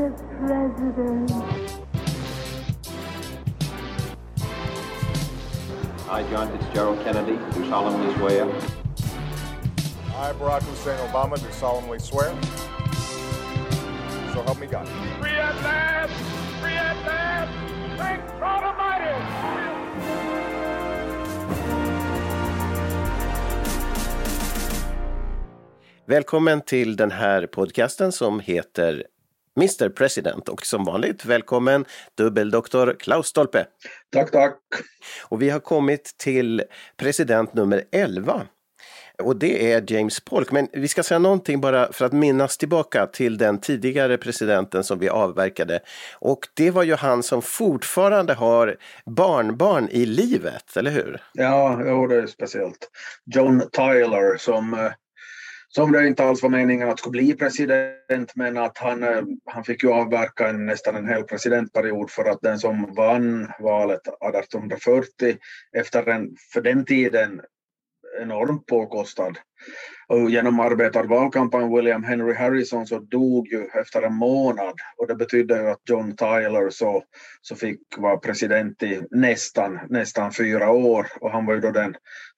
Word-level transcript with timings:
Mr. 0.00 0.24
President. 0.38 1.30
I, 6.08 6.22
John 6.30 6.50
Fitzgerald 6.52 7.04
Kennedy, 7.04 7.38
do 7.54 7.68
solemnly 7.68 8.14
swear. 8.16 8.46
I, 10.16 10.32
Barack 10.32 10.62
Hussein 10.62 10.98
Obama, 11.08 11.36
do 11.36 11.52
solemnly 11.52 11.98
swear. 11.98 12.34
So 14.32 14.42
help 14.42 14.58
me 14.58 14.66
God. 14.66 14.88
Free 15.20 15.30
at 15.30 15.56
last! 15.62 16.12
Free 16.62 16.72
at 16.72 16.96
last! 17.06 17.52
Thank 17.98 18.20
God 18.40 18.62
Almighty! 18.64 19.14
Välkommen 26.06 26.60
till 26.60 26.96
den 26.96 27.10
här 27.10 27.46
podcasten 27.46 28.12
som 28.12 28.40
heter 28.40 29.04
Mr 29.56 29.88
President 29.88 30.48
och 30.48 30.66
som 30.66 30.84
vanligt 30.84 31.24
välkommen 31.24 31.84
dubbeldoktor 32.16 32.96
Klaus 33.00 33.26
Stolpe. 33.26 33.66
Tack, 34.12 34.30
tack. 34.30 34.58
Och 35.28 35.42
vi 35.42 35.50
har 35.50 35.60
kommit 35.60 36.14
till 36.18 36.62
president 36.96 37.54
nummer 37.54 37.84
11. 37.92 38.46
Och 39.22 39.36
det 39.36 39.72
är 39.72 39.92
James 39.92 40.20
Polk. 40.20 40.52
Men 40.52 40.68
vi 40.72 40.88
ska 40.88 41.02
säga 41.02 41.18
någonting 41.18 41.60
bara 41.60 41.92
för 41.92 42.04
att 42.04 42.12
minnas 42.12 42.58
tillbaka 42.58 43.06
till 43.06 43.38
den 43.38 43.60
tidigare 43.60 44.18
presidenten 44.18 44.84
som 44.84 44.98
vi 44.98 45.08
avverkade. 45.08 45.80
Och 46.18 46.38
det 46.54 46.70
var 46.70 46.82
ju 46.82 46.94
han 46.94 47.22
som 47.22 47.42
fortfarande 47.42 48.34
har 48.34 48.76
barnbarn 49.06 49.88
i 49.88 50.06
livet, 50.06 50.76
eller 50.76 50.90
hur? 50.90 51.22
Ja, 51.32 51.82
jo, 51.86 52.06
det 52.06 52.16
är 52.16 52.26
speciellt. 52.26 52.90
John 53.34 53.62
Tyler 53.72 54.36
som 54.36 54.74
eh, 54.74 54.92
som 55.74 55.92
det 55.92 56.06
inte 56.06 56.24
alls 56.24 56.42
var 56.42 56.50
meningen 56.50 56.88
att 56.88 56.98
skulle 56.98 57.10
bli 57.10 57.34
president, 57.34 58.32
men 58.34 58.56
att 58.56 58.78
han, 58.78 59.02
eh, 59.02 59.22
han 59.44 59.64
fick 59.64 59.82
ju 59.82 59.90
avverka 59.90 60.48
en, 60.48 60.66
nästan 60.66 60.96
en 60.96 61.08
hel 61.08 61.22
presidentperiod 61.22 62.10
för 62.10 62.24
att 62.24 62.40
den 62.42 62.58
som 62.58 62.94
vann 62.94 63.52
valet 63.58 64.00
1840 64.00 65.36
efter 65.76 66.08
en, 66.08 66.36
för 66.52 66.60
den 66.60 66.84
tiden 66.84 67.40
enormt 68.20 68.66
påkostad 68.66 69.38
och 70.10 70.30
genom 70.30 70.60
arbetarvalkampanj 70.60 71.76
William 71.76 72.04
Henry 72.04 72.34
Harrison 72.34 72.86
så 72.86 72.98
dog 72.98 73.48
ju 73.48 73.64
efter 73.80 74.02
en 74.02 74.14
månad. 74.14 74.74
Och 74.96 75.06
det 75.06 75.14
betydde 75.14 75.62
ju 75.62 75.70
att 75.70 75.80
John 75.88 76.16
Tyler 76.16 76.70
så, 76.70 77.04
så 77.40 77.56
fick 77.56 77.80
vara 77.96 78.16
president 78.16 78.82
i 78.82 79.02
nästan, 79.10 79.78
nästan 79.88 80.32
fyra 80.32 80.70
år. 80.70 81.06
Och 81.20 81.30
han 81.30 81.46
var 81.46 81.54
ju 81.54 81.60
då 81.60 81.70
den 81.70 81.94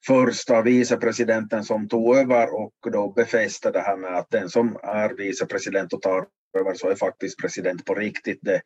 första 0.07 0.63
vicepresidenten 0.63 1.65
som 1.65 1.89
tog 1.89 2.17
över 2.17 2.55
och 2.55 2.93
då 2.93 3.13
befäste 3.13 3.71
det 3.71 3.81
här 3.81 3.97
med 3.97 4.15
att 4.15 4.31
den 4.31 4.49
som 4.49 4.77
är 4.83 5.17
vicepresident 5.17 5.93
och 5.93 6.03
tar 6.03 6.25
över 6.59 6.75
så 6.75 6.89
är 6.89 6.95
faktiskt 6.95 7.41
president 7.41 7.85
på 7.85 7.95
riktigt. 7.95 8.39
Det 8.43 8.61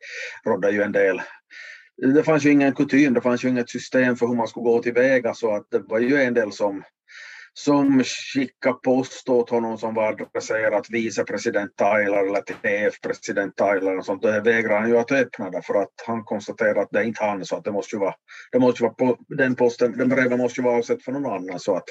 rådde 0.45 0.71
ju 0.71 0.81
en 0.81 0.91
del 0.91 1.21
det 1.97 2.23
fanns 2.23 2.45
ju 2.45 2.51
ingen 2.51 2.73
kutym, 2.73 3.13
det 3.13 3.21
fanns 3.21 3.45
ju 3.45 3.49
inget 3.49 3.69
system 3.69 4.15
för 4.15 4.27
hur 4.27 4.35
man 4.35 4.47
skulle 4.47 4.63
gå 4.63 4.81
tillväga. 4.81 5.33
Så 5.33 5.55
att 5.55 5.67
det 5.71 5.79
var 5.79 5.99
ju 5.99 6.21
en 6.21 6.33
del 6.33 6.51
som 6.51 6.83
som 7.57 8.03
skickade 8.03 8.77
post 8.83 9.29
åt 9.29 9.49
honom 9.49 9.77
som 9.77 9.93
var 9.93 10.07
adresserat 10.07 10.89
vicepresident 10.89 11.71
Tyler 11.77 12.27
eller 12.27 12.41
TF-president 12.41 13.55
Tyler 13.55 13.97
och 13.97 14.05
sånt. 14.05 14.21
Det 14.21 14.41
vägrade 14.41 14.79
han 14.79 14.89
ju 14.89 14.97
att 14.97 15.11
öppna 15.11 15.49
det 15.49 15.61
för 15.61 15.81
att 15.81 15.93
han 16.05 16.23
konstaterade 16.23 16.81
att 16.81 16.87
det 16.91 16.99
är 16.99 17.03
inte 17.03 17.23
han 17.23 17.45
så 17.45 17.55
att 17.55 17.63
det 17.63 17.71
måste 17.71 17.95
ju 17.95 17.99
vara, 17.99 18.13
det 18.51 18.59
måste 18.59 18.83
vara 18.83 18.93
på, 18.93 19.17
den 19.27 19.55
posten, 19.55 19.97
den 19.97 20.09
breven 20.09 20.37
måste 20.37 20.61
ju 20.61 20.65
vara 20.65 20.77
avsett 20.77 21.03
för 21.03 21.11
någon 21.11 21.25
annan 21.25 21.59
så 21.59 21.75
att, 21.75 21.83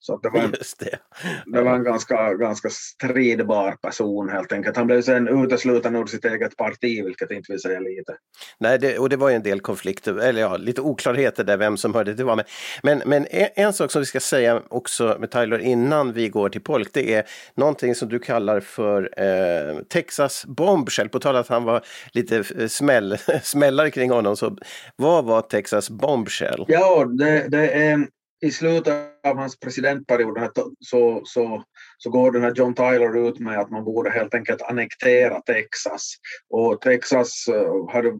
så 0.00 0.14
att 0.14 0.22
det 0.22 0.30
var 0.30 0.40
en, 0.40 0.50
det. 0.78 0.98
det 1.46 1.62
var 1.62 1.74
en 1.74 1.84
ganska, 1.84 2.34
ganska 2.34 2.68
stridbar 2.70 3.72
person 3.72 4.28
helt 4.28 4.52
enkelt. 4.52 4.76
Han 4.76 4.86
blev 4.86 5.02
sen 5.02 5.28
utesluten 5.28 5.96
ur 5.96 6.06
sitt 6.06 6.24
eget 6.24 6.56
parti 6.56 7.04
vilket 7.04 7.30
inte 7.30 7.52
vill 7.52 7.60
säga 7.60 7.80
lite. 7.80 8.16
Nej, 8.60 8.78
det, 8.78 8.98
och 8.98 9.08
det 9.08 9.16
var 9.16 9.28
ju 9.28 9.34
en 9.36 9.42
del 9.42 9.60
konflikter, 9.60 10.18
eller 10.18 10.40
ja, 10.40 10.56
lite 10.56 10.80
oklarheter 10.80 11.44
där 11.44 11.56
vem 11.56 11.76
som 11.76 11.94
hörde 11.94 12.16
till 12.16 12.24
vad. 12.24 12.36
Men, 12.36 12.46
men, 12.82 13.02
men 13.06 13.26
en, 13.30 13.48
en 13.54 13.72
sak 13.72 13.90
som 13.90 14.00
vi 14.00 14.06
ska 14.06 14.20
säga 14.20 14.62
också 14.68 14.95
med 15.04 15.30
Tyler 15.30 15.58
innan 15.58 16.12
vi 16.12 16.28
går 16.28 16.48
till 16.48 16.60
Polk, 16.60 16.88
det 16.92 17.14
är 17.14 17.24
någonting 17.54 17.94
som 17.94 18.08
du 18.08 18.18
kallar 18.18 18.60
för 18.60 19.10
eh, 19.16 19.78
Texas 19.82 20.44
bombshell. 20.46 21.08
På 21.08 21.20
tal 21.20 21.36
att 21.36 21.48
han 21.48 21.64
var 21.64 21.84
lite 22.12 22.36
eh, 22.36 22.66
smäll, 22.66 23.16
smällare 23.42 23.90
kring 23.90 24.10
honom, 24.10 24.36
så 24.36 24.56
vad 24.96 25.24
var 25.24 25.42
Texas 25.42 25.90
bombshell? 25.90 26.64
Ja, 26.68 27.04
det, 27.04 27.48
det 27.48 27.70
är 27.70 28.06
i 28.40 28.50
slutet 28.50 28.94
av 29.26 29.36
hans 29.36 29.60
presidentperiod 29.60 30.38
så, 30.80 31.20
så, 31.24 31.62
så 31.98 32.10
går 32.10 32.32
den 32.32 32.42
här 32.42 32.52
John 32.54 32.74
Tyler 32.74 33.28
ut 33.28 33.38
med 33.38 33.58
att 33.58 33.70
man 33.70 33.84
borde 33.84 34.10
helt 34.10 34.34
enkelt 34.34 34.62
annektera 34.62 35.40
Texas. 35.40 36.14
Och 36.50 36.80
Texas 36.80 37.48
eh, 37.48 37.92
hade, 37.92 38.12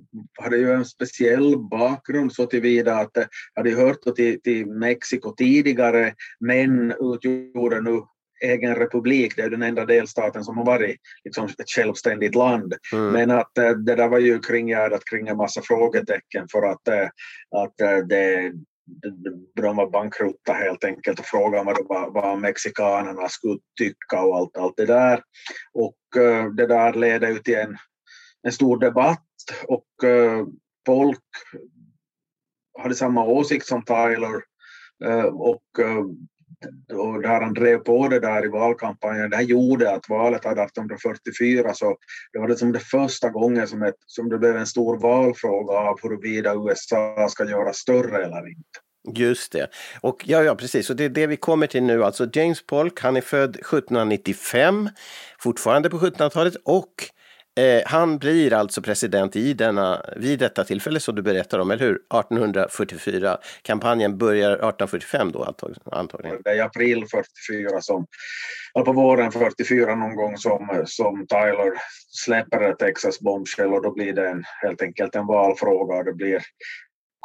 hade 0.42 0.56
ju 0.56 0.72
en 0.72 0.84
speciell 0.84 1.58
bakgrund 1.70 2.32
så 2.32 2.46
tillvida 2.46 2.94
att 2.94 3.14
det 3.14 3.28
hade 3.54 3.70
hört 3.70 4.16
till, 4.16 4.42
till 4.42 4.66
Mexiko 4.66 5.34
tidigare 5.34 6.14
men 6.40 6.92
utgjorde 7.00 7.80
nu 7.80 8.00
egen 8.44 8.74
republik, 8.74 9.36
det 9.36 9.42
är 9.42 9.50
den 9.50 9.62
enda 9.62 9.84
delstaten 9.84 10.44
som 10.44 10.56
har 10.56 10.64
varit 10.64 10.96
liksom, 11.24 11.44
ett 11.44 11.70
självständigt 11.76 12.34
land. 12.34 12.74
Mm. 12.92 13.12
Men 13.12 13.30
att 13.30 13.58
eh, 13.58 13.70
det 13.70 13.94
där 13.94 14.08
var 14.08 14.18
ju 14.18 14.38
kringgärdat 14.38 15.04
kring 15.04 15.28
en 15.28 15.36
massa 15.36 15.60
frågetecken 15.64 16.46
för 16.52 16.62
att, 16.62 16.88
eh, 16.88 17.08
att 17.56 18.08
det, 18.08 18.52
de 19.54 19.76
var 19.76 19.90
bankrutta 19.90 20.52
helt 20.52 20.84
enkelt 20.84 21.18
och 21.18 21.26
frågade 21.26 21.84
vad, 21.88 22.12
vad 22.12 22.38
mexikanerna 22.38 23.28
skulle 23.28 23.58
tycka 23.78 24.22
och 24.22 24.36
allt, 24.36 24.56
allt 24.56 24.76
det 24.76 24.86
där. 24.86 25.22
Och 25.72 26.22
eh, 26.22 26.50
det 26.50 26.66
där 26.66 26.92
ledde 26.92 27.28
ut 27.28 27.44
till 27.44 27.54
en, 27.54 27.76
en 28.42 28.52
stor 28.52 28.78
debatt 28.78 29.22
och 29.68 30.08
eh, 30.08 30.46
folk 30.86 31.24
hade 32.78 32.94
samma 32.94 33.24
åsikt 33.24 33.66
som 33.66 33.84
Tyler 33.84 34.42
eh, 35.04 35.24
och 35.24 35.62
och 36.92 37.22
där 37.22 37.40
han 37.40 37.54
drev 37.54 37.78
på 37.78 38.08
det 38.08 38.20
där 38.20 38.44
i 38.44 38.48
valkampanjen, 38.48 39.30
det 39.30 39.36
här 39.36 39.44
gjorde 39.44 39.92
att 39.92 40.08
valet 40.08 40.44
hade 40.44 40.62
1844 40.62 41.74
så 41.74 41.96
det 42.32 42.38
var 42.38 42.48
liksom 42.48 42.72
det 42.72 42.80
första 42.80 43.30
gången 43.30 43.68
som, 43.68 43.82
ett, 43.82 43.94
som 44.06 44.28
det 44.28 44.38
blev 44.38 44.56
en 44.56 44.66
stor 44.66 44.98
valfråga 44.98 45.72
av 45.72 45.98
huruvida 46.02 46.54
USA 46.54 47.28
ska 47.30 47.44
göra 47.44 47.72
större 47.72 48.24
eller 48.24 48.48
inte. 48.48 48.80
Just 49.14 49.52
det. 49.52 49.70
Och 50.00 50.22
ja, 50.26 50.42
ja, 50.42 50.54
precis. 50.54 50.90
Och 50.90 50.96
det 50.96 51.04
är 51.04 51.08
det 51.08 51.26
vi 51.26 51.36
kommer 51.36 51.66
till 51.66 51.82
nu. 51.82 52.04
Alltså 52.04 52.28
James 52.32 52.66
Polk, 52.66 53.00
han 53.00 53.16
är 53.16 53.20
född 53.20 53.50
1795, 53.50 54.90
fortfarande 55.38 55.90
på 55.90 55.98
1700-talet 55.98 56.54
och 56.64 56.92
eh, 57.56 57.82
han 57.86 58.18
blir 58.18 58.52
alltså 58.52 58.82
president 58.82 59.36
i 59.36 59.54
denna, 59.54 60.02
vid 60.16 60.38
detta 60.38 60.64
tillfälle 60.64 61.00
som 61.00 61.14
du 61.14 61.22
berättar 61.22 61.58
om, 61.58 61.70
eller 61.70 61.84
hur? 61.84 61.94
1844. 61.94 63.38
Kampanjen 63.62 64.18
börjar 64.18 64.50
1845 64.50 65.32
då 65.32 65.54
antagligen. 65.92 66.40
Det 66.44 66.50
är 66.50 66.62
april 66.62 67.04
44 67.10 67.80
som, 67.80 68.06
eller 68.74 68.84
på 68.84 68.92
våren 68.92 69.32
44 69.32 69.94
någon 69.94 70.16
gång 70.16 70.36
som, 70.36 70.82
som 70.86 71.26
Tyler 71.26 71.72
släpper 72.08 72.72
Texas 72.72 73.20
bombshell 73.20 73.72
och 73.72 73.82
då 73.82 73.92
blir 73.92 74.12
det 74.12 74.28
en, 74.28 74.44
helt 74.62 74.82
enkelt 74.82 75.14
en 75.14 75.26
valfråga 75.26 75.94
och 75.96 76.04
det 76.04 76.12
blir 76.12 76.42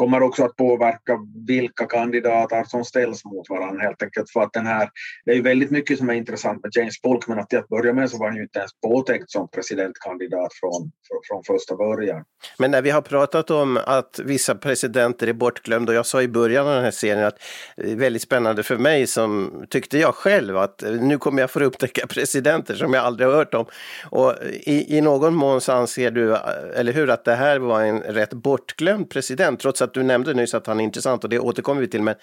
kommer 0.01 0.23
också 0.23 0.43
att 0.43 0.55
påverka 0.55 1.17
vilka 1.47 1.85
kandidater 1.85 2.63
som 2.63 2.85
ställs 2.85 3.25
mot 3.25 3.49
varandra 3.49 3.83
helt 3.83 4.03
enkelt 4.03 4.29
för 4.29 4.41
att 4.41 4.53
den 4.53 4.65
här, 4.65 4.89
det 5.25 5.31
är 5.31 5.35
ju 5.35 5.41
väldigt 5.41 5.71
mycket 5.71 5.97
som 5.97 6.09
är 6.09 6.13
intressant 6.13 6.63
med 6.63 6.71
James 6.75 7.01
Polk 7.01 7.27
men 7.27 7.39
att 7.39 7.49
till 7.49 7.59
att 7.59 7.67
börja 7.67 7.93
med 7.93 8.09
så 8.09 8.17
var 8.17 8.27
han 8.27 8.35
ju 8.35 8.43
inte 8.43 8.59
ens 8.59 8.71
påtänkt 8.81 9.31
som 9.31 9.49
presidentkandidat 9.49 10.53
från, 10.53 10.91
från 11.27 11.43
första 11.43 11.75
början. 11.75 12.23
Men 12.57 12.71
när 12.71 12.81
vi 12.81 12.89
har 12.89 13.01
pratat 13.01 13.51
om 13.51 13.79
att 13.85 14.19
vissa 14.25 14.55
presidenter 14.55 15.27
är 15.27 15.33
bortglömda 15.33 15.91
och 15.91 15.97
jag 15.97 16.05
sa 16.05 16.21
i 16.21 16.27
början 16.27 16.67
av 16.67 16.73
den 16.73 16.83
här 16.83 16.91
serien 16.91 17.25
att 17.25 17.39
det 17.77 17.91
är 17.91 17.95
väldigt 17.95 18.21
spännande 18.21 18.63
för 18.63 18.77
mig 18.77 19.07
som 19.07 19.63
tyckte 19.69 19.97
jag 19.97 20.15
själv 20.15 20.57
att 20.57 20.83
nu 21.01 21.17
kommer 21.17 21.41
jag 21.41 21.51
få 21.51 21.59
upptäcka 21.59 22.07
presidenter 22.07 22.75
som 22.75 22.93
jag 22.93 23.05
aldrig 23.05 23.29
har 23.29 23.35
hört 23.35 23.53
om. 23.53 23.65
Och 24.09 24.35
i, 24.51 24.97
i 24.97 25.01
någon 25.01 25.35
mån 25.35 25.61
så 25.61 25.71
anser 25.71 26.11
du, 26.11 26.35
eller 26.75 26.93
hur, 26.93 27.09
att 27.09 27.25
det 27.25 27.35
här 27.35 27.59
var 27.59 27.81
en 27.81 27.99
rätt 27.99 28.33
bortglömd 28.33 29.09
president 29.09 29.59
trots 29.59 29.81
att 29.81 29.90
att 29.91 29.95
du 29.95 30.03
nämnde 30.03 30.33
nyss 30.33 30.53
att 30.53 30.67
han 30.67 30.79
är 30.79 30.83
intressant 30.83 31.23
och 31.23 31.29
det 31.29 31.39
återkommer 31.39 31.81
vi 31.81 31.87
till. 31.87 32.01
Men, 32.01 32.15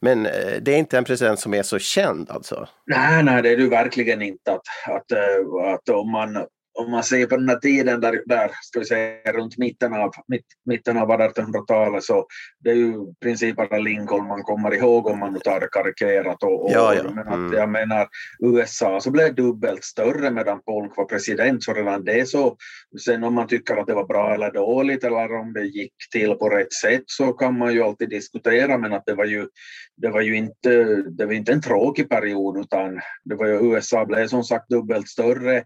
men 0.00 0.26
eh, 0.26 0.32
det 0.62 0.74
är 0.74 0.78
inte 0.78 0.98
en 0.98 1.04
president 1.04 1.40
som 1.40 1.54
är 1.54 1.62
så 1.62 1.78
känd 1.78 2.30
alltså? 2.30 2.68
Nej, 2.86 3.22
nej, 3.22 3.42
det 3.42 3.52
är 3.52 3.56
det 3.56 3.68
verkligen 3.68 4.22
inte. 4.22 4.52
Att, 4.52 4.60
att, 4.88 5.12
eh, 5.12 5.74
att 5.74 5.88
om 5.88 6.10
man 6.10 6.46
om 6.78 6.90
man 6.90 7.02
ser 7.02 7.26
på 7.26 7.36
den 7.36 7.48
här 7.48 7.56
tiden 7.56 8.00
där, 8.00 8.22
där 8.26 8.50
ska 8.62 8.78
vi 8.78 8.84
säga 8.84 9.32
runt 9.32 9.58
mitten 9.58 9.94
av, 9.94 10.10
mitt, 10.28 10.46
mitten 10.64 10.98
av 10.98 11.08
1800-talet 11.10 12.04
så 12.04 12.26
det 12.64 12.70
är 12.70 12.74
ju 12.74 12.88
i 12.88 13.14
princip 13.22 13.56
bara 13.56 13.78
Lincoln 13.78 14.26
man 14.26 14.42
kommer 14.42 14.74
ihåg 14.74 15.06
om 15.06 15.18
man 15.18 15.32
nu 15.32 15.38
tar 15.38 15.60
det 15.60 15.68
karikerat. 15.72 16.42
Och, 16.42 16.64
och, 16.64 16.70
Ja, 16.72 16.94
ja. 16.94 17.02
Men 17.02 17.26
Mm. 17.26 17.46
att 17.46 17.56
jag 17.56 17.68
menar 17.68 18.08
USA 18.40 19.00
så 19.00 19.10
blev 19.10 19.34
dubbelt 19.34 19.84
större 19.84 20.30
medan 20.30 20.60
Polk 20.62 20.96
var 20.96 21.04
president 21.04 21.64
så 21.64 21.72
redan 21.74 22.04
det 22.04 22.28
så 22.28 22.56
sen 23.04 23.24
om 23.24 23.34
man 23.34 23.46
tycker 23.46 23.76
att 23.76 23.86
det 23.86 23.94
var 23.94 24.06
bra 24.06 24.34
eller 24.34 24.52
dåligt 24.52 25.04
eller 25.04 25.34
om 25.34 25.52
det 25.52 25.64
gick 25.64 25.92
till 26.12 26.34
på 26.34 26.48
rätt 26.48 26.72
sätt 26.72 27.02
så 27.06 27.32
kan 27.32 27.58
man 27.58 27.72
ju 27.72 27.82
alltid 27.82 28.10
diskutera 28.10 28.78
men 28.78 28.92
att 28.92 29.06
det 29.06 29.14
var 29.14 29.24
ju 29.24 29.48
det 29.96 30.08
var 30.08 30.20
ju 30.20 30.36
inte, 30.36 30.84
det 30.94 31.26
var 31.26 31.32
inte 31.32 31.52
en 31.52 31.60
tråkig 31.62 32.08
period 32.08 32.58
utan 32.58 33.00
det 33.24 33.34
var 33.34 33.46
ju 33.46 33.72
USA 33.72 34.04
blev 34.04 34.26
som 34.26 34.44
sagt 34.44 34.68
dubbelt 34.68 35.08
större 35.08 35.64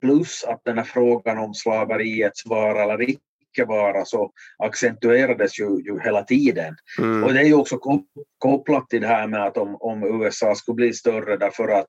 plus 0.00 0.44
att 0.44 0.60
den 0.64 0.78
här 0.78 0.84
frågan 0.84 1.38
om 1.38 1.54
slaveriets 1.54 2.46
vara 2.46 2.82
eller 2.82 3.10
icke 3.10 3.64
vara 3.66 4.04
så 4.04 4.32
accentuerades 4.58 5.60
ju, 5.60 5.64
ju 5.64 6.00
hela 6.00 6.22
tiden. 6.22 6.76
Mm. 6.98 7.24
Och 7.24 7.32
det 7.32 7.40
är 7.40 7.44
ju 7.44 7.54
också 7.54 7.76
kop- 7.76 8.24
kopplat 8.38 8.90
till 8.90 9.00
det 9.00 9.06
här 9.06 9.26
med 9.26 9.44
att 9.44 9.56
om, 9.56 9.76
om 9.80 10.22
USA 10.22 10.54
skulle 10.54 10.76
bli 10.76 10.92
större 10.92 11.36
därför 11.36 11.68
att, 11.68 11.88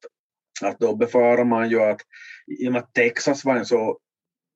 att 0.61 0.79
då 0.79 0.95
befarar 0.95 1.45
man 1.45 1.69
ju 1.69 1.81
att 1.81 2.01
i 2.61 2.67
och 2.67 2.71
med 2.71 2.81
att 2.81 2.93
Texas 2.93 3.45
var 3.45 3.55
en 3.55 3.65
så 3.65 3.97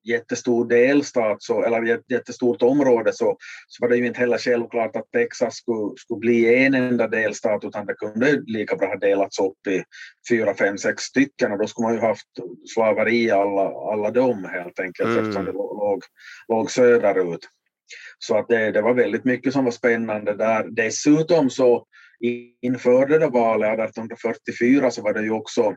jättestor 0.04 0.68
delstat 0.68 1.42
så, 1.42 1.62
eller 1.64 1.82
jät- 1.82 2.04
jättestort 2.08 2.62
område 2.62 3.12
så, 3.12 3.36
så 3.66 3.82
var 3.84 3.88
det 3.88 3.96
ju 3.96 4.06
inte 4.06 4.20
heller 4.20 4.38
självklart 4.38 4.96
att 4.96 5.10
Texas 5.12 5.54
skulle, 5.54 5.96
skulle 5.96 6.18
bli 6.20 6.64
en 6.64 6.74
enda 6.74 7.08
delstat 7.08 7.64
utan 7.64 7.86
det 7.86 7.94
kunde 7.94 8.42
lika 8.46 8.76
bra 8.76 8.88
ha 8.88 8.96
delats 8.96 9.38
upp 9.40 9.66
i 9.68 9.82
fyra, 10.30 10.54
fem, 10.54 10.78
sex 10.78 11.02
stycken 11.02 11.52
och 11.52 11.58
då 11.58 11.66
skulle 11.66 11.86
man 11.86 11.94
ju 11.94 12.00
haft 12.00 12.28
slaveri 12.74 13.30
alla, 13.30 13.68
alla 13.92 14.10
dem 14.10 14.44
helt 14.44 14.80
enkelt 14.80 15.08
Mm. 15.08 15.18
eftersom 15.18 15.44
det 15.44 15.52
låg, 15.52 16.02
låg 16.48 16.70
söderut. 16.70 17.48
Så 18.18 18.38
att 18.38 18.48
det, 18.48 18.70
det 18.70 18.82
var 18.82 18.94
väldigt 18.94 19.24
mycket 19.24 19.52
som 19.52 19.64
var 19.64 19.72
spännande 19.72 20.34
där. 20.34 20.66
Dessutom 20.70 21.50
så 21.50 21.86
inför 22.62 23.06
det 23.06 23.18
där 23.18 23.30
valet 23.30 23.78
1844 23.80 24.90
så 24.90 25.02
var 25.02 25.12
det 25.12 25.22
ju 25.22 25.30
också 25.30 25.74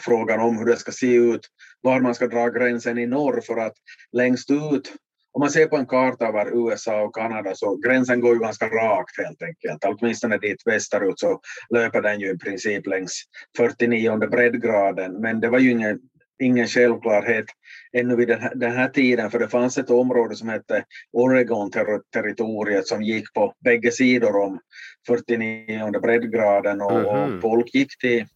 frågan 0.00 0.40
om 0.40 0.58
hur 0.58 0.64
det 0.64 0.76
ska 0.76 0.92
se 0.92 1.14
ut, 1.14 1.40
var 1.80 2.00
man 2.00 2.14
ska 2.14 2.26
dra 2.26 2.48
gränsen 2.48 2.98
i 2.98 3.06
norr 3.06 3.40
för 3.40 3.56
att 3.56 3.74
längst 4.12 4.50
ut 4.50 4.92
om 5.32 5.40
man 5.40 5.50
ser 5.50 5.66
på 5.66 5.76
en 5.76 5.86
karta 5.86 6.26
över 6.26 6.68
USA 6.68 7.02
och 7.02 7.14
Kanada 7.14 7.54
så 7.54 7.76
gränsen 7.76 8.20
går 8.20 8.34
ju 8.34 8.40
ganska 8.40 8.66
rakt 8.66 9.18
helt 9.18 9.42
enkelt. 9.42 9.84
Åtminstone 9.84 10.38
dit 10.38 10.62
västerut 10.66 11.18
så 11.20 11.40
löper 11.74 12.02
den 12.02 12.20
ju 12.20 12.30
i 12.30 12.38
princip 12.38 12.86
längs 12.86 13.22
49 13.56 14.16
breddgraden. 14.16 15.20
Men 15.20 15.40
det 15.40 15.48
var 15.48 15.58
ju 15.58 15.70
ingen, 15.70 16.00
ingen 16.42 16.66
självklarhet 16.66 17.44
ännu 17.92 18.16
vid 18.16 18.28
den 18.28 18.40
här, 18.40 18.54
den 18.54 18.72
här 18.72 18.88
tiden 18.88 19.30
för 19.30 19.38
det 19.38 19.48
fanns 19.48 19.78
ett 19.78 19.90
område 19.90 20.36
som 20.36 20.48
hette 20.48 20.84
Oregon-territoriet 21.12 22.86
som 22.86 23.02
gick 23.02 23.32
på 23.34 23.54
bägge 23.64 23.92
sidor 23.92 24.36
om 24.36 24.60
49 25.06 26.00
breddgraden 26.00 26.80
och, 26.80 26.92
Mhm. 26.92 27.36
och 27.36 27.42
folk 27.42 27.74
gick 27.74 27.98
till 27.98 28.26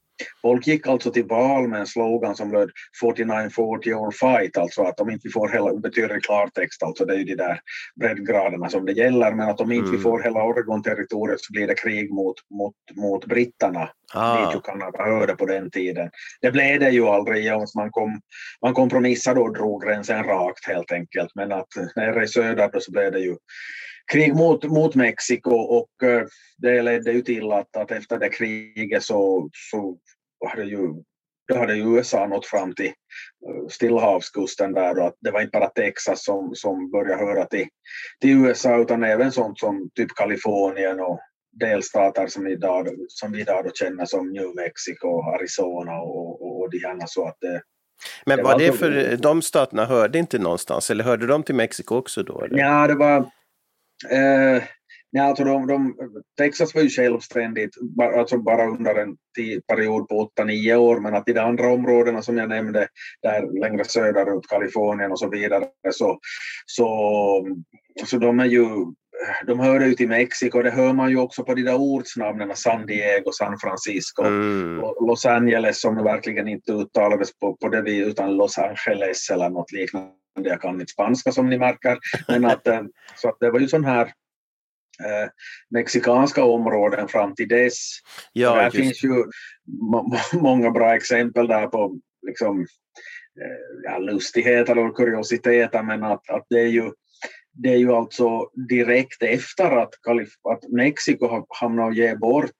Folk 0.42 0.66
gick 0.66 0.86
alltså 0.86 1.10
till 1.10 1.26
val 1.26 1.68
med 1.68 1.80
en 1.80 1.86
slogan 1.86 2.36
som 2.36 2.52
löd 2.52 2.70
49-40 3.02 3.94
or 3.94 4.10
fight, 4.10 4.56
alltså 4.56 4.82
att 4.82 5.00
om 5.00 5.10
inte 5.10 5.28
vi 5.28 5.32
får 5.32 5.48
hela, 5.48 5.74
betyder 5.74 6.16
i 6.16 6.20
klartext, 6.20 6.82
alltså 6.82 7.04
det 7.04 7.14
är 7.14 7.18
ju 7.18 7.24
de 7.24 7.34
där 7.34 7.60
breddgraderna 8.00 8.68
som 8.68 8.84
det 8.86 8.92
gäller, 8.92 9.32
men 9.32 9.48
att 9.48 9.60
om 9.60 9.72
inte 9.72 9.90
vi 9.90 9.96
Mm. 9.96 10.02
får 10.02 10.22
hela 10.22 10.42
Oregon-territoriet 10.44 11.40
så 11.40 11.52
blir 11.52 11.66
det 11.66 11.74
krig 11.74 12.12
mot, 12.12 12.36
mot, 12.50 12.74
mot 12.96 13.26
britterna, 13.26 13.90
Ah. 14.14 14.46
dit 14.46 14.54
ju 14.56 14.60
Kanada 14.60 15.04
hörde 15.04 15.36
på 15.36 15.46
den 15.46 15.70
tiden. 15.70 16.10
Det 16.40 16.50
blev 16.50 16.80
det 16.80 16.90
ju 16.90 17.06
aldrig, 17.06 17.44
ja, 17.44 17.66
man, 17.76 17.90
kom, 17.90 18.20
man 18.62 18.74
kompromissade 18.74 19.40
och 19.40 19.54
drog 19.54 19.82
gränsen 19.82 20.24
rakt 20.24 20.66
helt 20.68 20.92
enkelt, 20.92 21.30
men 21.34 21.52
att 21.52 21.68
nere 21.96 22.24
i 22.24 22.28
söder 22.28 22.70
så 22.78 22.92
blev 22.92 23.12
det 23.12 23.20
ju 23.20 23.36
krig 24.12 24.34
mot, 24.36 24.64
mot 24.64 24.94
Mexiko 24.94 25.50
och 25.50 26.08
eh, 26.08 26.26
det 26.58 26.82
ledde 26.82 27.12
ju 27.12 27.22
till 27.22 27.52
att, 27.52 27.76
att 27.76 27.90
efter 27.90 28.18
det 28.18 28.28
kriget 28.28 29.02
så, 29.02 29.50
så 29.52 29.98
hade 30.48 30.64
ju 30.64 30.94
då 31.48 31.58
hade 31.58 31.74
ju 31.74 31.96
USA 31.96 32.26
nått 32.26 32.46
fram 32.46 32.74
till 32.74 32.86
eh, 32.86 33.68
Stillahavskusten 33.68 34.72
där 34.72 34.98
och 34.98 35.06
att 35.06 35.16
det 35.20 35.30
var 35.30 35.40
inte 35.40 35.58
bara 35.58 35.68
Texas 35.68 36.24
som, 36.24 36.54
som 36.54 36.90
började 36.90 37.24
höra 37.24 37.44
till, 37.44 37.66
till 38.20 38.30
USA 38.30 38.78
utan 38.78 39.04
även 39.04 39.32
sånt 39.32 39.58
som 39.58 39.90
typ 39.94 40.08
Kalifornien 40.14 41.00
och 41.00 41.20
delstater 41.60 42.26
som, 42.26 42.46
idag, 42.46 42.88
som 43.08 43.32
vi 43.32 43.40
idag 43.40 43.64
då 43.64 43.70
känner 43.74 44.04
som 44.04 44.32
New 44.32 44.54
Mexico, 44.54 45.22
Arizona 45.22 46.00
och, 46.00 46.42
och, 46.42 46.60
och 46.60 46.70
de 46.70 46.78
här 46.78 47.06
så 47.06 47.28
att 47.28 47.36
det, 47.40 47.62
Men 48.26 48.36
det 48.36 48.42
var 48.42 48.52
var 48.52 48.58
det 48.58 48.72
för 48.72 49.16
de 49.16 49.42
staterna 49.42 49.84
hörde 49.84 50.18
inte 50.18 50.38
någonstans 50.38 50.90
eller 50.90 51.04
hörde 51.04 51.26
de 51.26 51.42
till 51.42 51.54
Mexiko 51.54 51.96
också 51.96 52.22
då? 52.22 52.40
Eller? 52.40 52.58
Ja, 52.58 52.86
det 52.86 52.94
var... 52.94 53.30
Eh, 54.10 54.62
ja, 55.10 55.22
alltså 55.22 55.44
de, 55.44 55.66
de, 55.66 55.96
Texas 56.38 56.74
var 56.74 56.82
ju 56.82 56.88
självständigt, 56.88 57.70
bara, 57.80 58.20
alltså 58.20 58.38
bara 58.38 58.66
under 58.66 58.94
en 58.94 59.16
tid, 59.36 59.66
period 59.66 60.08
på 60.08 60.30
8-9 60.38 60.74
år, 60.74 61.00
men 61.00 61.14
att 61.14 61.28
i 61.28 61.32
de 61.32 61.40
andra 61.40 61.72
områdena 61.72 62.22
som 62.22 62.38
jag 62.38 62.48
nämnde, 62.48 62.88
där 63.22 63.60
längre 63.60 63.84
söderut, 63.84 64.48
Kalifornien 64.48 65.12
och 65.12 65.18
så 65.18 65.30
vidare, 65.30 65.66
så, 65.90 66.18
så, 66.66 67.46
så 68.06 68.18
de 68.18 68.40
är 68.40 68.44
ju 68.44 68.66
de 69.46 69.60
hörde 69.60 69.86
ju 69.86 69.94
till 69.94 70.08
Mexiko, 70.08 70.62
det 70.62 70.70
hör 70.70 70.92
man 70.92 71.10
ju 71.10 71.18
också 71.18 71.44
på 71.44 71.54
de 71.54 71.62
där 71.62 71.76
ortsnamnen, 71.76 72.56
San 72.56 72.86
Diego, 72.86 73.32
San 73.32 73.58
Francisco, 73.58 74.22
Mm. 74.24 74.84
och 74.84 75.08
Los 75.08 75.26
Angeles 75.26 75.80
som 75.80 76.04
verkligen 76.04 76.48
inte 76.48 76.72
uttalades 76.72 77.38
på, 77.38 77.56
på 77.56 77.68
det 77.68 77.82
vi 77.82 77.96
utan 77.96 78.36
Los 78.36 78.58
Angeles 78.58 79.30
eller 79.30 79.50
något 79.50 79.72
liknande. 79.72 80.23
Jag 80.34 80.60
kan 80.60 80.80
inte 80.80 80.92
spanska 80.92 81.32
som 81.32 81.50
ni 81.50 81.58
märker. 81.58 81.98
Men 82.28 82.44
att, 82.44 82.66
eh, 82.66 82.82
så 83.16 83.28
att 83.28 83.36
det 83.40 83.50
var 83.50 83.60
ju 83.60 83.68
sån 83.68 83.84
här 83.84 84.06
eh, 85.04 85.28
mexikanska 85.70 86.44
områden 86.44 87.08
fram 87.08 87.34
till 87.34 87.48
dess. 87.48 87.88
Ja, 88.32 88.54
där 88.54 88.70
finns 88.70 89.04
ju 89.04 89.24
må- 89.66 90.16
många 90.32 90.70
bra 90.70 90.94
exempel 90.94 91.46
där 91.46 91.66
på 91.66 91.98
liksom, 92.26 92.60
eh, 93.40 93.82
ja, 93.84 93.98
lustigheter 93.98 94.78
och 94.78 94.96
kuriositeter 94.96 95.82
men 95.82 96.04
att, 96.04 96.30
att 96.30 96.46
det 96.48 96.60
är 96.60 96.68
ju 96.68 96.92
det 97.56 97.68
är 97.68 97.76
ju 97.76 97.92
alltså 97.92 98.50
direkt 98.68 99.22
efter 99.22 99.70
att, 99.70 99.90
Kalif- 100.08 100.52
att 100.52 100.68
Mexiko 100.72 101.46
hamnat 101.48 101.86
och 101.86 101.94
ge 101.94 102.16
bort 102.16 102.50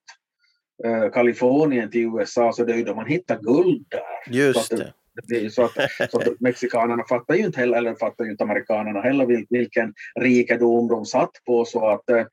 eh, 0.84 1.10
Kalifornien 1.10 1.90
till 1.90 2.00
USA 2.00 2.52
så 2.52 2.64
det 2.64 2.72
är 2.72 2.76
ju 2.76 2.84
då 2.84 2.94
man 2.94 3.06
hittar 3.06 3.38
guld 3.38 3.86
där. 3.88 4.34
Just 4.36 4.70
det. 4.70 4.92
Det 5.14 5.26
blir 5.28 5.48
så 5.48 5.64
att, 5.64 5.72
så 6.10 6.18
att 6.18 6.40
mexikanerna 6.40 7.04
fattar 7.08 7.34
ju 7.34 7.44
inte 7.44 7.60
heller, 7.60 7.78
eller 7.78 7.94
fattar 7.94 8.24
ju 8.24 8.30
inte 8.30 8.44
amerikanerna 8.44 9.00
heller 9.00 9.26
vil- 9.26 9.46
vilken 9.50 9.94
rikedom 10.20 10.88
de 10.88 11.04
satt 11.04 11.30
på 11.46 11.64
så 11.64 11.88
att, 11.88 12.10
eh, 12.10 12.24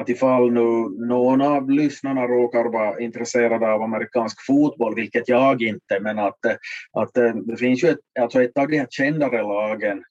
att 0.00 0.08
ifall 0.08 0.52
nu 0.52 0.60
någon 1.06 1.40
av 1.42 1.70
lyssnarna 1.70 2.26
råkar 2.26 2.64
vara 2.72 3.00
intresserade 3.00 3.72
av 3.72 3.82
amerikansk 3.82 4.46
fotboll, 4.46 4.94
vilket 4.94 5.28
jag 5.28 5.62
inte, 5.62 6.00
men 6.00 6.18
att, 6.18 6.44
eh, 6.44 6.54
att 6.92 7.16
eh, 7.16 7.34
det 7.34 7.56
finns 7.56 7.84
ju 7.84 7.88
ett, 7.88 7.98
alltså 8.20 8.42
ett 8.42 8.58
av 8.58 8.68
de 8.68 8.78
här 8.78 8.86
kändare 8.90 9.42
lagen 9.42 10.04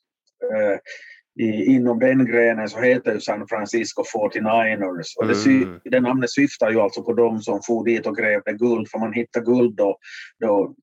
eh, 0.53 0.77
i, 1.39 1.65
inom 1.75 2.00
den 2.00 2.25
grenen 2.25 2.69
så 2.69 2.79
heter 2.79 3.13
ju 3.13 3.19
San 3.19 3.48
Francisco 3.48 4.03
49ers 4.03 5.17
och 5.17 5.27
det, 5.27 5.36
sy, 5.36 5.63
Mm. 5.63 5.79
det 5.84 6.00
namnet 6.00 6.31
syftar 6.31 6.72
ju 6.72 6.79
alltså 6.79 7.03
på 7.03 7.13
de 7.13 7.41
som 7.41 7.62
for 7.67 7.86
dit 7.86 8.07
och 8.07 8.17
grävde 8.17 8.53
guld 8.53 8.89
för 8.89 9.00
man 9.00 9.13
hittade 9.13 9.45
guld 9.45 9.75
då, 9.75 9.98
då 10.39 10.74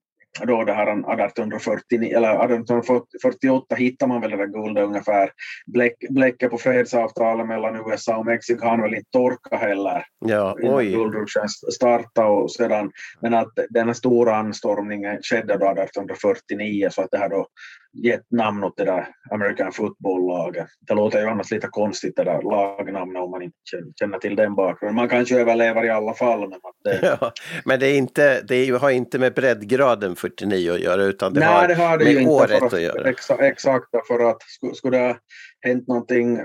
då 0.41 0.65
det 0.65 0.73
här 0.73 0.87
1849, 0.87 2.17
eller 2.17 2.29
1848 2.29 3.75
hittar 3.75 4.07
man 4.07 4.21
väl 4.21 4.31
det 4.31 4.37
där 4.37 4.47
guldet 4.47 4.85
ungefär. 4.85 5.31
Bläck, 5.67 5.95
bläcket 6.11 6.51
på 6.51 6.59
fredsavtalet 6.59 7.47
mellan 7.47 7.77
USA 7.77 8.17
och 8.17 8.27
Mexiko 8.27 8.67
hann 8.67 8.83
väl 8.83 8.95
inte 8.95 9.11
torka 9.11 9.57
heller 9.57 10.05
Ja, 10.19 10.57
innan 10.61 11.27
startade 11.49 12.29
och 12.29 12.53
sedan, 12.53 12.91
men 13.21 13.35
att 13.35 13.53
den 13.71 13.87
här 13.87 13.95
stora 13.95 14.37
anstormningen 14.37 15.19
skedde 15.23 15.59
då 15.59 15.67
1849 15.67 16.89
så 16.91 17.03
att 17.03 17.11
det 17.11 17.19
har 17.19 17.29
då 17.29 17.47
gett 17.95 18.31
namn 18.31 18.65
åt 18.65 18.77
det 18.77 18.85
där 18.85 19.07
American 19.31 19.73
football-laget. 19.73 20.67
Det 20.89 20.95
låter 20.95 21.21
ju 21.21 21.27
annars 21.29 21.51
lite 21.51 21.67
konstigt 21.71 22.17
det 22.17 22.25
där 22.25 22.43
lagnamnet 22.43 23.23
om 23.23 23.31
man 23.31 23.43
inte 23.43 23.57
känner- 23.71 24.19
till 24.19 24.37
den 24.37 24.55
bakgrunden. 24.55 24.95
Man 24.97 25.09
kanske 25.09 25.41
överlever 25.41 25.85
i 25.85 25.91
alla 25.91 26.15
fall 26.15 26.41
men 26.41 26.53
att 26.53 26.61
det, 26.85 27.17
Ja, 27.21 27.33
men 27.65 27.81
det, 27.81 27.87
är 27.87 27.99
inte, 27.99 28.41
det 28.43 28.69
har 28.71 28.91
inte 28.91 29.19
med 29.19 29.35
breddgraden 29.35 30.17
49 30.17 30.73
att 30.73 30.81
göra 30.81 31.03
utan 31.03 31.35
det 31.35 31.41
Nej, 31.41 31.49
har 31.49 31.69
det 31.69 31.75
har 31.75 31.99
det 31.99 32.05
med 32.05 32.13
ju 32.13 32.21
inte. 32.21 32.33
året 32.33 32.59
för 32.59 32.77
att 32.77 32.83
göra. 32.83 33.11
Exa, 33.11 33.35
exakt, 33.47 33.87
för 34.07 34.31
att 34.31 34.43
skulle, 34.43 34.75
skulle 34.75 34.99
det 34.99 35.05
ha 35.07 35.17
hänt 35.61 35.89
någonting 35.89 36.39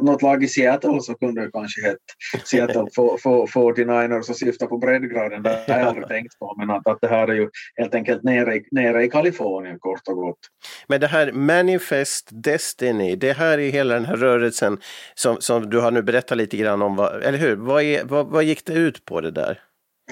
något 0.00 0.22
lag 0.22 0.44
i 0.44 0.48
Seattle 0.48 1.00
så 1.00 1.14
kunde 1.14 1.44
det 1.44 1.50
kanske 1.52 1.82
hett 1.86 1.98
Seattle 2.44 2.86
for- 2.94 3.18
for- 3.18 3.46
49ers 3.46 4.30
och 4.30 4.36
syfta 4.36 4.66
på 4.66 4.78
breddgraden. 4.78 5.42
Det 5.42 5.64
har 5.68 5.78
jag 5.78 5.88
aldrig 5.88 6.08
tänkt 6.08 6.38
på, 6.38 6.54
men 6.58 6.70
att, 6.70 6.86
att 6.86 6.98
det 7.00 7.08
här 7.08 7.28
är 7.28 7.34
ju 7.34 7.48
helt 7.76 7.94
enkelt 7.94 8.22
nere 8.22 8.56
i, 8.56 8.62
nere 8.70 9.04
i 9.04 9.10
Kalifornien 9.10 9.78
kort 9.78 10.08
och 10.08 10.16
gott. 10.16 10.38
Men 10.86 11.00
det 11.00 11.06
här 11.06 11.32
Manifest 11.32 12.28
Destiny, 12.32 13.16
det 13.16 13.32
här 13.32 13.58
är 13.58 13.70
hela 13.70 13.94
den 13.94 14.04
här 14.04 14.16
rörelsen 14.16 14.78
som, 15.14 15.36
som 15.40 15.70
du 15.70 15.80
har 15.80 15.90
nu 15.90 16.02
berättat 16.02 16.38
lite 16.38 16.56
grann 16.56 16.82
om, 16.82 16.96
vad, 16.96 17.22
eller 17.22 17.38
hur? 17.38 17.56
Vad, 17.56 17.82
är, 17.82 18.04
vad, 18.04 18.26
vad 18.26 18.44
gick 18.44 18.64
det 18.64 18.72
ut 18.72 19.04
på 19.04 19.20
det 19.20 19.30
där? 19.30 19.60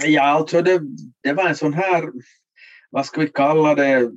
Ja, 0.04 0.22
alltså 0.22 0.62
det, 0.62 0.80
det 1.22 1.32
var 1.32 1.48
en 1.48 1.56
sån 1.56 1.74
här 1.74 2.10
vad 2.90 3.06
ska 3.06 3.20
vi 3.20 3.28
kalla 3.28 3.74
det, 3.74 4.10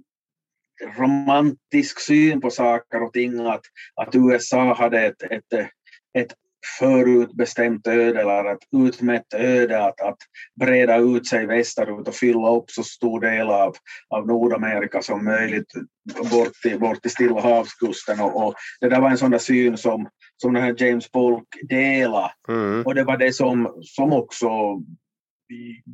romantisk 0.97 1.99
syn 1.99 2.41
på 2.41 2.49
saker 2.49 3.03
och 3.03 3.13
ting, 3.13 3.39
att, 3.39 3.61
att 3.95 4.15
USA 4.15 4.73
hade 4.73 5.01
ett, 5.01 5.23
ett, 5.23 5.53
ett 6.17 6.33
förutbestämt 6.79 7.87
öde 7.87 8.21
eller 8.21 8.53
ett 8.53 8.63
utmätt 8.77 9.33
öde 9.33 9.85
att, 9.85 10.01
att 10.01 10.17
breda 10.59 10.97
ut 10.97 11.27
sig 11.27 11.45
västerut 11.45 12.07
och 12.07 12.15
fylla 12.15 12.49
upp 12.49 12.71
så 12.71 12.83
stor 12.83 13.19
del 13.19 13.49
av, 13.49 13.75
av 14.09 14.27
Nordamerika 14.27 15.01
som 15.01 15.25
möjligt 15.25 15.73
bort 16.31 16.53
till, 16.63 16.79
bort 16.79 17.01
till 17.01 17.11
Stilla 17.11 17.41
havskusten. 17.41 18.19
Och, 18.19 18.47
och 18.47 18.53
det 18.81 18.89
där 18.89 19.01
var 19.01 19.09
en 19.09 19.17
sån 19.17 19.31
där 19.31 19.37
syn 19.37 19.77
som, 19.77 20.09
som 20.37 20.53
den 20.53 20.63
här 20.63 20.75
James 20.77 21.11
Polk 21.11 21.47
delade. 21.69 22.31
Mm. 22.49 22.83
Och 22.85 22.95
det 22.95 23.03
var 23.03 23.17
det 23.17 23.33
som, 23.33 23.79
som 23.81 24.13
också 24.13 24.49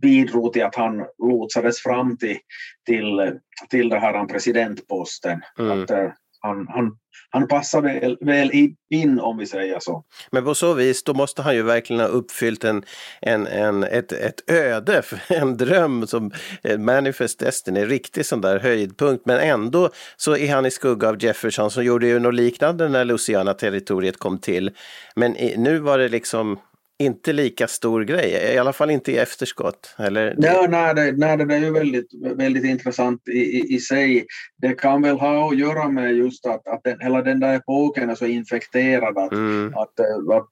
bidrog 0.01 0.53
till 0.53 0.63
att 0.63 0.75
han 0.75 1.05
lotsades 1.17 1.79
fram 1.79 2.17
till, 2.17 2.37
till, 2.85 3.39
till 3.69 3.89
det 3.89 3.99
här 3.99 4.25
presidentposten. 4.25 5.41
Mm. 5.59 5.83
Att, 5.83 5.91
uh, 5.91 6.09
han, 6.45 6.67
han, 6.67 6.97
han 7.29 7.47
passar 7.47 7.81
väl, 7.81 8.17
väl 8.21 8.51
in 8.89 9.19
om 9.19 9.37
vi 9.37 9.45
säger 9.45 9.79
så. 9.79 10.03
Men 10.31 10.43
på 10.43 10.55
så 10.55 10.73
vis, 10.73 11.03
då 11.03 11.13
måste 11.13 11.41
han 11.41 11.55
ju 11.55 11.61
verkligen 11.61 11.99
ha 11.99 12.07
uppfyllt 12.07 12.63
en, 12.63 12.83
en, 13.21 13.47
en, 13.47 13.83
ett, 13.83 14.11
ett 14.11 14.51
öde, 14.51 15.03
en 15.27 15.57
dröm 15.57 16.07
som 16.07 16.31
Manifest 16.77 17.39
Destiny, 17.39 17.85
riktig 17.85 18.25
sån 18.25 18.41
där 18.41 18.59
höjdpunkt. 18.59 19.25
Men 19.25 19.39
ändå 19.39 19.89
så 20.17 20.37
är 20.37 20.53
han 20.53 20.65
i 20.65 20.71
skugga 20.71 21.09
av 21.09 21.23
Jefferson 21.23 21.71
som 21.71 21.83
gjorde 21.83 22.07
ju 22.07 22.19
något 22.19 22.35
liknande 22.35 22.89
när 22.89 23.05
Louisiana-territoriet 23.05 24.17
kom 24.17 24.37
till. 24.37 24.71
Men 25.15 25.31
nu 25.57 25.79
var 25.79 25.97
det 25.97 26.09
liksom 26.09 26.59
inte 26.99 27.33
lika 27.33 27.67
stor 27.67 28.03
grej, 28.03 28.53
i 28.53 28.57
alla 28.57 28.73
fall 28.73 28.89
inte 28.91 29.11
i 29.11 29.17
efterskott. 29.17 29.95
Eller? 29.97 30.35
Ja, 30.37 30.65
nej, 30.69 30.95
det, 30.95 31.11
nej, 31.11 31.37
det 31.37 31.55
är 31.55 31.59
ju 31.59 31.71
väldigt, 31.71 32.07
väldigt 32.35 32.63
intressant 32.65 33.27
i, 33.27 33.31
i, 33.39 33.75
i 33.75 33.79
sig. 33.79 34.25
Det 34.57 34.73
kan 34.73 35.01
väl 35.01 35.19
ha 35.19 35.49
att 35.51 35.57
göra 35.57 35.89
med 35.89 36.15
just 36.15 36.45
att, 36.45 36.67
att 36.67 36.83
den, 36.83 36.99
hela 36.99 37.21
den 37.21 37.39
där 37.39 37.55
epoken 37.55 38.09
är 38.09 38.15
så 38.15 38.25
infekterad 38.25 39.17
att, 39.17 39.31
Mm. 39.31 39.67
att, 39.75 39.99
eh, 39.99 40.37
att 40.37 40.49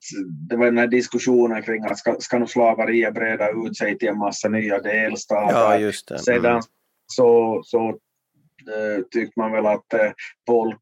det 0.50 0.56
var 0.58 0.66
den 0.66 0.78
här 0.78 0.88
diskussionen 0.88 1.62
kring 1.62 1.84
att 1.84 1.98
ska, 1.98 2.16
ska 2.20 2.40
nog 2.40 2.50
slaveriet 2.50 3.14
breda 3.14 3.50
ut 3.50 3.78
sig 3.78 3.98
till 3.98 4.08
en 4.08 4.18
massa 4.18 4.50
nya 4.50 4.80
delstater. 4.80 5.56
Ja, 5.60 5.78
just 5.78 6.08
det. 6.08 6.20
Sedan 6.20 6.46
Mm. 6.52 6.62
så, 7.08 7.62
så 7.66 7.90
äh, 7.90 9.04
tyckte 9.12 9.40
man 9.40 9.52
väl 9.52 9.66
att 9.66 9.94
äh, 9.94 10.12
folk 10.48 10.80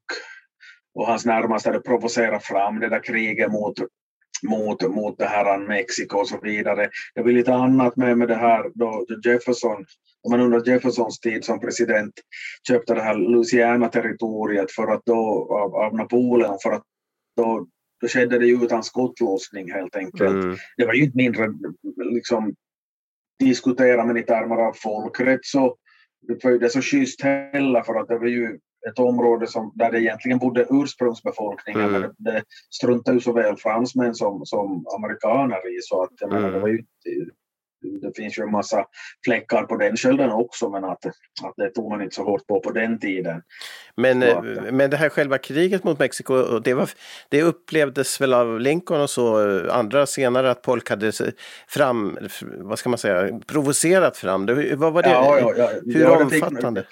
och 0.96 1.08
hans 1.08 1.26
närmaste 1.26 1.70
hade 1.70 1.80
provocerat 1.82 2.44
fram 2.44 2.80
det 2.80 2.90
där 2.90 3.04
kriget 3.04 3.52
mot 3.52 3.74
mot, 4.44 4.82
mot 4.82 5.18
det 5.18 5.26
här 5.26 5.58
Mexiko 5.58 6.18
och 6.18 6.28
så 6.28 6.40
vidare. 6.42 6.90
Det 7.16 7.22
var 7.22 7.32
lite 7.32 7.54
annat 7.54 7.96
med, 7.96 8.18
med 8.18 8.28
det 8.28 8.36
här 8.36 8.72
då 8.74 9.06
Jefferson, 9.26 9.86
om 10.24 10.32
man 10.32 10.42
under 10.42 10.72
Jeffersons 10.72 11.20
tid 11.20 11.46
som 11.46 11.60
president 11.60 12.14
köpte 12.68 12.94
det 12.94 13.02
här 13.02 13.16
Louisiana-territoriet 13.16 14.72
för 14.72 14.88
att 14.88 15.02
då, 15.06 15.48
av, 15.52 15.76
av 15.76 15.96
Napoleon 15.96 16.58
för 16.64 16.72
att 16.72 16.84
då, 17.38 17.68
då 18.02 18.08
skedde 18.08 18.40
det 18.40 18.46
ju 18.46 18.64
utan 18.64 18.84
skottlossning 18.84 19.72
helt 19.72 19.96
enkelt. 19.96 20.44
Mm. 20.44 20.58
Det 20.78 20.86
var 20.86 20.94
ju 20.94 21.04
inte 21.04 21.18
mindre 21.18 21.48
liksom 21.98 22.56
diskutera 23.40 24.06
med 24.06 24.18
i 24.18 24.24
termer 24.24 24.56
av 24.56 24.74
folkrätt 24.74 25.46
så 25.46 25.76
det 26.28 26.44
var 26.44 26.52
ju 26.52 26.58
det 26.58 26.70
så 26.70 26.82
schysst 26.82 27.22
heller 27.22 27.84
för 27.84 27.96
att 27.96 28.08
det 28.08 28.18
var 28.18 28.28
ju 28.28 28.60
ett 28.90 29.00
område 29.00 29.48
som, 29.48 29.72
där 29.76 29.92
det 29.92 30.02
egentligen 30.02 30.38
bodde 30.38 30.66
ursprungsbefolkningen 30.70 31.82
Mm. 31.82 31.92
men 31.92 32.02
det, 32.02 32.32
det 32.32 32.44
struntade 32.70 33.18
ju 33.18 33.22
såväl 33.22 33.58
fransmän 33.58 34.16
som, 34.16 34.46
som 34.46 34.86
amerikaner 34.98 35.78
i 35.78 35.82
så 35.82 36.04
att 36.04 36.22
Mm. 36.32 36.52
det 36.54 36.60
var 36.60 36.68
ju 36.68 36.84
det 38.02 38.16
finns 38.16 38.38
ju 38.40 38.44
en 38.44 38.52
massa 38.52 38.86
fläckar 39.26 39.64
på 39.64 39.78
den 39.78 39.98
skölden 39.98 40.32
också 40.32 40.70
men 40.70 40.84
att, 40.84 41.06
att 41.44 41.54
det 41.58 41.70
tog 41.70 41.90
man 41.90 42.02
inte 42.02 42.16
så 42.16 42.24
hårt 42.24 42.48
på 42.48 42.60
på 42.60 42.72
den 42.72 43.00
tiden. 43.00 43.42
Men, 43.96 44.22
Så 44.22 44.28
eh, 44.28 44.38
att- 44.38 44.74
men 44.74 44.90
det 44.90 44.98
här 44.98 45.10
själva 45.10 45.38
kriget 45.38 45.84
mot 45.84 46.00
Mexiko, 46.00 46.60
det, 46.60 46.74
var, 46.74 46.90
det 47.30 47.44
upplevdes 47.44 48.22
väl 48.22 48.34
av 48.34 48.60
Lincoln 48.60 49.02
och 49.02 49.10
så, 49.10 49.50
eh, 49.60 49.76
andra 49.78 50.06
senare 50.06 50.52
att 50.52 50.62
Polk 50.62 50.90
hade 50.90 51.12
fram, 51.68 52.18
vad 52.58 52.80
ska 52.80 52.90
man 52.90 52.98
säga, 53.00 53.40
provocerat 53.48 54.18
fram 54.18 54.46
det. 54.46 54.76
Vad 54.76 54.94
var 54.94 55.04
det? 55.04 55.10
Ja, 55.10 55.40
ja, 55.40 55.54
ja. 55.58 55.70
Hur 55.86 56.24
det 56.24 56.30
fick- 56.30 56.44
omfattande? 56.44 56.84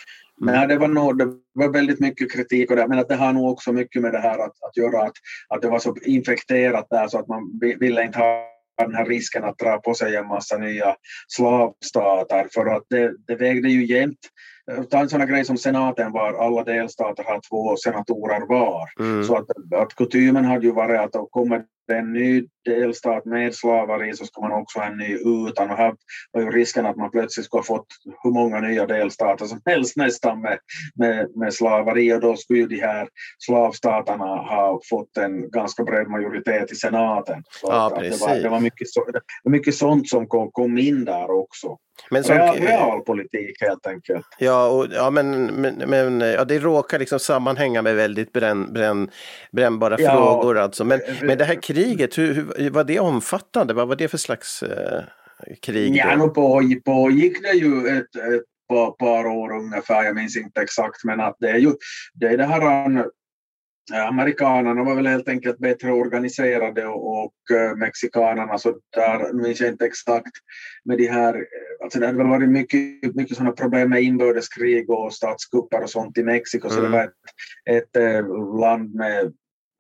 Nej, 0.42 0.68
det 0.68 0.78
var, 0.78 0.88
nog, 0.88 1.18
det 1.18 1.26
var 1.54 1.74
väldigt 1.74 2.00
mycket 2.00 2.32
kritik 2.32 2.70
och 2.70 2.76
det, 2.76 2.88
men 2.88 3.00
att 3.00 3.10
det 3.10 3.16
har 3.16 3.34
nog 3.34 3.52
också 3.52 3.72
mycket 3.72 4.02
med 4.02 4.12
det 4.12 4.20
här 4.20 4.40
att, 4.40 4.64
att 4.64 4.78
göra 4.78 5.02
att, 5.02 5.14
att 5.50 5.62
det 5.62 5.70
var 5.70 5.80
så 5.80 5.96
infekterat 6.06 6.88
där 6.90 7.08
så 7.08 7.20
att 7.20 7.28
man 7.28 7.60
vi- 7.62 7.76
ville 7.76 8.04
inte 8.04 8.20
ha 8.20 8.46
den 8.78 8.96
här 8.96 9.06
risken 9.06 9.44
att 9.44 9.58
dra 9.58 9.78
på 9.78 9.94
sig 9.94 10.16
en 10.16 10.28
massa 10.28 10.58
nya 10.58 10.96
slavstater 11.28 12.48
för 12.54 12.66
att 12.66 12.84
det, 12.90 13.14
det 13.28 13.36
vägde 13.36 13.70
ju 13.70 13.86
jämnt. 13.86 14.20
Ta 14.90 15.00
en 15.00 15.10
sån 15.10 15.20
här 15.20 15.28
grej 15.28 15.46
som 15.46 15.58
senaten 15.58 16.12
var, 16.12 16.34
alla 16.34 16.64
delstater 16.64 17.24
har 17.24 17.42
två 17.50 17.76
senatorer 17.78 18.48
var. 18.48 18.90
Mm. 19.00 19.24
Så 19.24 19.36
att, 19.36 19.46
att 19.76 19.96
kutymen 19.96 20.46
hade 20.46 20.66
ju 20.66 20.72
varit 20.72 21.00
att 21.00 21.16
om 21.16 21.28
kommer 21.30 21.64
det 21.90 21.98
en 21.98 22.14
ny 22.14 22.44
delstat 22.66 23.26
med 23.26 23.56
slaveri 23.56 24.14
så 24.14 24.26
ska 24.26 24.42
man 24.42 24.52
också 24.52 24.80
ha 24.80 24.86
en 24.86 24.98
ny 24.98 25.18
utan. 25.48 25.72
Och 25.72 25.78
här 25.78 25.94
var 26.32 26.42
ju 26.42 26.52
risken 26.52 26.86
att 26.86 26.98
man 26.98 27.12
plötsligt 27.12 27.46
skulle 27.46 27.60
ha 27.60 27.66
fått 27.66 27.88
hur 28.24 28.32
många 28.32 28.60
nya 28.60 28.86
delstater 28.86 29.46
som 29.46 29.62
helst 29.66 29.98
nästan 29.98 30.42
med, 30.42 30.60
med, 30.96 31.38
med 31.38 31.54
slaveri 31.54 32.14
och 32.14 32.22
då 32.22 32.36
skulle 32.36 32.60
ju 32.60 32.68
de 32.68 32.82
här 32.82 33.08
slavstaterna 33.40 34.26
ha 34.26 34.80
fått 34.90 35.18
en 35.18 35.50
ganska 35.52 35.84
bred 35.84 36.08
majoritet 36.08 36.72
i 36.72 36.76
senaten. 36.76 37.44
Så 37.50 37.68
Ja, 37.68 37.90
det, 38.02 38.22
var, 38.22 38.36
det, 38.36 38.50
var 38.50 38.60
mycket 38.60 38.90
så, 38.90 39.06
det 39.06 39.22
var 39.44 39.52
mycket 39.52 39.76
sånt 39.76 40.10
som 40.10 40.28
kom, 40.28 40.52
kom 40.52 40.78
in 40.78 41.06
där 41.06 41.32
också. 41.32 41.78
Men 42.10 42.24
som, 42.24 42.36
Real, 42.36 42.58
realpolitik 42.58 43.62
helt 43.62 43.88
enkelt. 43.88 44.26
Ja, 44.38 44.68
och, 44.68 44.88
ja 44.92 45.10
men, 45.10 45.46
men, 45.46 45.76
men 45.88 46.22
ja, 46.22 46.46
det 46.46 46.60
råkar 46.60 47.00
liksom 47.00 47.20
sammanhänga 47.20 47.82
med 47.82 47.96
väldigt 47.96 48.34
bränn, 48.34 48.74
bränn, 48.74 49.10
brännbara 49.52 49.96
Ja. 50.00 50.12
frågor 50.12 50.58
alltså. 50.58 50.86
Men, 50.86 51.00
men 51.22 51.38
det 51.38 51.46
här 51.46 51.62
kriget, 51.62 52.18
hur, 52.18 52.34
hur, 52.58 52.70
var 52.70 52.84
det 52.84 53.00
omfattande? 53.00 53.74
Vad 53.74 53.88
var 53.88 53.96
det 53.96 54.08
för 54.08 54.18
slags 54.18 54.64
eh, 54.64 55.04
krig? 55.62 55.96
Ja, 55.96 56.16
då? 56.16 56.30
på, 56.30 56.62
pågick 56.86 57.42
det 57.42 57.58
ju 57.58 57.88
ett, 57.88 58.16
ett 58.16 58.44
par, 58.70 58.92
par 58.92 59.26
år 59.26 59.52
ungefär, 59.52 60.04
jag 60.04 60.16
minns 60.16 60.38
inte 60.38 60.62
exakt, 60.62 61.04
men 61.04 61.20
att 61.20 61.36
det 61.40 61.50
är 61.50 61.58
ju 61.58 61.72
det, 62.14 62.28
är 62.28 62.38
det 62.38 62.46
här 62.46 62.62
Amerikanerna 63.92 64.84
var 64.84 64.96
väl 64.96 65.08
helt 65.08 65.30
enkelt 65.30 65.58
bättre 65.60 65.92
organiserade 65.92 66.88
och, 66.88 67.26
och 67.26 67.56
eh, 67.58 67.76
mexikanerna 67.76 68.58
så 68.58 68.80
där 68.96 69.34
minns 69.34 69.60
jag 69.60 69.70
inte 69.70 69.86
exakt 69.86 70.32
med 70.86 70.98
de 70.98 71.08
här, 71.08 71.36
eh, 71.36 71.84
alltså 71.84 72.00
det 72.00 72.06
hade 72.06 72.18
väl 72.18 72.28
varit 72.28 72.50
mycket, 72.50 73.16
mycket 73.16 73.38
sådana 73.38 73.52
problem 73.52 73.90
med 73.90 74.04
inbördeskrig 74.04 74.90
och 74.90 75.14
statskupper 75.14 75.84
och 75.84 75.90
sånt 75.90 76.18
i 76.18 76.24
Mexiko 76.24 76.70
så 76.70 76.80
Mm. 76.80 76.92
det 76.92 76.98
var 76.98 77.04
ett, 77.04 77.14
ett 77.84 77.96
eh, 77.96 78.60
land 78.60 78.96
med 78.96 79.34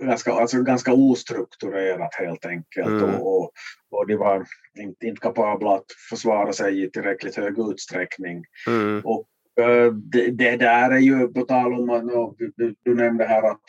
ganska, 0.03 0.31
alltså 0.31 0.63
ganska 0.63 0.93
ostrukturerat 0.93 2.15
helt 2.15 2.45
enkelt 2.45 2.87
Mm. 2.87 3.03
och, 3.15 3.41
och, 3.41 3.51
och 3.91 4.07
de 4.07 4.15
var 4.15 4.45
inte, 4.79 5.07
inte 5.07 5.21
kapabla 5.21 5.75
att 5.75 5.85
försvara 6.09 6.53
sig 6.53 6.83
i 6.83 6.91
tillräckligt 6.91 7.35
hög 7.35 7.59
utsträckning. 7.59 8.43
Mm. 8.67 9.01
Och 9.05 9.27
eh, 9.63 9.93
det, 9.93 10.31
det 10.31 10.55
där 10.55 10.91
är 10.91 10.99
ju 10.99 11.27
på 11.27 11.41
tal 11.41 11.73
om 11.73 12.35
du, 12.57 12.75
du 12.83 12.95
nämnde 12.95 13.25
här 13.25 13.51
att 13.51 13.61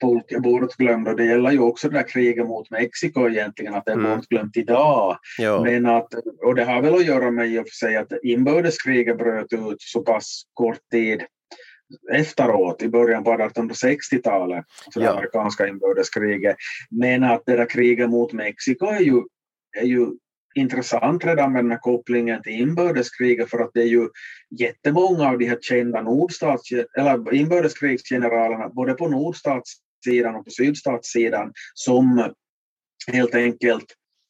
folk 0.00 0.32
är 0.32 0.38
bortglömda 0.40 1.10
och 1.10 1.16
det 1.16 1.24
gäller 1.24 1.50
ju 1.50 1.58
också 1.58 1.88
det 1.88 1.96
där 1.98 2.08
kriget 2.08 2.46
mot 2.46 2.70
Mexiko 2.70 3.28
egentligen 3.28 3.74
att 3.74 3.84
det 3.84 3.92
är 3.92 3.96
Mm. 3.96 4.16
bortglömt 4.16 4.56
idag. 4.56 5.18
Men 5.64 5.86
att, 5.86 6.08
och 6.44 6.54
det 6.54 6.64
har 6.64 6.82
väl 6.82 6.94
att 6.94 7.06
göra 7.06 7.30
med 7.30 7.48
i 7.48 7.58
och 7.58 7.68
för 7.68 7.74
sig 7.86 7.96
att 7.96 8.12
inbördeskriget 8.22 9.18
bröt 9.18 9.52
ut 9.52 9.76
så 9.78 10.02
pass 10.02 10.42
kort 10.54 10.78
tid 10.90 11.22
efteråt 12.12 12.82
i 12.82 12.88
början 12.88 13.24
på 13.24 13.30
1860-talet, 13.32 14.64
alltså 14.84 15.00
det 15.00 15.06
Ja. 15.06 15.12
amerikanska 15.12 15.68
inbördeskriget. 15.68 16.56
Men 16.90 17.24
att 17.24 17.42
det 17.46 17.56
där 17.56 17.66
kriget 17.70 18.10
mot 18.10 18.32
Mexiko 18.32 18.86
är 18.86 19.00
ju, 19.00 19.22
är 19.78 19.86
ju 19.86 20.06
intressant 20.56 21.24
redan 21.24 21.52
med 21.52 21.64
den 21.64 21.70
här 21.70 21.78
kopplingen 21.78 22.42
till 22.42 22.52
inbördeskriget 22.52 23.50
för 23.50 23.58
att 23.58 23.70
det 23.74 23.82
är 23.82 23.86
ju 23.86 24.08
jättemånga 24.58 25.28
av 25.28 25.38
de 25.38 25.46
här 25.46 25.58
kända 25.60 26.02
nordstats, 26.02 26.70
eller 26.98 27.34
inbördeskrigsgeneralerna 27.34 28.68
både 28.68 28.94
på 28.94 29.08
nordstatssidan 29.08 30.34
och 30.34 30.44
på 30.44 30.50
sydstatssidan 30.50 31.52
som 31.74 32.32
helt 33.12 33.34
enkelt 33.34 33.84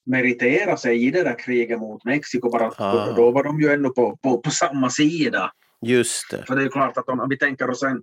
meritera 0.07 0.77
sig 0.77 1.07
i 1.07 1.11
det 1.11 1.23
där 1.23 1.39
kriget 1.39 1.79
mot 1.79 2.05
Mexiko 2.05 2.51
bara 2.51 2.67
att 2.67 2.81
Ah. 2.81 3.07
då, 3.07 3.13
då 3.13 3.31
var 3.31 3.45
de 3.45 3.61
ju 3.61 3.69
ändå 3.69 3.93
på, 3.93 4.17
på, 4.23 4.39
på 4.39 4.51
samma 4.51 4.91
sida. 4.91 5.53
Just 5.87 6.31
det. 6.31 6.45
För 6.47 6.57
det 6.57 6.63
är 6.63 6.69
klart 6.69 6.97
att 6.97 7.09
om 7.09 7.27
vi 7.31 7.39
tänker 7.39 7.71
oss 7.71 7.83
en, 7.83 8.03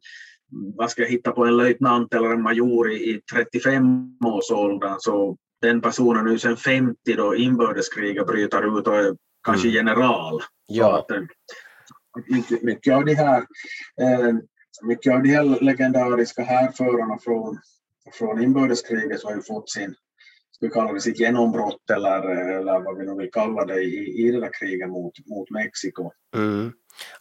vad 0.75 0.91
ska 0.91 1.01
jag 1.01 1.09
hitta 1.09 1.31
på, 1.31 1.45
en 1.45 1.57
löjtnant 1.57 2.13
eller 2.13 2.29
en 2.29 2.41
major 2.41 2.91
i, 2.91 2.95
i 2.95 3.21
35-årsåldern 3.33 4.95
så 4.99 5.37
den 5.63 5.81
personen 5.81 6.27
är 6.27 6.31
ju 6.31 6.39
sen 6.39 6.57
50 6.57 7.13
då 7.17 7.35
inbördeskriget 7.35 8.27
bryter 8.27 8.79
ut 8.79 8.87
och 8.87 8.95
är 8.97 9.15
kanske 9.43 9.67
Mm. 9.67 9.75
general. 9.75 10.41
Ja. 10.65 10.99
att, 10.99 11.11
eh, 11.11 11.21
mycket, 12.61 12.93
av 12.93 13.05
de 13.05 13.15
här 13.15 13.37
eh, 14.01 14.33
mycket 14.81 15.13
av 15.13 15.23
de 15.23 15.29
här 15.29 15.63
legendariska 15.63 16.43
härförarna 16.43 17.17
från, 17.17 17.59
från 18.13 18.43
inbördeskriget 18.43 19.19
så 19.19 19.27
har 19.27 19.35
ju 19.35 19.41
fått 19.41 19.69
sin, 19.69 19.95
vi 20.63 20.69
kalla 20.69 20.93
det 20.93 21.01
sitt 21.01 21.19
genombrott 21.19 21.89
eller, 21.93 22.29
eller 22.59 22.79
vad 22.79 22.97
vi 22.97 23.05
nu 23.05 23.15
vill 23.15 23.31
kalla 23.31 23.65
det 23.65 23.81
i, 23.81 24.27
i 24.27 24.31
det 24.31 24.39
där 24.39 24.49
kriget 24.59 24.89
mot, 24.89 25.13
mot 25.27 25.49
Mexiko. 25.49 26.11
Mm. 26.35 26.71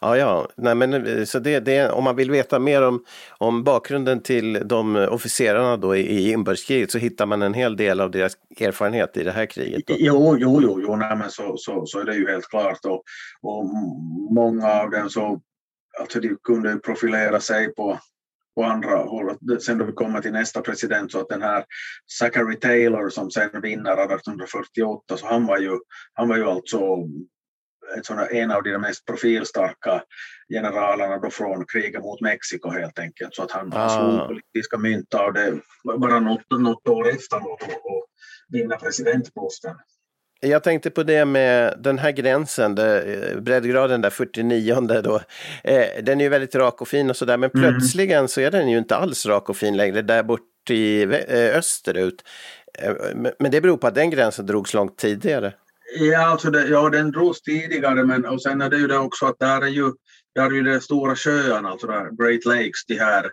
Ja, 0.01 0.17
ja. 0.17 0.47
Nej, 0.57 0.75
men, 0.75 1.25
så 1.27 1.39
det, 1.39 1.59
det, 1.59 1.89
om 1.89 2.03
man 2.03 2.15
vill 2.15 2.31
veta 2.31 2.59
mer 2.59 2.81
om, 2.81 3.05
om 3.37 3.63
bakgrunden 3.63 4.21
till 4.21 4.53
de 4.65 4.95
officerarna 4.95 5.77
då 5.77 5.95
i, 5.95 5.99
i 5.99 6.31
inbördeskriget 6.31 6.91
så 6.91 6.97
hittar 6.97 7.25
man 7.25 7.41
en 7.41 7.53
hel 7.53 7.77
del 7.77 8.01
av 8.01 8.11
deras 8.11 8.33
erfarenhet 8.59 9.17
i 9.17 9.23
det 9.23 9.31
här 9.31 9.45
kriget. 9.45 9.87
Då. 9.87 9.95
Jo, 9.97 10.37
jo, 10.39 10.61
jo, 10.61 10.81
jo 10.81 10.95
nej, 10.95 11.17
men 11.17 11.29
så, 11.29 11.57
så, 11.57 11.85
så 11.85 11.99
är 11.99 12.05
det 12.05 12.15
ju 12.15 12.27
helt 12.27 12.49
klart. 12.49 12.85
Och, 12.85 13.03
och 13.41 13.65
många 14.31 14.67
av 14.67 14.89
dem 14.89 15.09
så 15.09 15.41
alltså 15.99 16.19
de 16.19 16.37
kunde 16.43 16.77
profilera 16.77 17.39
sig 17.39 17.73
på, 17.73 17.99
på 18.55 18.63
andra 18.63 18.97
håll. 18.97 19.37
Sen 19.61 19.77
då 19.77 19.85
vi 19.85 19.91
kommer 19.91 20.21
till 20.21 20.31
nästa 20.31 20.61
president 20.61 21.11
så 21.11 21.19
att 21.19 21.29
den 21.29 21.41
här 21.41 21.65
Zachary 22.19 22.59
Taylor 22.59 23.09
som 23.09 23.31
sen 23.31 23.61
vinner 23.61 23.91
1848 23.91 25.17
så 25.17 25.27
han 25.27 25.45
var 25.45 25.57
ju, 25.57 25.79
han 26.13 26.29
var 26.29 26.37
ju 26.37 26.43
alltså 26.43 26.79
ett 27.97 28.05
sådana, 28.05 28.27
en 28.27 28.51
av 28.51 28.63
de 28.63 28.77
mest 28.77 29.05
profilstarka 29.05 30.03
generalerna 30.53 31.17
då 31.17 31.29
från 31.29 31.65
kriget 31.65 32.01
mot 32.01 32.21
Mexiko 32.21 32.69
helt 32.69 32.99
enkelt. 32.99 33.35
Så 33.35 33.43
att 33.43 33.51
han, 33.51 33.71
ah. 33.73 33.89
slog 33.89 34.27
politiska 34.27 34.77
mynt 34.77 35.13
av 35.13 35.33
det 35.33 35.59
bara 35.83 36.19
något, 36.19 36.51
något 36.59 36.87
år 36.87 37.09
efteråt 37.09 37.61
och, 37.61 37.91
och 37.91 38.05
vinna 38.49 38.75
presidentposten. 38.75 39.75
Jag 40.45 40.63
tänkte 40.63 40.89
på 40.89 41.03
det 41.03 41.25
med 41.25 41.75
den 41.79 41.99
här 41.99 42.11
gränsen, 42.11 42.75
breddgraden 43.41 44.01
där 44.01 44.09
49 44.09 45.01
då. 45.03 45.21
Eh, 45.63 45.85
den 46.03 46.19
är 46.19 46.23
ju 46.23 46.29
väldigt 46.29 46.55
rak 46.55 46.81
och 46.81 46.87
fin 46.87 47.09
och 47.09 47.17
sådär, 47.17 47.37
men 47.37 47.51
mm. 47.53 47.61
plötsligen 47.61 48.27
så 48.27 48.41
är 48.41 48.51
den 48.51 48.69
ju 48.69 48.77
inte 48.77 48.95
alls 48.95 49.25
rak 49.25 49.49
och 49.49 49.57
fin 49.57 49.77
längre 49.77 50.01
där 50.01 50.23
bort 50.23 50.69
i 50.69 51.03
eh, 51.03 51.57
österut. 51.57 52.23
Eh, 52.79 52.93
men 53.39 53.51
det 53.51 53.61
beror 53.61 53.77
på 53.77 53.87
att 53.87 53.95
den 53.95 54.09
gränsen 54.09 54.45
drogs 54.45 54.73
långt 54.73 54.97
tidigare. 54.97 55.53
Ja, 55.99 56.25
alltså 56.25 56.51
det, 56.51 56.67
ja 56.67 56.89
den 56.89 57.11
drogs 57.11 57.41
tidigare, 57.41 58.03
men 58.03 58.25
och 58.25 58.41
sen 58.41 58.61
är 58.61 58.69
det 58.69 58.77
ju 58.77 58.87
det 58.87 58.97
också 58.97 59.25
att 59.25 59.39
där 59.39 59.61
är 59.61 59.67
ju 59.67 59.91
där 60.35 60.45
är 60.45 60.51
ju 60.51 60.63
de 60.63 60.81
stora 60.81 61.15
sjöarna, 61.15 61.69
alltså 61.69 61.87
Great 61.87 62.45
Lakes, 62.45 62.85
de 62.87 62.99
här, 62.99 63.31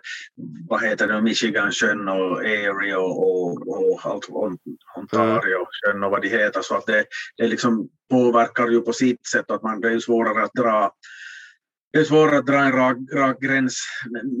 vad 0.69 0.81
heter 0.83 1.07
det, 1.07 1.21
Michigansjön 1.21 2.07
och 2.07 2.45
Erie 2.45 2.95
och, 2.95 3.23
och, 3.23 3.67
och 3.67 3.99
allt, 4.03 4.29
Ontario 4.97 5.65
sjön 5.83 6.03
och 6.03 6.11
vad 6.11 6.21
de 6.21 6.29
heter, 6.29 6.61
så 6.61 6.75
att 6.75 6.85
det, 6.85 7.05
det 7.37 7.47
liksom 7.47 7.89
påverkar 8.09 8.67
ju 8.67 8.81
på 8.81 8.93
sitt 8.93 9.27
sätt 9.27 9.51
att 9.51 9.63
man, 9.63 9.81
det 9.81 9.87
är 9.87 9.91
ju 9.91 10.01
svårare 10.01 10.43
att 10.43 10.53
dra 10.53 10.91
det 11.93 11.99
är 11.99 12.03
svårare 12.03 12.37
att 12.37 12.45
dra 12.45 12.57
en 12.57 12.71
rak, 12.71 12.97
rak 13.13 13.39
gräns 13.39 13.83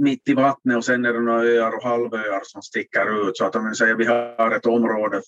mitt 0.03 0.29
i 0.29 0.33
vattnet 0.33 0.77
och 0.77 0.85
sen 0.85 1.05
är 1.05 1.13
det 1.13 1.19
några 1.19 1.43
öar 1.43 1.77
och 1.77 1.83
halvöar 1.83 2.41
som 2.43 2.61
sticker 2.61 3.29
ut. 3.29 3.37
Så 3.37 3.45
att 3.45 3.55
om 3.55 3.69
vi 3.69 3.75
säger 3.75 3.95
vi 3.95 4.05
har 4.05 4.55
ett 4.55 4.65
område 4.65 5.21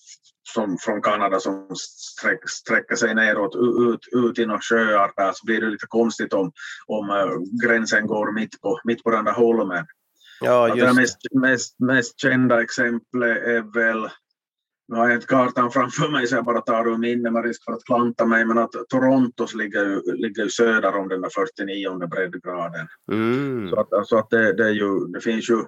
som, 0.54 0.78
från 0.80 1.02
Kanada 1.02 1.40
som 1.40 1.68
sträck, 1.76 2.50
sträcker 2.50 2.96
sig 2.96 3.14
neråt 3.14 3.56
ut, 3.56 4.00
ut 4.12 4.38
i 4.38 4.46
några 4.46 4.60
sjöar 4.60 5.12
där 5.16 5.32
så 5.32 5.46
blir 5.46 5.60
det 5.60 5.66
lite 5.66 5.86
konstigt 5.86 6.32
om, 6.32 6.52
om 6.86 7.10
uh, 7.10 7.66
gränsen 7.66 8.06
går 8.06 8.32
mitt 8.32 8.60
på, 8.60 8.80
mitt 8.84 9.02
på 9.02 9.10
den 9.10 9.24
där 9.24 9.32
holmen. 9.32 9.86
Ja, 10.40 10.68
just 10.68 10.80
det 10.80 11.00
mest, 11.00 11.18
mest, 11.34 11.80
mest 11.80 12.20
kända 12.20 12.62
exemplet 12.62 13.42
är 13.42 13.74
väl 13.74 14.08
nu 14.88 14.96
har 14.96 15.08
jag 15.08 15.16
inte 15.16 15.26
kartan 15.26 15.70
framför 15.70 16.08
mig 16.08 16.26
så 16.26 16.34
jag 16.34 16.44
bara 16.44 16.60
tar 16.60 16.88
ur 16.88 16.98
minne 16.98 17.30
med 17.30 17.44
risk 17.44 17.64
för 17.64 17.72
att 17.72 17.84
klanta 17.84 18.26
mig, 18.26 18.44
men 18.44 18.58
att 18.58 18.72
Torontos 18.88 19.54
ligger 19.54 19.84
ju, 19.84 20.02
ligger 20.16 20.48
söder 20.48 20.96
om 20.96 21.08
den 21.08 21.20
där 21.20 21.30
49 21.30 22.06
breddgraden. 22.06 22.88
Mm. 23.12 23.70
Så 23.70 23.80
att, 23.80 23.92
alltså 23.92 24.16
att 24.16 24.30
det, 24.30 24.52
det, 24.52 24.64
är 24.64 24.72
ju, 24.72 25.06
det 25.06 25.20
finns 25.20 25.50
ju 25.50 25.64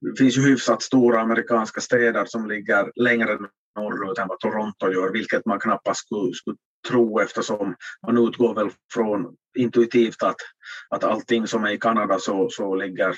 det 0.00 0.18
finns 0.18 0.38
ju 0.38 0.42
hyfsat 0.42 0.82
stora 0.82 1.20
amerikanska 1.20 1.80
städer 1.80 2.24
som 2.24 2.48
ligger 2.48 2.92
längre 2.96 3.38
norrut 3.76 4.18
än 4.18 4.28
vad 4.28 4.38
Toronto 4.38 4.92
gör, 4.92 5.12
vilket 5.12 5.46
man 5.46 5.60
knappast 5.60 6.00
skulle, 6.00 6.34
skulle 6.34 6.56
tro 6.88 7.20
eftersom 7.20 7.74
man 8.06 8.28
utgår 8.28 8.54
väl 8.54 8.70
från 8.94 9.36
intuitivt 9.58 10.22
att, 10.22 10.36
att 10.90 11.04
allting 11.04 11.46
som 11.46 11.64
är 11.64 11.70
i 11.70 11.78
Kanada 11.78 12.18
så, 12.18 12.48
så 12.50 12.74
ligger 12.74 13.16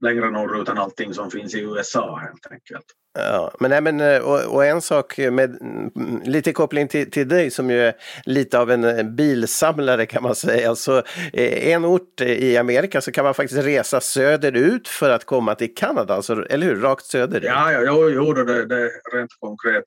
längre 0.00 0.30
norrut 0.30 0.68
än 0.68 0.78
allting 0.78 1.14
som 1.14 1.30
finns 1.30 1.54
i 1.54 1.60
USA 1.60 2.16
helt 2.16 2.46
enkelt. 2.50 2.84
Ja, 3.18 3.54
men, 3.60 3.70
nej, 3.70 3.80
men 3.80 4.00
eh, 4.00 4.18
och, 4.18 4.54
och, 4.54 4.64
en 4.64 4.80
sak 4.80 5.18
med 5.18 5.60
mm, 5.60 6.22
lite 6.24 6.52
koppling 6.52 6.88
till, 6.88 7.10
till 7.10 7.28
dig 7.28 7.50
som 7.50 7.70
ju 7.70 7.80
är 7.80 7.94
lite 8.24 8.58
av 8.58 8.70
en 8.70 8.84
eh, 8.84 9.02
bilsamlare 9.02 10.06
kan 10.06 10.22
man 10.22 10.34
säga. 10.34 10.68
Alltså, 10.68 11.02
en 11.32 11.84
ort 11.84 12.20
i 12.20 12.56
Amerika 12.56 13.00
så 13.00 13.12
kan 13.12 13.24
man 13.24 13.34
faktiskt 13.34 13.64
resa 13.64 14.00
söderut 14.00 14.88
för 14.88 15.10
att 15.10 15.24
komma 15.24 15.54
till 15.54 15.74
Kanada, 15.74 16.14
alltså, 16.14 16.44
eller 16.50 16.66
hur? 16.66 16.80
Rakt 16.80 17.04
söderut. 17.04 17.44
Ja, 17.44 17.72
ja 17.72 17.82
jo, 17.86 18.10
jo 18.10 18.32
det, 18.32 18.66
det 18.66 18.90
rent 19.12 19.30
konkret 19.40 19.84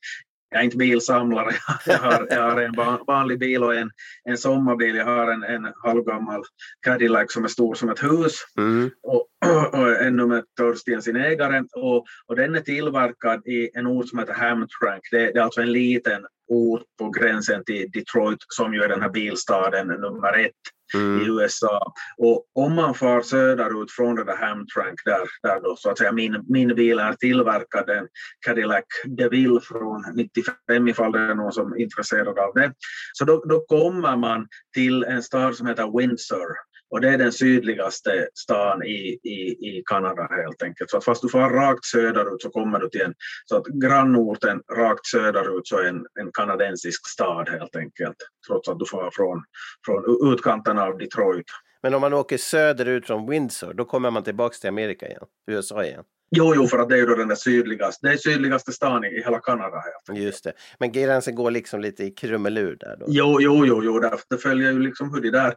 jag 0.53 0.59
är 0.59 0.65
inte 0.65 0.77
bilsamlare, 0.77 1.51
jag 1.85 1.97
har, 1.97 2.27
jag 2.29 2.41
har 2.41 2.61
en 2.61 2.73
vanlig 3.07 3.39
bil 3.39 3.63
och 3.63 3.75
en, 3.75 3.91
en 4.23 4.37
sommarbil. 4.37 4.95
Jag 4.95 5.05
har 5.05 5.31
en, 5.31 5.43
en 5.43 5.73
halvgammal 5.83 6.43
Cadillac 6.85 7.33
som 7.33 7.43
är 7.43 7.47
stor 7.47 7.75
som 7.75 7.89
ett 7.89 8.03
hus 8.03 8.33
mm. 8.57 8.91
och, 9.03 9.27
och 9.79 10.01
en 10.01 10.15
nummer 10.15 10.43
Törsten 10.57 11.01
sin 11.01 11.15
ägare. 11.15 11.63
Och, 11.73 12.05
och 12.27 12.35
den 12.35 12.55
är 12.55 12.59
tillverkad 12.59 13.47
i 13.47 13.69
en 13.73 13.87
ort 13.87 14.09
som 14.09 14.19
heter 14.19 14.33
Hamtramck. 14.33 15.01
Det, 15.11 15.17
det 15.17 15.39
är 15.39 15.43
alltså 15.43 15.61
en 15.61 15.71
liten 15.71 16.25
ort 16.53 16.83
på 16.99 17.09
gränsen 17.09 17.63
till 17.65 17.91
Detroit 17.91 18.39
som 18.47 18.73
ju 18.73 18.81
är 18.81 18.89
den 18.89 19.01
här 19.01 19.09
bilstaden 19.09 19.87
nummer 19.87 20.39
ett 20.45 20.51
mm. 20.93 21.21
i 21.21 21.25
USA. 21.25 21.93
Och 22.17 22.45
om 22.55 22.75
man 22.75 22.95
far 22.95 23.21
söderut 23.21 23.91
från 23.91 24.15
det 24.15 24.23
där 24.23 24.37
Hamtramck 24.37 24.99
där, 25.05 25.27
där 25.43 25.61
då 25.61 25.75
så 25.77 25.89
att 25.89 25.97
säga 25.97 26.11
min, 26.11 26.45
min 26.47 26.75
bil 26.75 26.99
är 26.99 27.13
tillverkad, 27.13 27.89
en 27.89 28.07
Cadillac 28.45 28.83
DeVille 29.05 29.61
från 29.61 30.03
95 30.15 30.87
ifall 30.87 31.11
det 31.11 31.19
är 31.19 31.35
någon 31.35 31.51
som 31.51 31.73
är 31.73 31.81
intresserad 31.81 32.39
av 32.39 32.53
det. 32.53 32.73
Så 33.13 33.25
då, 33.25 33.43
då 33.45 33.59
kommer 33.59 34.17
man 34.17 34.47
till 34.73 35.03
en 35.03 35.23
stad 35.23 35.55
som 35.55 35.67
heter 35.67 35.97
Windsor 35.97 36.47
och 36.93 37.01
det 37.01 37.10
är 37.10 37.17
den 37.17 37.32
sydligaste 37.32 38.27
stan 38.34 38.84
i, 38.84 39.19
i, 39.23 39.38
i 39.69 39.84
Kanada 39.86 40.27
helt 40.32 40.63
enkelt. 40.63 40.89
Så 40.89 40.97
att 40.97 41.06
fast 41.06 41.21
du 41.21 41.29
far 41.29 41.49
rakt 41.49 41.86
söderut 41.86 42.41
så 42.41 42.49
kommer 42.49 42.79
du 42.79 42.89
till 42.89 43.01
en, 43.01 43.13
så 43.45 43.58
att 43.58 43.65
grannorten 43.65 44.62
rakt 44.77 45.06
söderut 45.06 45.67
så 45.67 45.77
är 45.77 45.86
en, 45.86 46.06
en 46.19 46.32
kanadensisk 46.34 47.08
stad 47.08 47.49
helt 47.49 47.75
enkelt. 47.75 48.15
Trots 48.47 48.69
att 48.69 48.79
du 48.79 48.86
far 48.86 49.10
från, 49.13 49.43
från 49.86 50.32
utkanten 50.34 50.77
av 50.77 50.97
Detroit. 50.97 51.45
Men 51.84 51.93
om 51.93 52.01
man 52.01 52.13
åker 52.13 52.38
söderut 52.38 53.08
från 53.08 53.29
Windsor, 53.29 53.73
då 53.73 53.86
kommer 53.86 54.12
man 54.12 54.23
tillbaka 54.23 54.56
till 54.62 54.69
Amerika 54.69 55.08
igen, 55.08 55.25
USA 55.47 55.84
igen? 55.84 56.03
Jo, 56.36 56.54
jo, 56.56 56.67
för 56.67 56.80
att 56.80 56.89
det 56.89 56.96
är 56.96 57.00
ju 57.00 57.06
den 57.06 57.28
där 57.28 57.36
sydligaste, 57.36 58.08
det 58.08 58.13
är 58.13 58.17
sydligaste 58.17 58.72
stan 58.72 59.06
i 59.06 59.24
hela 59.24 59.39
Kanada. 59.39 59.84
Just 60.13 60.43
det. 60.43 60.54
Men 60.80 60.91
gränsen 60.91 61.36
går 61.36 61.52
liksom 61.52 61.82
lite 61.82 62.04
i 62.04 62.12
krumelur 62.12 62.78
där 62.80 62.98
då? 63.00 63.06
Jo, 63.08 63.38
jo, 63.41 63.65
jo, 63.65 63.84
jo 63.84 64.00
det 64.30 64.38
följer 64.38 64.72
ju 64.72 64.80
liksom 64.80 65.13
hur 65.13 65.22
de 65.22 65.30
där 65.30 65.54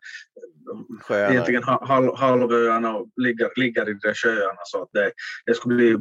Sjöarna. 1.00 1.32
egentligen 1.32 1.62
halv, 1.62 2.16
halvöarna 2.16 2.94
ligger, 3.16 3.50
ligger 3.56 3.88
i 3.88 3.92
de 3.92 3.98
där 4.08 4.14
sjöarna 4.14 4.60
så 4.64 4.82
att 4.82 4.88
det, 4.92 5.12
det 5.46 5.54
skulle 5.54 5.74
bli, 5.74 5.96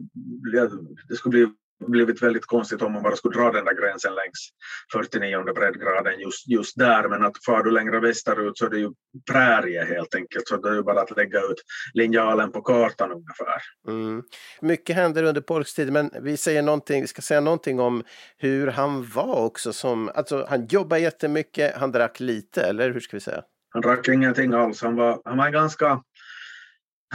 det 1.10 1.16
skulle 1.16 1.32
bli 1.32 1.48
blivit 1.88 2.24
väldigt 2.24 2.46
konstigt 2.46 2.82
om 2.82 2.94
man 2.94 3.04
bara 3.04 3.16
skulle 3.16 3.40
dra 3.40 3.52
den 3.52 3.66
där 3.66 3.82
gränsen 3.82 4.16
längs 4.16 4.50
49 4.94 5.54
breddgraden 5.54 6.20
just, 6.20 6.48
just 6.48 6.78
där. 6.78 7.10
Men 7.10 7.24
att 7.26 7.46
far 7.46 7.64
du 7.64 7.72
längre 7.72 8.00
västerut 8.00 8.58
så 8.58 8.66
är 8.66 8.70
det 8.70 8.80
ju 8.80 8.92
prärie 9.32 9.86
helt 9.86 10.16
enkelt. 10.16 10.48
Så 10.48 10.58
det 10.58 10.70
är 10.70 10.74
ju 10.74 10.84
bara 10.84 11.02
att 11.02 11.18
lägga 11.18 11.40
ut 11.40 11.62
linjalen 11.94 12.52
på 12.52 12.62
kartan 12.62 13.12
ungefär. 13.12 13.62
Mm. 13.88 14.24
Mycket 14.62 14.96
händer 14.96 15.24
under 15.24 15.42
polkstid 15.42 15.92
men 15.92 16.12
vi, 16.22 16.38
säger 16.38 16.62
någonting, 16.62 17.02
vi 17.02 17.08
ska 17.08 17.22
säga 17.22 17.42
någonting 17.42 17.80
om 17.80 18.04
hur 18.38 18.68
han 18.68 19.10
var 19.10 19.46
också. 19.46 19.74
Som, 19.74 20.12
alltså, 20.16 20.46
han 20.50 20.68
jobbade 20.68 21.02
jättemycket, 21.02 21.76
han 21.76 21.92
drack 21.92 22.20
lite, 22.20 22.62
eller 22.62 22.92
hur 22.92 23.00
ska 23.00 23.18
vi 23.18 23.22
säga? 23.22 23.44
Han 23.70 23.82
drack 23.82 24.08
ingenting 24.08 24.54
alls. 24.54 24.82
Han 24.82 24.96
var, 24.96 25.22
han 25.26 25.38
var 25.38 25.50
ganska 25.50 26.02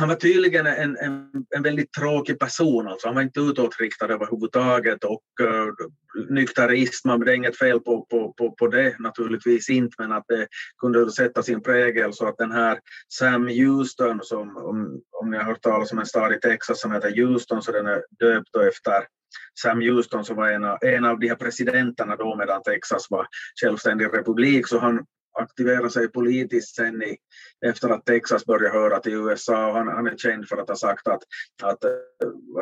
han 0.01 0.09
var 0.09 0.17
tydligen 0.17 0.67
en, 0.67 0.97
en, 0.97 1.31
en 1.57 1.63
väldigt 1.63 1.93
tråkig 1.93 2.39
person. 2.39 2.89
Alltså. 2.89 3.09
Han 3.09 3.15
var 3.15 3.23
inte 3.23 3.41
utåtriktad 3.41 4.07
överhuvudtaget 4.07 5.05
och 5.05 5.23
eh, 5.41 5.47
uh, 5.47 5.75
nykterism, 6.29 7.09
det 7.09 7.33
är 7.33 7.35
inget 7.35 7.59
fel 7.59 7.81
på, 7.81 8.07
på, 8.11 8.33
på, 8.33 8.51
på 8.51 8.67
det 8.67 8.99
naturligtvis 8.99 9.71
inte, 9.71 9.95
men 9.99 10.13
att 10.13 10.25
det 10.29 10.47
kunde 10.81 11.11
sätta 11.11 11.43
sin 11.43 11.63
prägel 11.63 12.13
så 12.13 12.29
att 12.29 12.39
den 12.39 12.53
här 12.53 12.79
Sam 13.09 13.49
Houston, 13.49 14.21
som, 14.23 14.57
om, 14.57 15.01
om 15.21 15.31
ni 15.31 15.37
har 15.37 15.45
hört 15.45 15.63
talas 15.63 15.93
om 15.93 15.99
en 15.99 16.07
stad 16.07 16.33
i 16.33 16.41
Texas 16.41 16.81
som 16.81 16.93
heter 16.93 17.17
Houston, 17.17 17.63
så 17.63 17.73
den 17.73 17.87
är 17.87 18.03
döpt 18.19 18.57
efter 18.69 19.05
Sam 19.63 19.81
Houston 19.81 20.25
som 20.25 20.37
var 20.37 20.51
en 20.51 20.65
av, 20.65 20.79
en 20.81 21.05
av 21.05 21.19
de 21.19 21.29
här 21.29 21.37
presidenterna 21.37 22.17
då 22.17 22.37
medan 22.37 22.63
Texas 22.63 23.07
var 23.11 23.27
självständig 23.63 24.07
republik, 24.07 24.69
så 24.69 24.79
han 24.79 25.05
aktivera 25.39 25.91
sig 25.91 26.09
politiskt 26.09 26.75
sen 26.77 27.03
i, 27.03 27.17
efter 27.67 27.89
att 27.89 28.07
Texas 28.07 28.47
började 28.47 28.79
höra 28.79 29.01
till 29.01 29.13
USA. 29.13 29.73
Han, 29.73 29.89
han 29.89 30.07
är 30.07 30.17
känd 30.17 30.49
för 30.49 30.57
att 30.57 30.69
ha 30.69 30.77
sagt 30.77 31.09
att, 31.09 31.23
att, 31.63 31.85
eh, 31.85 31.91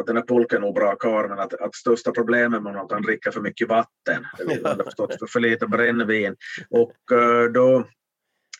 att 0.00 0.06
den 0.06 0.16
här 0.16 0.22
polken 0.22 0.56
är 0.56 0.60
nog 0.60 0.74
bra 0.74 0.96
karl 0.96 1.28
men 1.28 1.38
att, 1.38 1.54
att 1.54 1.74
största 1.74 2.10
problemet 2.10 2.62
med 2.62 2.72
honom 2.72 2.80
är 2.80 2.84
att 2.84 2.92
han 2.92 3.02
dricker 3.02 3.30
för 3.30 3.40
mycket 3.40 3.68
vatten. 3.68 4.26
Förstått 4.84 5.18
för, 5.18 5.26
för 5.26 5.40
lite 5.40 5.66
brännvin. 5.66 6.36
Och 6.70 7.12
eh, 7.12 7.44
då, 7.52 7.84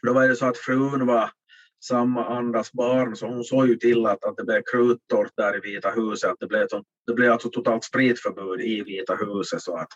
då 0.03 0.13
var 0.13 0.29
det 0.29 0.37
så 0.37 0.47
att 0.47 0.59
frun 0.59 1.07
var 1.07 1.31
samma 1.85 2.25
andas 2.25 2.73
barn, 2.73 3.17
så 3.17 3.27
hon 3.27 3.45
såg 3.45 3.69
ju 3.69 3.77
till 3.77 4.07
att, 4.07 4.25
att 4.25 4.37
det 4.37 4.45
blev 4.45 4.63
kruttorrt 4.73 5.33
där 5.37 5.57
i 5.57 5.61
Vita 5.61 5.91
huset. 5.91 6.31
Att 6.31 6.41
det, 6.41 6.47
blev, 6.47 6.67
det 7.07 7.15
blev 7.15 7.33
alltså 7.33 7.49
totalt 7.49 7.85
spritförbud 7.85 8.61
i 8.61 8.83
Vita 8.83 9.15
huset. 9.15 9.61
Så 9.61 9.77
att, 9.77 9.89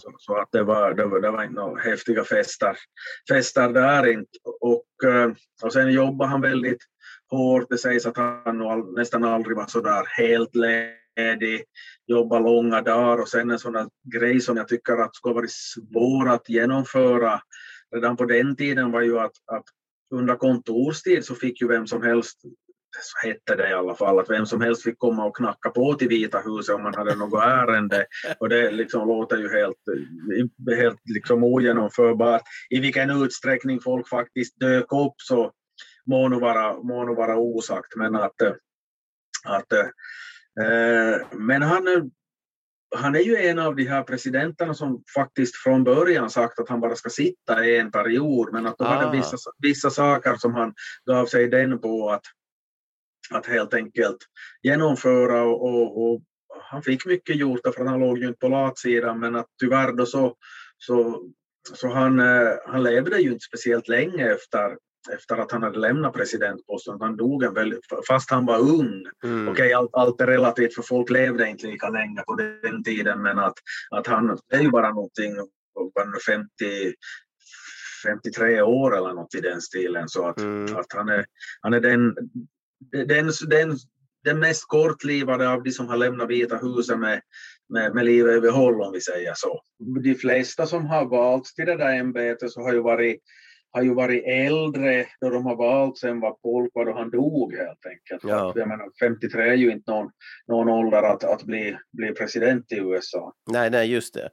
så, 0.00 0.14
så, 0.18 0.36
att 0.36 0.48
det, 0.52 0.62
var, 0.62 0.94
det, 0.94 1.06
var, 1.06 1.20
det 1.20 1.30
var 1.30 1.42
inte 1.42 1.60
några 1.60 1.80
häftiga 1.80 2.24
fester, 2.24 2.76
fester 3.28 3.68
där 3.68 4.06
inte. 4.06 4.30
Och, 4.60 5.08
eh, 5.10 5.30
och 5.62 5.72
sen 5.72 5.92
jobbade 5.92 6.30
han 6.30 6.40
väldigt 6.40 6.82
hårt. 7.30 7.66
Det 7.70 7.78
sägs 7.78 8.06
att 8.06 8.16
han 8.16 8.92
nästan 8.96 9.24
aldrig 9.24 9.56
var 9.56 9.66
så 9.66 9.80
där 9.80 10.04
helt 10.06 10.54
ledig, 10.54 11.64
jobba 12.06 12.38
långa 12.38 12.82
dagar 12.82 13.18
och 13.22 13.28
sen 13.28 13.50
en 13.50 13.58
sån 13.58 13.72
där 13.72 13.86
grej 14.18 14.40
som 14.40 14.56
jag 14.56 14.68
tycker 14.68 14.92
att 14.92 15.16
skulle 15.16 15.34
varit 15.34 15.50
svår 15.50 16.28
att 16.28 16.48
genomföra 16.48 17.40
redan 17.94 18.16
på 18.16 18.24
den 18.24 18.56
tiden 18.56 18.92
var 18.92 19.00
ju 19.00 19.18
att, 19.18 19.32
att 19.46 19.64
under 20.10 20.36
kontorstid 20.36 21.24
så 21.24 21.34
fick 21.34 21.60
ju 21.60 21.68
vem 21.68 21.86
som 21.86 22.02
helst 22.02 22.40
så 22.98 23.26
hette 23.26 23.56
det 23.56 23.70
i 23.70 23.72
alla 23.72 23.94
fall, 23.94 24.18
att 24.18 24.30
vem 24.30 24.46
som 24.46 24.60
helst 24.60 24.82
fick 24.82 24.98
komma 24.98 25.24
och 25.24 25.36
knacka 25.36 25.70
på 25.70 25.94
till 25.94 26.08
Vita 26.08 26.38
huset 26.38 26.74
om 26.74 26.82
man 26.82 26.94
hade 26.94 27.14
något 27.14 27.42
ärende. 27.42 28.06
Och 28.38 28.48
det 28.48 28.70
liksom 28.70 29.08
låter 29.08 29.36
ju 29.36 29.48
helt, 29.48 29.76
helt 30.76 31.00
liksom 31.04 31.44
ogenomförbart. 31.44 32.42
I 32.70 32.80
vilken 32.80 33.10
utsträckning 33.10 33.80
folk 33.80 34.08
faktiskt 34.08 34.60
dök 34.60 34.92
upp 34.92 35.14
så 35.16 35.52
må 36.06 36.28
nog 36.28 36.40
vara, 36.40 36.82
må 36.82 37.04
nog 37.04 37.16
vara 37.16 37.36
osagt. 37.36 37.96
Men, 37.96 38.14
att, 38.14 38.42
att, 39.44 39.72
äh, 39.72 41.26
men 41.32 41.62
han, 41.62 42.10
han 42.96 43.14
är 43.14 43.20
ju 43.20 43.36
en 43.36 43.58
av 43.58 43.76
de 43.76 43.84
här 43.84 44.02
presidenterna 44.02 44.74
som 44.74 45.02
faktiskt 45.14 45.56
från 45.56 45.84
början 45.84 46.30
sagt 46.30 46.58
att 46.58 46.68
han 46.68 46.80
bara 46.80 46.96
ska 46.96 47.10
sitta 47.10 47.64
i 47.64 47.78
en 47.78 47.90
period, 47.90 48.52
men 48.52 48.66
att 48.66 48.78
då 48.78 48.84
ah. 48.84 48.94
var 48.94 49.04
det 49.04 49.18
vissa, 49.18 49.36
vissa 49.58 49.90
saker 49.90 50.36
som 50.36 50.54
han 50.54 50.74
gav 51.06 51.26
sig 51.26 51.48
den 51.48 51.78
på 51.80 52.10
att, 52.10 52.24
att 53.30 53.46
helt 53.46 53.74
enkelt 53.74 54.18
genomföra 54.62 55.42
och, 55.42 55.62
och, 55.62 56.12
och 56.12 56.22
han 56.62 56.82
fick 56.82 57.06
mycket 57.06 57.36
gjort 57.36 57.60
för 57.76 57.84
han 57.84 58.00
låg 58.00 58.18
ju 58.18 58.26
inte 58.26 58.38
på 58.38 58.48
latsidan, 58.48 59.20
men 59.20 59.36
att 59.36 59.46
tyvärr 59.60 59.92
då 59.92 60.06
så, 60.06 60.36
så, 60.78 61.24
så 61.74 61.88
han, 61.88 62.18
eh, 62.18 62.52
han 62.66 62.82
levde 62.82 63.18
ju 63.18 63.32
inte 63.32 63.44
speciellt 63.44 63.88
länge 63.88 64.32
efter, 64.32 64.76
efter 65.12 65.36
att 65.36 65.52
han 65.52 65.62
hade 65.62 65.78
lämnat 65.78 66.12
presidentposten. 66.12 67.00
Han 67.00 67.16
dog 67.16 67.44
en 67.44 67.54
väldigt, 67.54 67.80
fast 68.08 68.30
han 68.30 68.46
var 68.46 68.58
ung. 68.58 69.06
Mm. 69.24 69.48
Okej, 69.48 69.52
okay, 69.52 69.72
allt, 69.72 69.90
allt 69.92 70.20
är 70.20 70.26
relativt 70.26 70.74
för 70.74 70.82
folk 70.82 71.10
levde 71.10 71.48
inte 71.48 71.66
lika 71.66 71.88
länge 71.88 72.22
på 72.22 72.34
den 72.34 72.84
tiden 72.84 73.22
men 73.22 73.38
att, 73.38 73.54
att 73.90 74.06
han 74.06 74.38
är 74.52 74.60
ju 74.60 74.70
bara 74.70 74.92
någonting, 74.92 75.36
50, 76.26 76.94
53 78.04 78.62
år 78.62 78.96
eller 78.96 79.12
något 79.12 79.34
i 79.34 79.40
den 79.40 79.60
stilen. 79.60 80.08
Så 80.08 80.26
att, 80.26 80.38
mm. 80.38 80.76
att 80.76 80.92
han 80.94 81.08
är, 81.08 81.24
han 81.60 81.72
är 81.72 81.80
den, 81.80 82.14
den, 82.92 83.30
den, 83.48 83.76
den 84.24 84.38
mest 84.38 84.64
kortlivade 84.68 85.48
av 85.48 85.62
de 85.62 85.70
som 85.70 85.88
har 85.88 85.96
lämnat 85.96 86.28
Vita 86.28 86.56
huset 86.56 86.98
med, 86.98 87.20
med, 87.68 87.94
med 87.94 88.04
livet 88.04 88.36
i 88.36 88.40
behåll 88.40 88.82
om 88.82 88.92
vi 88.92 89.00
säger 89.00 89.32
så. 89.36 89.60
De 90.04 90.14
flesta 90.14 90.66
som 90.66 90.86
har 90.86 91.04
valts 91.04 91.54
till 91.54 91.66
det 91.66 91.76
där 91.76 91.98
ämbetet 91.98 92.50
så 92.50 92.60
har 92.62 92.72
ju 92.72 92.80
varit 92.80 93.20
har 93.72 93.82
ju 93.82 93.94
varit 93.94 94.24
äldre 94.26 95.06
då 95.20 95.30
de 95.30 95.46
har 95.46 95.56
valt 95.56 95.98
sen 95.98 96.20
var 96.20 96.32
Polk 96.32 96.70
var 96.74 96.84
då 96.84 96.92
han 96.92 97.10
dog 97.10 97.54
helt 97.54 97.86
enkelt. 97.86 98.22
Ja. 98.24 98.52
Jag 98.56 98.68
menar, 98.68 98.88
53 99.00 99.48
är 99.48 99.54
ju 99.54 99.72
inte 99.72 99.90
någon, 99.90 100.10
någon 100.48 100.68
ålder 100.68 101.02
att, 101.02 101.24
att 101.24 101.42
bli, 101.42 101.76
bli 101.92 102.12
president 102.12 102.72
i 102.72 102.76
USA. 102.76 103.32
Nej, 103.50 103.70
nej, 103.70 103.92
just 103.92 104.14
det. 104.14 104.28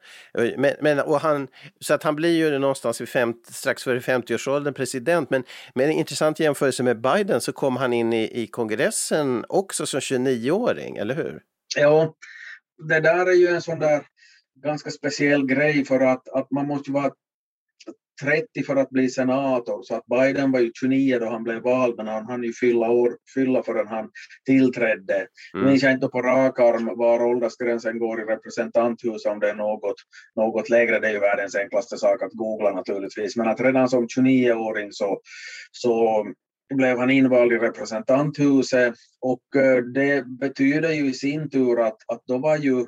Men, 0.57 0.73
men, 0.81 0.99
och 0.99 1.19
han, 1.19 1.47
så 1.79 1.93
att 1.93 2.03
han 2.03 2.15
blir 2.15 2.37
ju 2.37 2.59
någonstans 2.59 3.01
vid 3.01 3.09
50, 3.09 3.53
strax 3.53 3.83
före 3.83 3.99
50-årsåldern 3.99 4.73
president. 4.73 5.29
Men 5.29 5.43
med 5.75 5.85
en 5.85 5.91
intressant 5.91 6.39
jämförelse 6.39 6.83
med 6.83 7.01
Biden 7.01 7.41
så 7.41 7.51
kom 7.51 7.75
han 7.75 7.93
in 7.93 8.13
i, 8.13 8.43
i 8.43 8.47
kongressen 8.47 9.45
också 9.49 9.85
som 9.85 9.99
29-åring, 9.99 10.97
eller 10.97 11.15
hur? 11.15 11.41
Ja, 11.77 12.15
det 12.87 12.99
där 12.99 13.25
är 13.25 13.33
ju 13.33 13.47
en 13.47 13.61
sån 13.61 13.79
där 13.79 14.05
ganska 14.63 14.89
speciell 14.89 15.45
grej 15.45 15.85
för 15.85 15.99
att, 15.99 16.29
att 16.29 16.51
man 16.51 16.67
måste 16.67 16.91
vara 16.91 17.11
30 18.23 18.63
för 18.63 18.75
att 18.75 18.89
bli 18.89 19.09
senator, 19.09 19.83
så 19.83 19.95
att 19.95 20.05
Biden 20.05 20.51
var 20.51 20.59
ju 20.59 20.71
29 20.79 21.19
då 21.19 21.29
han 21.29 21.43
blev 21.43 21.61
vald, 21.61 21.93
men 21.97 22.07
han 22.07 22.25
hann 22.25 22.43
ju 22.43 22.53
fylla 22.53 22.89
år 22.89 23.17
fylla 23.33 23.63
förrän 23.63 23.87
han 23.87 24.09
tillträdde. 24.45 25.27
Mm. 25.53 25.65
Minns 25.67 25.83
jag 25.83 25.91
inte 25.91 26.07
på 26.07 26.21
rak 26.21 26.59
arm 26.59 26.97
var 26.97 27.25
åldersgränsen 27.25 27.99
går 27.99 28.21
i 28.21 28.25
representanthuset, 28.25 29.31
om 29.31 29.39
det 29.39 29.49
är 29.49 29.55
något, 29.55 29.95
något 30.35 30.69
lägre, 30.69 30.99
det 30.99 31.07
är 31.07 31.11
ju 31.11 31.19
världens 31.19 31.55
enklaste 31.55 31.97
sak 31.97 32.23
att 32.23 32.31
googla 32.31 32.71
naturligtvis, 32.71 33.35
men 33.35 33.47
att 33.47 33.61
redan 33.61 33.89
som 33.89 34.07
29-åring 34.07 34.91
så, 34.91 35.19
så 35.71 36.25
blev 36.75 36.97
han 36.97 37.09
invald 37.09 37.53
i 37.53 37.57
representanthuset 37.57 38.93
och 39.21 39.61
eh, 39.61 39.83
det 39.83 40.25
betyder 40.27 40.91
ju 40.91 41.09
i 41.09 41.13
sin 41.13 41.49
tur 41.49 41.79
att, 41.79 41.97
att 42.07 42.21
då 42.27 42.37
var 42.37 42.57
ju 42.57 42.85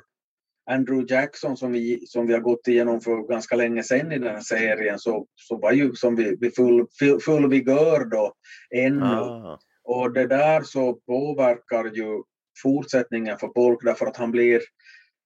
Andrew 0.70 1.14
Jackson 1.14 1.56
som 1.56 1.72
vi, 1.72 2.06
som 2.06 2.26
vi 2.26 2.32
har 2.32 2.40
gått 2.40 2.68
igenom 2.68 3.00
för 3.00 3.28
ganska 3.28 3.56
länge 3.56 3.82
sedan 3.82 4.12
i 4.12 4.18
den 4.18 4.34
här 4.34 4.40
serien 4.40 4.98
så, 4.98 5.26
så 5.34 5.58
var 5.58 5.72
ju 5.72 5.94
som 5.94 6.16
vi, 6.16 6.36
vi 6.40 6.50
full, 6.50 6.86
full, 6.98 7.20
full 7.20 7.50
vigör 7.50 8.04
då 8.04 8.34
ännu. 8.74 9.04
Ah. 9.04 9.58
Och 9.84 10.12
det 10.12 10.26
där 10.26 10.62
så 10.62 10.94
påverkar 10.94 11.84
ju 11.84 12.22
fortsättningen 12.62 13.38
för 13.38 13.48
Polk 13.48 13.78
därför 13.84 14.06
att 14.06 14.16
han 14.16 14.30
blir, 14.30 14.60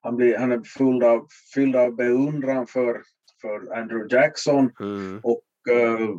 han 0.01 0.17
blir 0.17 0.39
han 0.39 0.53
är 0.53 0.63
full 0.79 1.05
av, 1.05 1.27
fylld 1.55 1.77
av 1.77 1.97
beundran 1.97 2.67
för, 2.67 3.03
för 3.41 3.77
Andrew 3.79 4.17
Jackson 4.17 4.71
mm. 4.81 5.21
och 5.23 5.43
uh, 5.71 6.11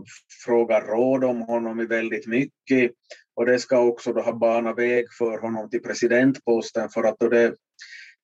frågar 0.45 0.81
råd 0.81 1.23
om 1.23 1.41
honom 1.41 1.79
i 1.79 1.85
väldigt 1.85 2.27
mycket. 2.27 2.91
Och 3.35 3.45
det 3.45 3.59
ska 3.59 3.79
också 3.79 4.13
då 4.13 4.21
ha 4.21 4.33
banat 4.33 4.77
väg 4.77 5.05
för 5.17 5.37
honom 5.37 5.69
till 5.69 5.83
presidentposten 5.83 6.89
för 6.89 7.03
att 7.03 7.19
då 7.19 7.29
det 7.29 7.55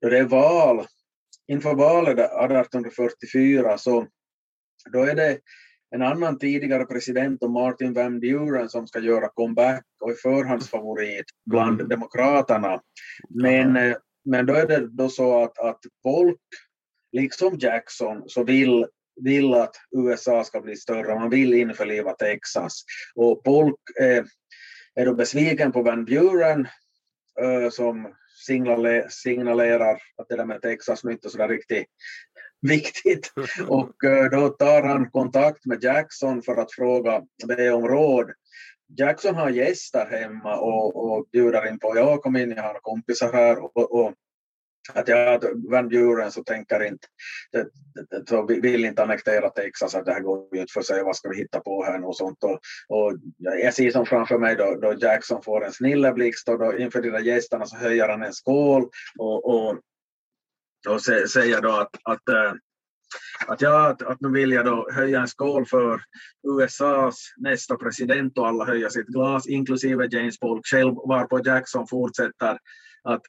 då 0.01 0.09
det 0.09 0.17
är 0.17 0.23
val, 0.23 0.85
inför 1.47 1.75
valet 1.75 2.19
1844 2.19 3.77
så 3.77 4.07
då 4.91 5.03
är 5.03 5.15
det 5.15 5.39
en 5.95 6.01
annan 6.01 6.37
tidigare 6.37 6.85
president, 6.85 7.41
Martin 7.41 7.93
Van 7.93 8.19
Buren, 8.19 8.69
som 8.69 8.87
ska 8.87 8.99
göra 8.99 9.29
comeback 9.29 9.85
och 9.99 10.11
är 10.11 10.15
förhandsfavorit 10.15 11.25
bland 11.45 11.81
mm. 11.81 11.89
demokraterna. 11.89 12.81
Men, 13.29 13.77
mm. 13.77 13.97
men 14.25 14.45
då 14.45 14.53
är 14.53 14.67
det 14.67 14.87
då 14.87 15.09
så 15.09 15.43
att, 15.43 15.59
att 15.59 15.79
folk, 16.03 16.39
liksom 17.11 17.57
Jackson, 17.59 18.23
så 18.27 18.43
vill 18.43 18.85
vill 19.23 19.53
att 19.53 19.75
USA 19.97 20.43
ska 20.43 20.61
bli 20.61 20.75
större, 20.75 21.15
man 21.15 21.29
vill 21.29 21.53
införliva 21.53 22.13
Texas. 22.13 22.83
Och 23.15 23.41
folk 23.45 23.79
är, 23.99 24.25
är 24.95 25.05
då 25.05 25.13
besviken 25.13 25.71
på 25.71 25.83
Van 25.83 26.05
Buren 26.05 26.67
äh, 27.41 27.69
signalerar 29.09 29.93
att 30.17 30.27
det 30.29 30.35
där 30.35 30.45
med 30.45 30.61
Texas 30.61 31.03
nu 31.03 31.11
inte 31.11 31.27
är 31.27 31.29
så 31.29 31.47
riktigt 31.47 31.87
viktigt. 32.61 33.33
Och 33.67 34.03
eh, 34.03 34.29
då 34.29 34.49
tar 34.49 34.83
han 34.83 35.11
kontakt 35.11 35.65
med 35.65 35.83
Jackson 35.83 36.41
för 36.41 36.55
att 36.55 36.73
fråga 36.73 37.21
det 37.47 37.71
om 37.71 37.87
råd. 37.87 38.31
Jackson 38.97 39.35
har 39.35 39.49
gäster 39.49 40.05
hemma 40.11 40.55
och, 40.55 40.95
och 40.95 41.25
bjuder 41.31 41.67
in 41.67 41.79
på, 41.79 41.93
jag 41.95 42.21
kom 42.21 42.35
in, 42.35 42.51
jag 42.51 42.63
har 42.63 42.79
kompisar 42.81 43.33
här 43.33 43.63
och, 43.63 43.91
och 43.91 44.13
att 44.93 45.07
jag 45.07 45.43
Van 45.69 45.89
Buren 45.89 46.31
så 46.31 46.43
tänker 46.43 46.83
inte, 46.83 47.07
det, 47.51 47.67
det, 48.09 48.29
så 48.29 48.45
vill 48.45 48.85
inte 48.85 49.03
annektera 49.03 49.49
Texas, 49.49 49.95
att 49.95 50.05
det 50.05 50.13
här 50.13 50.19
går 50.19 50.55
ju 50.55 50.61
inte 50.61 50.73
för 50.73 50.81
sig, 50.81 51.03
vad 51.03 51.15
ska 51.15 51.29
vi 51.29 51.37
hitta 51.37 51.59
på 51.59 51.83
här 51.83 52.05
och 52.05 52.17
sånt. 52.17 52.43
Och, 52.43 52.59
och 52.87 53.13
jag 53.37 53.73
ser 53.73 53.91
som 53.91 54.05
framför 54.05 54.37
mig 54.37 54.55
då, 54.55 54.75
då 54.81 54.93
Jackson 54.93 55.43
får 55.43 55.65
en 55.65 55.73
snilleblixt 55.73 56.49
och 56.49 56.59
då 56.59 56.77
inför 56.77 57.01
de 57.01 57.09
där 57.09 57.19
gästerna 57.19 57.65
så 57.65 57.77
höjer 57.77 58.09
han 58.09 58.23
en 58.23 58.33
skål 58.33 58.89
och, 59.19 59.45
och, 59.45 59.77
och 60.89 61.01
säger 61.31 61.61
då 61.61 61.71
att, 61.71 61.95
att 62.03 62.29
eh, 62.29 62.53
att, 63.47 63.61
ja, 63.61 63.87
att, 63.89 64.01
att 64.01 64.21
nu 64.21 64.29
vill 64.29 64.51
jag 64.51 64.65
då 64.65 64.89
höja 64.91 65.21
en 65.21 65.27
skål 65.27 65.65
för 65.65 66.01
USAs 66.47 67.33
nästa 67.37 67.75
president 67.75 68.37
och 68.37 68.47
alla 68.47 68.65
höjer 68.65 68.89
sitt 68.89 69.07
glas, 69.07 69.47
inklusive 69.47 70.07
James 70.11 70.39
Polk 70.39 70.65
själv, 70.65 70.93
varpå 70.95 71.41
Jackson 71.45 71.87
fortsätter 71.87 72.57
att 73.03 73.21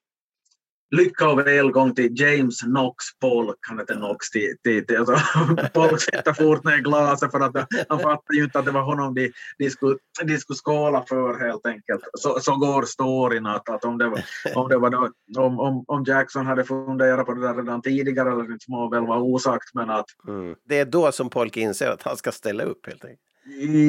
lycka 0.93 1.29
och 1.29 1.39
välgång 1.39 1.95
till 1.95 2.21
James 2.21 2.61
Knox 2.61 3.05
Polk, 3.21 3.59
han 3.61 3.79
heter 3.79 3.95
Knox 3.95 4.31
till, 4.31 4.57
till, 4.63 4.87
till 4.87 4.97
alltså, 4.97 5.17
Polk 5.73 6.01
sätter 6.01 6.33
fort 6.33 6.65
ner 6.65 6.79
glaset 6.79 7.31
för 7.31 7.41
att 7.41 7.71
han 7.89 7.99
fattar 8.01 8.35
ju 8.35 8.45
inte 8.45 8.59
att 8.59 8.65
det 8.65 8.71
var 8.71 8.83
honom 8.83 9.15
de, 9.15 9.33
de, 9.59 9.71
skulle, 9.71 9.97
de 10.25 10.39
skulle 10.39 10.57
skåla 10.57 11.05
för 11.09 11.39
helt 11.39 11.67
enkelt. 11.67 12.01
Så, 12.15 12.41
så 12.41 12.57
går 12.57 12.83
storyn 12.83 13.47
att, 13.47 13.69
att 13.69 13.85
om, 13.85 13.99
det 13.99 14.09
var, 14.09 14.25
om, 14.55 14.69
det 14.69 14.79
var 14.79 15.11
om, 15.39 15.61
om, 15.61 15.85
om 15.87 16.05
Jackson 16.05 16.47
hade 16.47 16.65
funderat 16.65 17.27
på 17.27 17.35
det 17.35 17.41
där 17.41 17.55
redan 17.55 17.83
tidigare 17.83 18.33
eller 18.33 18.43
det 18.43 18.59
må 18.69 18.89
väl 18.91 19.07
vara 19.07 19.21
osagt 19.21 19.75
men 19.75 19.91
att... 19.91 20.07
Mm. 20.29 20.55
Det 20.65 20.79
är 20.79 20.85
då 20.85 21.13
som 21.13 21.31
Polk 21.31 21.57
inser 21.57 21.91
att 21.91 22.03
han 22.03 22.17
ska 22.17 22.33
ställa 22.33 22.65
upp 22.65 22.87
helt 22.87 23.05
enkelt? 23.05 23.21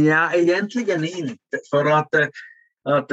Ja, 0.07 0.33
egentligen 0.33 1.03
inte 1.03 1.57
för 1.71 1.85
att, 1.85 2.15
att, 2.83 3.11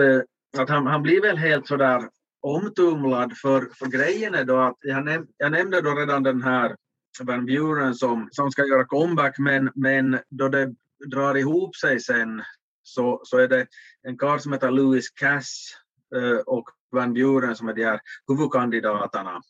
att 0.58 0.68
han, 0.68 0.86
han 0.86 1.02
blir 1.02 1.22
väl 1.22 1.36
helt 1.36 1.66
sådär 1.66 2.02
omtumlad 2.42 3.36
för, 3.36 3.68
för 3.78 3.86
grejen 3.86 4.34
är 4.34 4.44
då 4.44 4.58
att 4.58 4.76
jag, 4.80 5.04
näm 5.04 5.26
jag 5.36 5.52
nämnde 5.52 5.80
då 5.80 5.94
redan 5.94 6.22
den 6.22 6.42
här 6.42 6.76
Van 7.22 7.46
Buren 7.46 7.94
som, 7.94 8.28
som 8.32 8.50
ska 8.50 8.66
göra 8.66 8.84
comeback 8.84 9.38
men, 9.38 9.70
men 9.74 10.18
då 10.28 10.48
det 10.48 10.74
drar 11.06 11.36
ihop 11.36 11.76
sig 11.76 12.00
sen 12.00 12.42
så, 12.82 13.20
så 13.24 13.38
är 13.38 13.48
det 13.48 13.66
en 14.02 14.18
karl 14.18 14.38
som 14.38 14.52
heter 14.52 14.70
Louis 14.70 15.10
Cass 15.10 15.76
eh, 16.16 16.38
och 16.46 16.68
Van 16.92 17.14
Buren 17.14 17.56
som 17.56 17.68
är 17.68 17.74
de 17.74 17.84
här 17.84 18.00
huvudkandidaterna. 18.28 19.40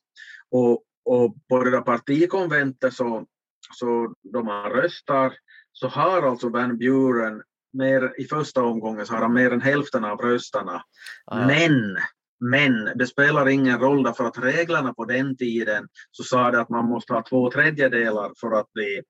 Och, 0.50 0.84
och 1.04 1.34
på 1.48 1.64
det 1.64 1.70
där 1.70 1.80
partikonventet 1.80 2.94
så, 2.94 3.26
så 3.74 4.14
då 4.32 4.42
man 4.42 4.70
röstar 4.70 5.34
så 5.72 5.88
har 5.88 6.22
alltså 6.22 6.48
Van 6.48 6.78
Buren 6.78 7.42
mer, 7.72 8.20
i 8.20 8.24
första 8.24 8.62
omgången 8.62 9.06
så 9.06 9.14
har 9.14 9.22
han 9.22 9.34
mer 9.34 9.50
än 9.50 9.60
hälften 9.60 10.04
av 10.04 10.18
rösterna. 10.18 10.82
Ah. 11.26 11.46
Men, 11.46 11.96
men 12.40 12.90
det 12.94 13.06
spelar 13.06 13.48
ingen 13.48 13.78
roll 13.78 14.02
därför 14.02 14.24
att 14.24 14.38
reglerna 14.38 14.94
på 14.94 15.04
den 15.04 15.36
tiden 15.36 15.88
så 16.10 16.22
sa 16.22 16.50
det 16.50 16.60
att 16.60 16.68
man 16.68 16.84
måste 16.84 17.12
ha 17.12 17.22
två 17.22 17.50
tredjedelar 17.50 18.32
för 18.40 18.60
att 18.60 18.72
bli, 18.72 19.02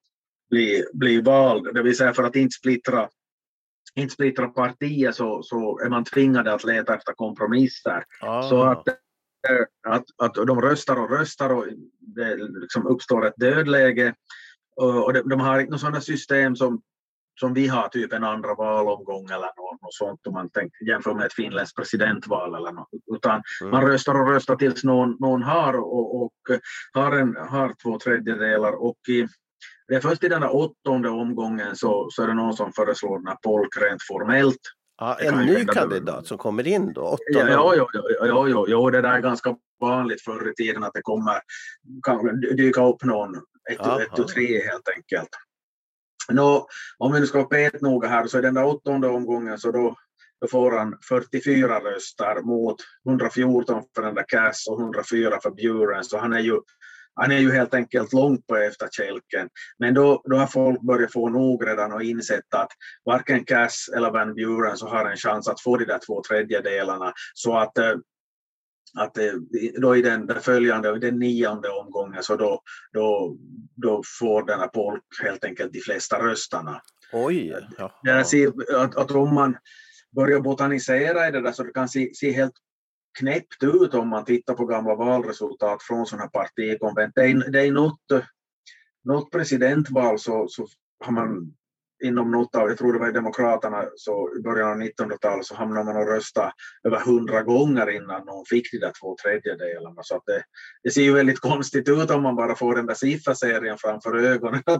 bli, 0.50 0.84
bli 0.92 1.20
vald, 1.20 1.74
det 1.74 1.82
vill 1.82 1.96
säga 1.96 2.14
för 2.14 2.22
att 2.22 2.36
inte 2.36 2.52
splittra 2.52 3.08
inte 3.94 4.14
splittra 4.14 4.48
partiet 4.48 5.14
så, 5.14 5.42
så 5.42 5.80
är 5.84 5.88
man 5.88 6.04
tvingad 6.04 6.48
att 6.48 6.64
leta 6.64 6.94
efter 6.94 7.12
kompromisser. 7.12 8.04
Ah. 8.20 8.42
Så 8.42 8.62
att, 8.62 8.88
eh, 8.88 9.94
att, 9.94 10.04
att 10.22 10.34
de 10.34 10.62
röstar 10.62 10.96
och 10.96 11.10
röstar 11.10 11.50
och 11.50 11.66
det 11.98 12.36
liksom 12.36 12.86
uppstår 12.86 13.26
ett 13.26 13.34
dödläge. 13.36 14.14
Och 14.76 15.12
de, 15.12 15.28
de 15.28 15.40
har 15.40 15.60
inte 15.60 15.70
något 15.70 15.80
sådant 15.80 16.04
system 16.04 16.56
som, 16.56 16.82
som 17.40 17.54
vi 17.54 17.66
har, 17.66 17.88
typ 17.88 18.12
en 18.12 18.24
andra 18.24 18.54
valomgång 18.54 19.24
eller 19.24 19.50
något, 19.56 19.82
något 19.82 19.94
sånt 19.94 20.26
om 20.26 20.32
man 20.32 20.50
tänker, 20.50 20.88
jämför 20.88 21.14
med 21.14 21.26
ett 21.26 21.32
finländskt 21.32 21.76
presidentval 21.76 22.54
eller 22.54 22.72
något. 22.72 22.88
Utan 23.16 23.42
Mm. 23.60 23.70
man 23.70 23.86
röstar 23.86 24.20
och 24.20 24.28
röstar 24.28 24.56
tills 24.56 24.84
någon, 24.84 25.16
någon 25.20 25.42
har 25.42 25.74
och, 25.74 26.22
och 26.22 26.32
har, 26.92 27.12
en, 27.12 27.36
har 27.36 27.74
två 27.82 27.98
tredjedelar. 27.98 28.72
Och 28.82 28.98
i, 29.08 29.26
det 29.88 29.94
är 29.94 30.00
först 30.00 30.24
i 30.24 30.28
den 30.28 30.40
där 30.40 30.54
åttonde 30.56 31.08
omgången 31.08 31.76
så, 31.76 32.08
så 32.10 32.22
är 32.22 32.26
det 32.26 32.34
någon 32.34 32.54
som 32.54 32.72
föreslår 32.72 33.18
den 33.18 33.26
här 33.26 33.38
polk 33.42 33.76
rent 33.80 34.02
formellt. 34.08 34.60
Det 35.18 35.26
en 35.26 35.46
ny 35.46 35.64
kandidat 35.64 36.26
som 36.26 36.38
kommer 36.38 36.66
in 36.66 36.92
då? 36.92 37.18
Ja, 37.32 37.48
ja, 37.48 37.74
ja, 37.76 37.88
ja, 38.26 38.48
ja, 38.48 38.64
ja, 38.68 38.90
det 38.90 39.00
där 39.00 39.12
är 39.12 39.20
ganska 39.20 39.56
vanligt 39.80 40.22
förr 40.22 40.50
i 40.50 40.54
tiden 40.54 40.84
att 40.84 40.94
det 40.94 41.02
kommer 41.02 41.40
kan 42.02 42.40
dyka 42.40 42.86
upp 42.86 43.04
någon 43.04 43.34
ett, 43.70 43.78
Jaha. 43.78 44.02
ett 44.02 44.18
och 44.18 44.28
tre 44.28 44.66
helt 44.66 44.88
enkelt. 44.96 45.28
Nå, 46.28 46.66
om 46.98 47.12
vi 47.12 47.20
nu 47.20 47.26
ska 47.26 47.38
vara 47.38 47.48
petnoga 47.48 48.08
här 48.08 48.26
så 48.26 48.38
i 48.38 48.42
den 48.42 48.54
där 48.54 48.64
åttonde 48.64 49.08
omgången 49.08 49.58
så 49.58 49.72
då, 49.72 49.96
då 50.40 50.48
får 50.48 50.72
han 50.72 50.98
44 51.08 51.78
röster 51.78 52.42
mot 52.42 52.76
114 53.08 53.82
för 53.94 54.02
den 54.02 54.14
där 54.14 54.24
Cass 54.28 54.66
och 54.68 54.80
104 54.80 55.38
för 55.42 55.50
Buren 55.50 56.04
så 56.04 56.18
han 56.18 56.32
är 56.32 56.40
ju 56.40 56.60
han 57.14 57.30
är 57.30 57.38
ju 57.38 57.52
helt 57.52 57.74
enkelt 57.74 58.12
långt 58.12 58.46
på 58.46 58.56
efterkälken. 58.56 59.48
Men 59.78 59.94
då, 59.94 60.22
då 60.24 60.36
har 60.36 60.46
folk 60.46 60.80
börjat 60.80 61.12
få 61.12 61.28
nog 61.28 61.66
redan 61.66 61.92
och 61.92 62.02
insett 62.02 62.54
att 62.54 62.68
varken 63.04 63.44
Cass 63.44 63.90
eller 63.96 64.10
Van 64.10 64.34
Buren 64.34 64.76
så 64.76 64.88
har 64.88 65.04
en 65.04 65.16
chans 65.16 65.48
att 65.48 65.60
få 65.60 65.76
de 65.76 65.84
där 65.84 66.00
två 66.06 66.22
tredjedelarna. 66.28 67.12
Så 67.34 67.58
att, 67.58 67.78
eh, 67.78 67.94
att 68.94 69.18
då 69.80 69.96
i 69.96 70.02
den, 70.02 70.40
följande, 70.40 70.98
den 70.98 71.18
nionde 71.18 71.68
omgången 71.68 72.22
så 72.22 72.36
då, 72.36 72.62
då, 72.92 73.36
då 73.74 74.02
får 74.20 74.46
denna 74.46 74.68
Polk 74.68 75.04
helt 75.22 75.44
enkelt 75.44 75.72
de 75.72 75.80
flesta 75.80 76.18
rösterna. 76.18 76.82
Oj! 77.12 77.68
Ja. 77.78 78.00
Det 78.02 78.12
där 78.12 78.24
ser, 78.24 78.74
att, 78.76 78.96
att 78.96 79.10
om 79.10 79.34
man 79.34 79.56
börjar 80.16 80.40
botanisera 80.40 81.28
i 81.28 81.30
det 81.30 81.40
där 81.40 81.52
så 81.52 81.62
det 81.62 81.72
kan 81.72 81.88
se, 81.88 82.10
se 82.14 82.32
helt 82.32 82.54
knäppt 83.18 83.62
ut 83.62 83.94
om 83.94 84.08
man 84.08 84.24
tittar 84.24 84.54
på 84.54 84.66
gamla 84.66 84.94
valresultat 84.94 85.82
från 85.82 86.06
sådana 86.06 86.22
här 86.22 86.30
partikonvent. 86.30 87.12
Det 87.14 87.22
är, 87.22 87.50
det 87.50 87.60
är 87.60 87.72
något, 87.72 88.00
något 89.04 89.30
presidentval 89.30 90.18
så, 90.18 90.46
så 90.48 90.66
har 91.04 91.12
man 91.12 91.54
inom 92.02 92.30
något 92.30 92.56
av, 92.56 92.68
jag 92.68 92.78
tror 92.78 92.92
det 92.92 92.98
var 92.98 93.08
i 93.08 93.12
Demokraterna, 93.12 93.84
så 93.96 94.30
i 94.38 94.42
början 94.42 94.70
av 94.70 94.76
1900-talet 94.76 95.46
så 95.46 95.54
hamnade 95.54 95.84
man 95.84 95.96
och 95.96 96.08
röstade 96.08 96.52
över 96.84 97.00
hundra 97.00 97.42
gånger 97.42 97.90
innan 97.90 98.26
någon 98.26 98.44
fick 98.46 98.72
de 98.72 98.78
där 98.78 98.92
två 99.00 99.16
tredjedelarna. 99.22 100.02
Så 100.02 100.16
att 100.16 100.22
det, 100.26 100.42
det 100.82 100.90
ser 100.90 101.02
ju 101.02 101.12
väldigt 101.12 101.40
konstigt 101.40 101.88
ut 101.88 102.10
om 102.10 102.22
man 102.22 102.36
bara 102.36 102.54
får 102.54 102.76
den 102.76 102.86
där 102.86 102.94
sifferserien 102.94 103.76
framför 103.78 104.16
ögonen. 104.16 104.62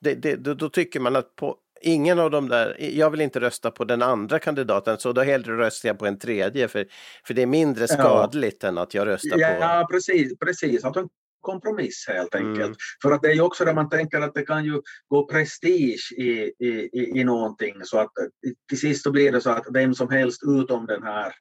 Det 0.00 0.14
Det, 0.14 0.36
då, 0.36 0.68
tycker 0.68 1.00
man 1.00 1.16
att 1.16 1.36
på 1.36 1.56
ingen 1.80 2.18
av 2.18 2.30
de 2.30 2.48
där, 2.48 2.76
jag 2.78 3.10
vill 3.10 3.20
inte 3.20 3.40
rösta 3.40 3.70
på 3.70 3.84
den 3.84 4.02
andra 4.02 4.38
kandidaten 4.38 4.98
så 4.98 5.12
då 5.12 5.22
hellre 5.22 5.56
röstar 5.56 5.88
jag 5.88 5.98
på 5.98 6.06
en 6.06 6.18
tredje 6.18 6.68
för, 6.68 6.86
för 7.26 7.34
det 7.34 7.42
är 7.42 7.46
mindre 7.46 7.88
skadligt 7.88 8.64
än 8.64 8.78
att 8.78 8.94
jag 8.94 9.06
röstar 9.06 9.36
på... 9.36 9.40
Ja, 9.40 9.88
precis. 9.90 10.38
precis. 10.38 10.84
Att 10.84 10.96
en 10.96 11.08
kompromiss 11.46 12.04
helt 12.08 12.34
enkelt. 12.34 12.76
Mm. 12.76 12.76
För 13.02 13.12
att 13.12 13.22
det 13.22 13.28
är 13.28 13.34
ju 13.34 13.40
också 13.40 13.64
där 13.64 13.74
man 13.74 13.88
tänker 13.88 14.20
att 14.20 14.34
det 14.34 14.46
kan 14.46 14.64
ju 14.64 14.82
gå 15.08 15.28
prestige 15.28 16.12
i, 16.18 16.52
i, 16.58 16.90
i, 16.92 17.20
i 17.20 17.24
någonting 17.24 17.74
så 17.84 17.98
att 17.98 18.18
eh, 18.18 18.52
till 18.68 18.80
sist 18.80 19.02
så 19.02 19.10
blir 19.10 19.32
det 19.32 19.40
så 19.40 19.50
att 19.50 19.66
vem 19.74 19.94
som 19.94 20.10
helst 20.10 20.40
utom 20.62 20.86
den 20.86 21.02
här 21.02 21.32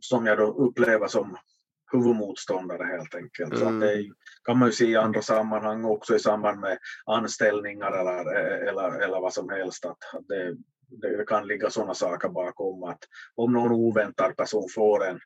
som 0.00 0.26
jag 0.26 0.38
då 0.38 0.44
upplever 0.44 1.06
som 1.08 1.36
huvudmotståndare 1.92 2.84
helt 2.84 3.14
enkelt. 3.14 3.58
Så 3.58 3.64
Mm. 3.64 3.74
att 3.74 3.80
det 3.80 4.04
kan 4.44 4.58
man 4.58 4.68
ju 4.68 4.72
se 4.72 4.86
i 4.86 4.96
andra 4.96 5.22
sammanhang 5.22 5.84
också 5.84 6.16
i 6.16 6.18
samband 6.18 6.60
med 6.60 6.78
anställningar 7.06 7.92
eller, 8.00 8.34
eller, 8.68 9.00
eller 9.00 9.20
vad 9.20 9.32
som 9.32 9.48
helst. 9.48 9.84
Att 9.84 9.98
det, 10.28 10.56
det 10.88 11.24
kan 11.26 11.46
ligga 11.46 11.70
sådana 11.70 11.94
saker 11.94 12.28
bakom 12.28 12.82
att 12.82 12.98
om 13.34 13.52
någon 13.52 13.72
oväntad 13.72 14.36
person 14.36 14.68
får 14.74 15.06
en 15.06 15.20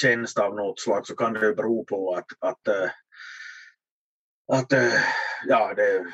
tjänst 0.00 0.38
av 0.38 0.54
något 0.56 0.80
slag 0.80 1.06
så 1.06 1.16
kan 1.16 1.32
det 1.32 1.54
bero 1.54 1.84
på 1.84 2.14
att, 2.14 2.50
att, 2.50 2.68
eh, 2.68 2.90
att 4.52 4.72
eh, 4.72 4.92
ja, 5.46 5.72
det 5.76 5.82
är 5.82 6.04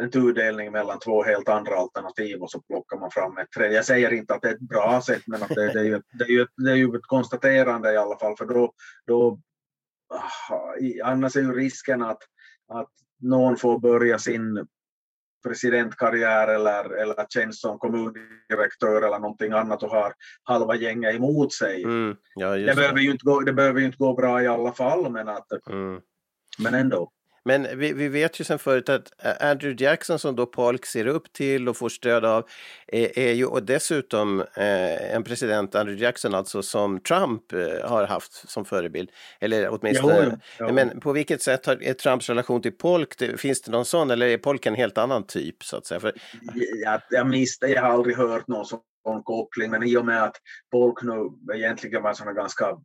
en 0.00 0.10
tudelning 0.10 0.72
mellan 0.72 0.98
två 0.98 1.22
helt 1.24 1.48
andra 1.48 1.76
alternativ 1.76 2.42
och 2.42 2.50
så 2.50 2.60
plockar 2.62 2.96
man 2.98 3.10
fram 3.10 3.38
ett 3.38 3.50
tredje. 3.56 3.76
Jag 3.76 3.84
säger 3.84 4.12
inte 4.12 4.34
att 4.34 4.42
det 4.42 4.48
är 4.48 4.54
ett 4.54 4.60
bra 4.60 5.02
sätt 5.06 5.22
men 5.26 5.42
att 5.42 5.48
det, 5.48 5.72
det, 5.72 5.80
är, 5.80 5.84
ju, 5.84 6.02
det, 6.18 6.24
är, 6.24 6.28
ju, 6.28 6.42
ett- 6.42 6.48
det 6.56 6.70
är 6.70 6.74
ju 6.74 6.96
ett 6.96 7.06
konstaterande 7.06 7.92
i 7.92 7.96
alla 7.96 8.18
fall 8.18 8.36
för 8.36 8.46
då, 8.46 8.72
då 9.06 9.40
annars 11.04 11.36
är 11.36 11.40
ju 11.40 11.52
risken 11.52 12.02
att, 12.02 12.22
att 12.68 12.88
någon 13.20 13.56
får 13.56 13.78
börja 13.78 14.18
sin 14.18 14.66
presidentkarriär 15.46 16.48
eller, 16.48 16.90
eller 16.96 17.26
tjänst 17.28 17.60
som 17.60 17.78
kommundirektör 17.78 19.02
eller 19.02 19.18
någonting 19.18 19.52
annat 19.52 19.82
och 19.82 19.90
har 19.90 20.14
halva 20.42 20.76
gänget 20.76 21.14
emot 21.14 21.52
sig. 21.52 21.82
Mm, 21.84 22.16
ja, 22.34 22.56
Det 22.56 22.74
behöver, 22.76 22.94
det. 22.94 23.02
ju 23.02 23.10
inte 23.10 23.24
gå, 23.24 23.40
det 23.40 23.52
behöver 23.52 23.80
ju 23.80 23.86
inte 23.86 23.98
gå 23.98 24.14
bra 24.14 24.42
i 24.42 24.46
alla 24.46 24.72
fall, 24.72 25.12
men, 25.12 25.28
att, 25.28 25.46
Mm. 25.70 26.00
men 26.58 26.74
ändå. 26.74 27.10
Men 27.46 27.78
vi, 27.78 27.92
vi 27.92 28.08
vet 28.08 28.40
ju 28.40 28.44
sedan 28.44 28.58
förut 28.58 28.88
att 28.88 29.12
Andrew 29.40 29.84
Jackson 29.84 30.18
som 30.18 30.36
då 30.36 30.46
Polk 30.46 30.86
ser 30.86 31.06
upp 31.06 31.32
till 31.32 31.68
och 31.68 31.76
får 31.76 31.88
stöd 31.88 32.24
av 32.24 32.44
är, 32.86 33.18
är 33.18 33.32
ju 33.32 33.46
och 33.46 33.62
dessutom 33.62 34.40
eh, 34.40 35.14
en 35.14 35.24
president, 35.24 35.74
Andrew 35.74 36.04
Jackson 36.04 36.34
alltså, 36.34 36.62
som 36.62 37.00
Trump 37.00 37.52
eh, 37.52 37.88
har 37.90 38.06
haft 38.06 38.50
som 38.50 38.64
förebild. 38.64 39.10
Eller 39.40 39.68
åtminstone. 39.68 40.28
Jo, 40.30 40.66
jo. 40.68 40.72
Men 40.74 41.00
på 41.00 41.12
vilket 41.12 41.42
sätt 41.42 41.66
har, 41.66 41.82
är 41.82 41.94
Trumps 41.94 42.28
relation 42.28 42.62
till 42.62 42.72
Polk, 42.72 43.18
det, 43.18 43.40
finns 43.40 43.62
det 43.62 43.70
någon 43.70 43.84
sån 43.84 44.10
eller 44.10 44.26
är 44.26 44.38
Polk 44.38 44.66
en 44.66 44.74
helt 44.74 44.98
annan 44.98 45.26
typ 45.26 45.64
så 45.64 45.76
att 45.76 45.86
säga? 45.86 46.00
För, 46.00 46.12
Jag, 46.84 47.00
jag, 47.10 47.26
misste, 47.26 47.66
jag 47.66 47.82
har 47.82 47.90
aldrig 47.90 48.16
hört 48.16 48.48
någon 48.48 48.66
sån 49.06 49.22
koppling, 49.22 49.70
men 49.70 49.82
i 49.82 49.96
och 49.96 50.04
med 50.06 50.22
att 50.22 50.36
Polk 50.70 51.02
nu 51.02 51.54
egentligen 51.56 52.02
var 52.02 52.10
en 52.10 52.16
sån 52.16 52.26
här 52.26 52.34
ganska 52.34 52.76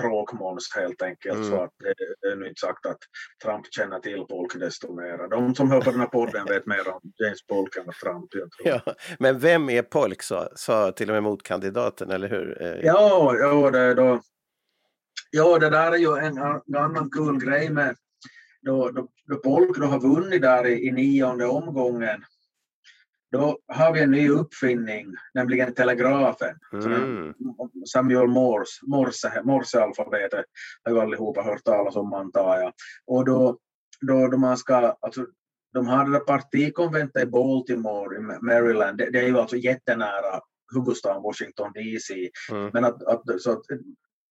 tråkmåns 0.00 0.72
helt 0.76 1.02
enkelt, 1.02 1.36
Mm. 1.36 1.50
så 1.50 1.62
att 1.62 1.70
det, 2.22 2.28
är 2.28 2.36
nu 2.36 2.48
inte 2.48 2.60
sagt 2.60 2.86
att 2.86 2.98
Trump 3.44 3.66
känner 3.70 3.98
till 4.00 4.24
Polk 4.28 4.54
desto 4.58 4.94
mer. 4.94 5.28
De 5.30 5.54
som 5.54 5.70
hör 5.70 5.80
på 5.80 5.90
den 5.90 6.00
här 6.00 6.06
podden 6.06 6.44
vet 6.46 6.66
mer 6.66 6.88
om 6.88 7.00
James 7.22 7.46
Polk 7.46 7.76
än 7.76 7.86
vad 7.86 7.94
Trump 7.94 8.30
tror. 8.30 8.48
ja. 8.64 8.80
Men 9.18 9.38
vem 9.38 9.70
är 9.70 9.82
Polk 9.82 10.22
sa, 10.22 10.48
sa 10.56 10.92
till 10.92 11.08
och 11.10 11.14
med 11.14 11.22
motkandidaten, 11.22 12.10
eller 12.10 12.28
hur? 12.28 12.62
Eh, 12.62 12.68
Ja, 12.86 13.34
ja, 13.36 13.70
det, 13.70 13.94
då, 13.94 14.20
ja, 15.30 15.58
det 15.58 15.70
där 15.70 15.92
är 15.92 15.96
ju 15.96 16.16
en, 16.16 16.38
en 16.38 16.76
annan 16.76 17.10
kul 17.10 17.44
grej 17.44 17.70
med 17.70 17.96
då, 18.62 18.90
då, 18.90 19.08
då 19.26 19.36
Polk 19.36 19.76
då 19.78 19.86
har 19.86 20.00
vunnit 20.00 20.42
där 20.42 20.66
i, 20.66 20.86
i 20.88 20.92
nionde 20.92 21.46
omgången. 21.46 22.24
Då 23.32 23.58
har 23.68 23.92
vi 23.92 24.00
en 24.00 24.10
ny 24.10 24.28
uppfinning, 24.28 25.06
nämligen 25.34 25.74
telegrafen. 25.74 26.56
Mm. 26.72 27.34
Samuel 27.92 28.28
Morse, 28.28 28.86
Morse, 28.86 29.42
Morse-alfabetet 29.44 30.44
har 30.84 30.92
ju 30.92 31.00
allihopa 31.00 31.42
hört 31.42 31.64
talas 31.64 31.96
om 31.96 32.14
antar 32.14 32.56
jag. 32.60 32.72
Och 33.06 33.24
då, 33.24 33.58
då, 34.00 34.28
då 34.28 34.36
man 34.36 34.56
ska, 34.56 34.96
alltså, 35.00 35.26
de 35.72 35.86
där 35.86 36.20
partikonventet 36.20 37.22
i 37.22 37.26
Baltimore 37.26 38.16
i 38.16 38.20
Maryland, 38.42 38.98
det, 38.98 39.10
det 39.10 39.18
är 39.18 39.26
ju 39.26 39.38
alltså 39.38 39.56
jättenära 39.56 40.40
huvudstaden 40.74 41.22
Washington 41.22 41.72
DC. 41.72 42.30
Mm. 42.50 42.70
Men 42.72 42.84
att, 42.84 43.02
att, 43.02 43.22
så 43.38 43.52
att 43.52 43.62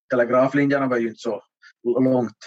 telegraflinjerna 0.09 0.87
var 0.87 0.97
ju 0.97 1.07
inte 1.07 1.19
så 1.19 1.41
långt 1.83 2.37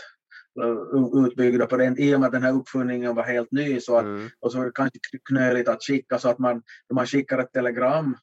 utbyggda 1.26 1.66
på 1.66 1.76
den 1.76 1.98
i 1.98 2.14
och 2.14 2.20
med 2.20 2.26
att 2.26 2.32
den 2.32 2.42
här 2.42 2.52
uppfinningen 2.54 3.14
var 3.14 3.22
helt 3.22 3.52
ny 3.52 3.80
så 3.80 3.96
att 3.96 4.04
Mm. 4.04 4.28
och 4.40 4.52
så 4.52 4.58
var 4.58 4.64
det 4.64 4.72
kanske 4.74 4.98
knöligt 5.28 5.68
att 5.68 5.82
skicka 5.82 6.18
så 6.18 6.28
att 6.28 6.38
man, 6.38 6.62
när 6.88 6.94
man 6.94 7.06
skickar 7.06 7.38
ett 7.38 7.52
telegram 7.52 8.16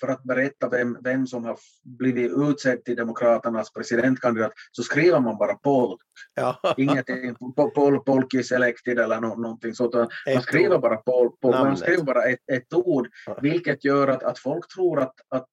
för 0.00 0.08
att 0.08 0.22
berätta 0.22 0.68
vem, 0.68 0.98
vem 1.04 1.26
som 1.26 1.44
har 1.44 1.58
blivit 1.84 2.32
utsedd 2.50 2.84
till 2.84 2.96
Demokraternas 2.96 3.72
presidentkandidat 3.72 4.52
så 4.72 4.82
skriver 4.82 5.20
man 5.20 5.38
bara 5.38 5.54
Polk. 5.54 6.00
Ja. 6.34 6.60
Ingenting, 6.76 7.34
Pol, 7.74 8.00
Polkis 8.04 8.52
elected 8.52 8.98
eller 8.98 9.20
no, 9.20 9.26
någonting 9.26 9.74
sånt. 9.74 9.94
Man 9.94 10.08
Ett 10.26 10.42
skriver 10.42 10.74
ord. 10.76 10.82
bara 10.82 10.96
Pol, 10.96 11.30
Pol, 11.42 11.50
man 11.50 11.76
skriver 11.76 12.02
bara 12.04 12.22
ett, 12.24 12.38
ett 12.52 12.74
ord, 12.74 13.08
Ja. 13.26 13.38
vilket 13.42 13.84
gör 13.84 14.08
att, 14.08 14.22
att 14.22 14.38
folk 14.38 14.74
tror 14.74 15.00
att, 15.00 15.14
att 15.28 15.46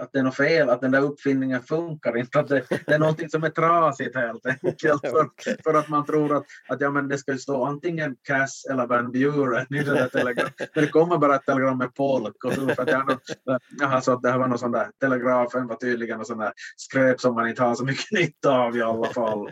att 0.00 0.12
det 0.12 0.18
är 0.18 0.22
något 0.22 0.36
fel, 0.36 0.70
att 0.70 0.80
den 0.80 0.90
där 0.90 1.00
uppfinningen 1.00 1.62
funkar 1.62 2.16
inte, 2.16 2.40
att 2.40 2.48
det, 2.48 2.64
det 2.86 2.94
är 2.94 2.98
någonting 2.98 3.30
som 3.30 3.44
är 3.44 3.50
trasigt 3.50 4.16
helt 4.16 4.46
enkelt. 4.46 5.00
För, 5.00 5.62
för 5.62 5.74
att 5.78 5.88
man 5.88 6.06
tror 6.06 6.36
att, 6.36 6.44
att 6.68 6.80
ja, 6.80 6.90
men 6.90 7.08
det 7.08 7.18
ska 7.18 7.36
stå 7.36 7.64
antingen 7.64 8.16
Cass 8.22 8.66
eller 8.70 8.86
Van 8.86 9.12
Buren 9.12 9.74
i 9.74 9.82
det 9.82 9.94
där 9.94 10.08
telegram. 10.08 10.48
Men 10.74 10.84
det 10.84 10.90
kommer 10.90 11.18
bara 11.18 11.36
ett 11.36 11.46
telegram 11.46 11.78
med 11.78 11.94
polk. 11.94 12.44
Och 12.44 12.52
så 12.52 12.68
för 12.68 12.82
att 12.82 12.90
jag, 12.90 13.18
jaha, 13.80 14.00
så 14.00 14.12
att 14.12 14.22
det 14.22 14.30
här 14.30 14.38
var 14.38 14.48
någon 14.48 14.58
sån 14.58 14.72
där, 14.72 14.90
telegrafen 15.00 15.66
var 15.66 15.76
tydligen 15.76 16.16
någon 16.16 16.26
sån 16.26 16.38
där 16.38 16.52
skräp 16.76 17.20
som 17.20 17.34
man 17.34 17.48
inte 17.48 17.62
har 17.62 17.74
så 17.74 17.84
mycket 17.84 18.12
nytta 18.12 18.50
av 18.58 18.76
i 18.76 18.82
alla 18.82 19.08
fall. 19.08 19.50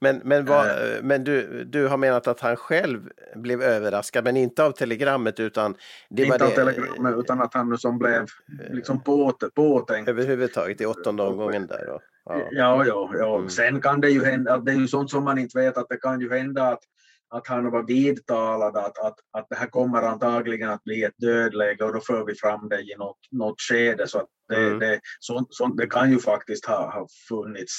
Men, 0.00 0.20
men, 0.24 0.44
vad, 0.44 0.66
Eh. 0.66 1.02
men 1.02 1.24
du, 1.24 1.64
du 1.64 1.86
har 1.88 1.96
menat 1.96 2.26
att 2.26 2.40
han 2.40 2.56
själv 2.56 3.10
blev 3.34 3.62
överraskad, 3.62 4.24
men 4.24 4.36
inte 4.36 4.64
av 4.64 4.72
telegrammet 4.72 5.40
utan 5.40 5.74
det 6.08 6.22
inte 6.22 6.44
av 6.44 6.50
det 6.50 6.56
telegrammet 6.56 7.14
utan 7.18 7.40
att 7.40 7.54
han 7.54 7.78
som 7.78 7.98
blev 7.98 8.26
liksom 8.70 9.00
på, 9.00 9.32
påtänkt. 9.54 10.08
överhuvudtaget 10.08 10.80
i 10.80 10.86
åttonde 10.86 11.22
omgången 11.22 11.66
där. 11.66 11.88
Och, 11.88 12.02
ja. 12.24 12.48
Ja, 12.50 12.84
ja, 12.86 13.10
ja. 13.18 13.36
Mm. 13.36 13.48
Sen 13.48 13.80
kan 13.80 14.00
det 14.00 14.10
ju 14.10 14.24
hända, 14.24 14.54
att 14.54 14.66
det 14.66 14.72
är 14.72 14.76
ju 14.76 14.88
sånt 14.88 15.10
som 15.10 15.24
man 15.24 15.38
inte 15.38 15.58
vet, 15.58 15.76
att 15.76 15.88
det 15.88 15.96
kan 15.96 16.20
ju 16.20 16.30
hända 16.30 16.68
att, 16.68 16.80
att 17.28 17.46
han 17.46 17.70
var 17.70 17.82
vidtalad, 17.82 18.76
att, 18.76 18.98
att, 18.98 19.16
att 19.32 19.46
det 19.50 19.56
här 19.56 19.66
kommer 19.66 20.02
antagligen 20.02 20.70
att 20.70 20.84
bli 20.84 21.02
ett 21.02 21.18
dödläge 21.18 21.84
och 21.84 21.92
då 21.92 22.00
för 22.00 22.24
vi 22.24 22.34
fram 22.34 22.68
det 22.68 22.80
i 22.80 22.94
något, 22.98 23.18
något 23.30 23.60
skede. 23.60 24.08
Så 24.08 24.18
att 24.18 24.28
det, 24.48 24.56
Mm. 24.56 24.78
det, 24.78 25.00
sånt, 25.20 25.48
sånt, 25.50 25.76
det 25.76 25.86
kan 25.86 26.10
ju 26.10 26.18
faktiskt 26.18 26.64
ha, 26.64 26.90
ha 26.90 27.06
funnits, 27.28 27.72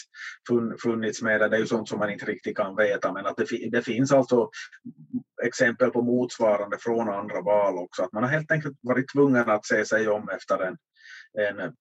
fun, 0.47 0.77
funnits 0.83 1.21
med 1.21 1.41
det. 1.41 1.47
Det 1.47 1.55
är 1.55 1.59
ju 1.59 1.67
sånt 1.67 1.89
som 1.89 1.99
man 1.99 2.09
inte 2.09 2.25
riktigt 2.25 2.57
kan 2.57 2.75
veta, 2.75 3.13
men 3.13 3.25
att 3.25 3.37
det, 3.37 3.69
det 3.71 3.81
finns 3.81 4.11
alltså 4.11 4.49
exempel 5.43 5.89
på 5.91 6.01
motsvarande 6.01 6.77
från 6.79 7.09
andra 7.09 7.41
val 7.41 7.77
också. 7.77 8.03
Att 8.03 8.13
man 8.13 8.23
har 8.23 8.29
helt 8.29 8.51
enkelt 8.51 8.77
varit 8.81 9.11
tvungen 9.13 9.49
att 9.49 9.65
se 9.65 9.85
sig 9.85 10.07
om 10.07 10.29
efter 10.29 10.59
en, 10.59 10.77
en 11.39 11.73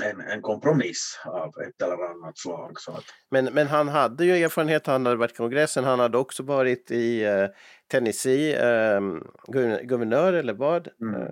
en, 0.00 0.20
en 0.20 0.42
kompromiss 0.42 1.20
av 1.24 1.48
ett 1.48 1.82
eller 1.82 2.10
annat 2.10 2.38
slag. 2.38 2.80
Så 2.80 2.92
att, 2.92 3.04
Men, 3.30 3.44
men 3.44 3.66
han 3.66 3.88
hade 3.88 4.24
ju 4.24 4.44
erfarenhet, 4.44 4.86
han 4.86 5.06
hade 5.06 5.16
varit 5.18 5.32
i 5.32 5.36
kongressen, 5.36 5.84
han 5.84 6.00
hade 6.00 6.18
också 6.18 6.42
varit 6.42 6.90
i 6.90 7.24
eh, 7.24 7.46
Tennessee, 7.90 8.54
eh, 8.54 9.00
guver- 9.48 9.82
guvernör 9.82 10.32
eller 10.32 10.54
vad? 10.54 10.88
Mm. 11.00 11.22
Eh, 11.22 11.28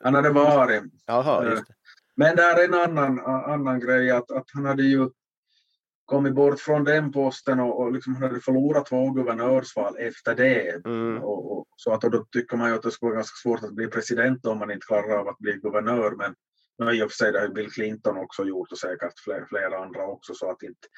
han 0.00 0.14
hade 0.14 0.30
varit. 0.30 0.82
Jaha, 1.06 1.44
Eh, 1.44 1.50
just 1.50 1.66
det. 1.66 1.74
Men 2.16 2.36
det 2.36 2.42
är 2.42 2.64
en 2.64 2.74
annan, 2.74 3.20
annan 3.26 3.80
grej 3.80 4.10
att, 4.10 4.30
att 4.30 4.46
han 4.54 4.64
hade 4.64 4.82
ju 4.82 5.08
kommit 6.04 6.34
bort 6.34 6.60
från 6.60 6.84
den 6.84 7.12
posten 7.12 7.60
och, 7.60 7.80
och 7.80 7.92
liksom 7.92 8.14
han 8.14 8.22
hade 8.22 8.40
förlorat 8.40 8.86
två 8.86 9.10
guvernörsval 9.10 9.96
efter 9.98 10.34
det. 10.34 10.86
Mm. 10.86 11.22
Och, 11.22 11.52
och, 11.58 11.66
så 11.76 11.92
att 11.92 12.04
och 12.04 12.10
då 12.10 12.24
tycker 12.32 12.56
man 12.56 12.68
ju 12.68 12.74
att 12.74 12.82
det 12.82 12.90
skulle 12.90 13.08
vara 13.08 13.16
ganska 13.16 13.48
svårt 13.48 13.62
att 13.62 13.74
bli 13.74 13.86
president 13.86 14.46
om 14.46 14.58
man 14.58 14.70
inte 14.70 14.86
klarar 14.86 15.18
av 15.18 15.28
att 15.28 15.38
bli 15.38 15.52
guvernör. 15.52 16.10
Men 16.10 16.34
nu 16.78 16.92
i 16.92 17.02
och 17.02 17.10
för 17.10 17.16
sig 17.16 17.32
det 17.32 17.40
har 17.40 17.48
Bill 17.48 17.72
Clinton 17.72 18.16
också 18.16 18.44
gjort 18.44 18.72
och 18.72 18.78
säkert 18.78 19.20
flera, 19.24 19.46
flera 19.46 19.78
andra 19.78 20.06
också. 20.06 20.34
Så 20.34 20.50
att 20.50 20.62
inte, 20.62 20.88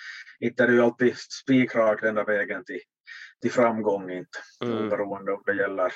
inte 0.41 0.63
är 0.63 0.67
det 0.67 0.73
ju 0.73 0.81
alltid 0.81 1.15
spikrak 1.19 2.03
den 2.03 2.15
där 2.15 2.25
vägen 2.25 2.65
till, 2.65 2.81
till 3.43 3.53
framgång. 3.53 4.11
Inte, 4.11 4.39
Mm. 4.65 4.87
Oberoende 4.87 5.33
om 5.33 5.43
det 5.47 5.57
gäller 5.57 5.93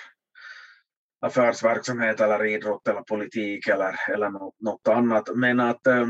affärsverksamhet 1.21 2.21
eller 2.21 2.45
idrott 2.45 2.89
eller 2.89 3.01
politik 3.01 3.69
eller, 3.69 3.95
eller 4.13 4.31
något, 4.31 4.61
något 4.61 4.89
annat. 4.89 5.29
Men 5.35 5.61
att 5.61 5.87
eh, 5.87 6.07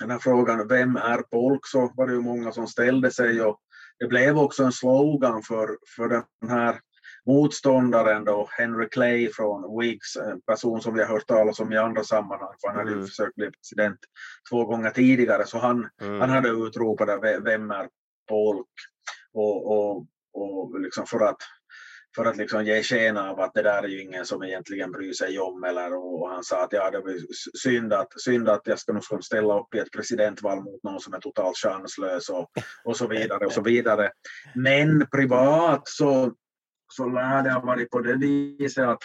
den 0.00 0.10
här 0.10 0.18
frågan, 0.18 0.68
vem 0.68 0.96
är 0.96 1.22
Polk, 1.22 1.66
så 1.66 1.92
var 1.96 2.06
det 2.06 2.12
ju 2.12 2.20
många 2.20 2.52
som 2.52 2.66
ställde 2.66 3.10
sig 3.10 3.42
och 3.42 3.60
det 3.98 4.06
blev 4.06 4.38
också 4.38 4.64
en 4.64 4.72
slogan 4.72 5.42
för, 5.42 5.78
för 5.96 6.08
den 6.08 6.50
här 6.50 6.80
motståndaren 7.26 8.24
då, 8.24 8.48
Henry 8.50 8.88
Clay 8.88 9.28
från 9.32 9.78
Whigs, 9.80 10.16
en 10.16 10.40
person 10.40 10.80
som 10.82 10.94
vi 10.94 11.00
har 11.02 11.08
hört 11.08 11.26
talas 11.26 11.60
om 11.60 11.72
i 11.72 11.76
andra 11.76 12.04
sammanhang, 12.04 12.54
för 12.60 12.68
han 12.68 12.76
hade 12.76 12.92
Mm. 12.92 13.06
försökt 13.06 13.34
bli 13.34 13.50
president 13.50 13.98
två 14.50 14.64
gånger 14.64 14.90
tidigare, 14.90 15.46
så 15.46 15.58
han, 15.58 15.88
Mm. 16.00 16.20
han 16.20 16.30
hade 16.30 16.48
utropat 16.48 17.06
det, 17.06 17.16
"Ve- 17.18 17.38
vem 17.40 17.70
är 17.70 17.88
Polk? 18.28 18.66
Och, 19.32 19.66
och, 19.72 20.06
och 20.34 20.80
liksom 20.80 21.06
för 21.06 21.20
att 21.20 21.36
för 22.16 22.24
att 22.24 22.36
liksom 22.36 22.64
ge 22.64 22.82
sken 22.82 23.16
av 23.16 23.40
att 23.40 23.54
det 23.54 23.62
där 23.62 23.82
är 23.82 23.88
ju 23.88 24.02
ingen 24.02 24.24
som 24.26 24.42
egentligen 24.42 24.92
bryr 24.92 25.12
sig 25.12 25.38
om. 25.38 25.64
Eller, 25.64 25.94
och 25.94 26.28
han 26.28 26.44
sa 26.44 26.64
att 26.64 26.72
ja, 26.72 26.90
det 26.90 27.00
var 27.00 27.14
synd 27.62 27.92
att, 27.92 28.20
synd 28.20 28.48
att 28.48 28.60
jag 28.64 28.78
ska 28.78 28.92
nog 28.92 29.24
ställa 29.24 29.60
upp 29.60 29.74
i 29.74 29.78
ett 29.78 29.90
presidentval 29.92 30.60
mot 30.62 30.82
någon 30.82 31.00
som 31.00 31.14
är 31.14 31.20
totalt 31.20 31.56
chanslös 31.56 32.28
och, 32.28 32.50
och 32.84 32.96
så 32.96 33.06
vidare. 33.06 33.46
och 33.46 33.52
så 33.52 33.62
vidare. 33.62 34.10
Men 34.54 35.06
privat 35.06 35.88
så, 35.88 36.32
så 36.92 37.08
lär 37.08 37.42
det 37.42 37.50
ha 37.50 37.60
varit 37.60 37.90
på 37.90 38.00
det 38.00 38.16
viset 38.16 38.88
att, 38.88 38.98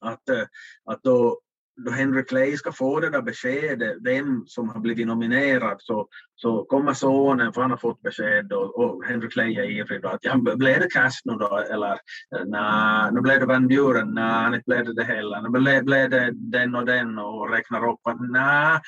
att, 0.00 0.28
eh, 0.28 0.42
att 0.84 1.02
då, 1.02 1.40
då 1.84 1.90
Henry 1.90 2.24
Clay 2.24 2.56
ska 2.56 2.72
få 2.72 3.00
det 3.00 3.10
där 3.10 3.22
beskedet, 3.22 3.96
vem 4.00 4.46
som 4.46 4.68
har 4.68 4.80
blivit 4.80 5.06
nominerad, 5.06 5.76
så, 5.78 6.08
så 6.34 6.64
kommer 6.64 6.94
sonen, 6.94 7.52
för 7.52 7.60
han 7.60 7.70
har 7.70 7.78
fått 7.78 8.02
besked 8.02 8.52
och, 8.52 8.78
och 8.78 9.04
Henry 9.04 9.28
Clay 9.28 9.56
är 9.56 9.70
ivrig 9.70 10.02
då, 10.02 10.08
att 10.08 10.24
ja, 10.24 10.36
blev 10.36 10.80
det 10.80 10.90
Cash 10.90 11.20
nu 11.24 11.32
då 11.32 11.56
eller 11.70 11.92
eh, 11.92 12.44
nej, 12.46 13.12
nu 13.12 13.20
blev 13.20 13.40
det 13.40 13.46
Van 13.46 13.68
Buren, 13.68 14.14
nej, 14.14 14.46
inte 14.46 14.62
blev 14.66 14.84
det 14.84 14.94
det 14.94 15.04
heller, 15.04 15.42
nu 15.42 15.48
blev, 15.48 15.84
blev 15.84 16.10
det 16.10 16.30
den 16.32 16.74
och 16.74 16.86
den 16.86 17.18
och 17.18 17.50
räknar 17.50 17.88
upp 17.88 18.06
att 18.06 18.30
nej, 18.30 18.80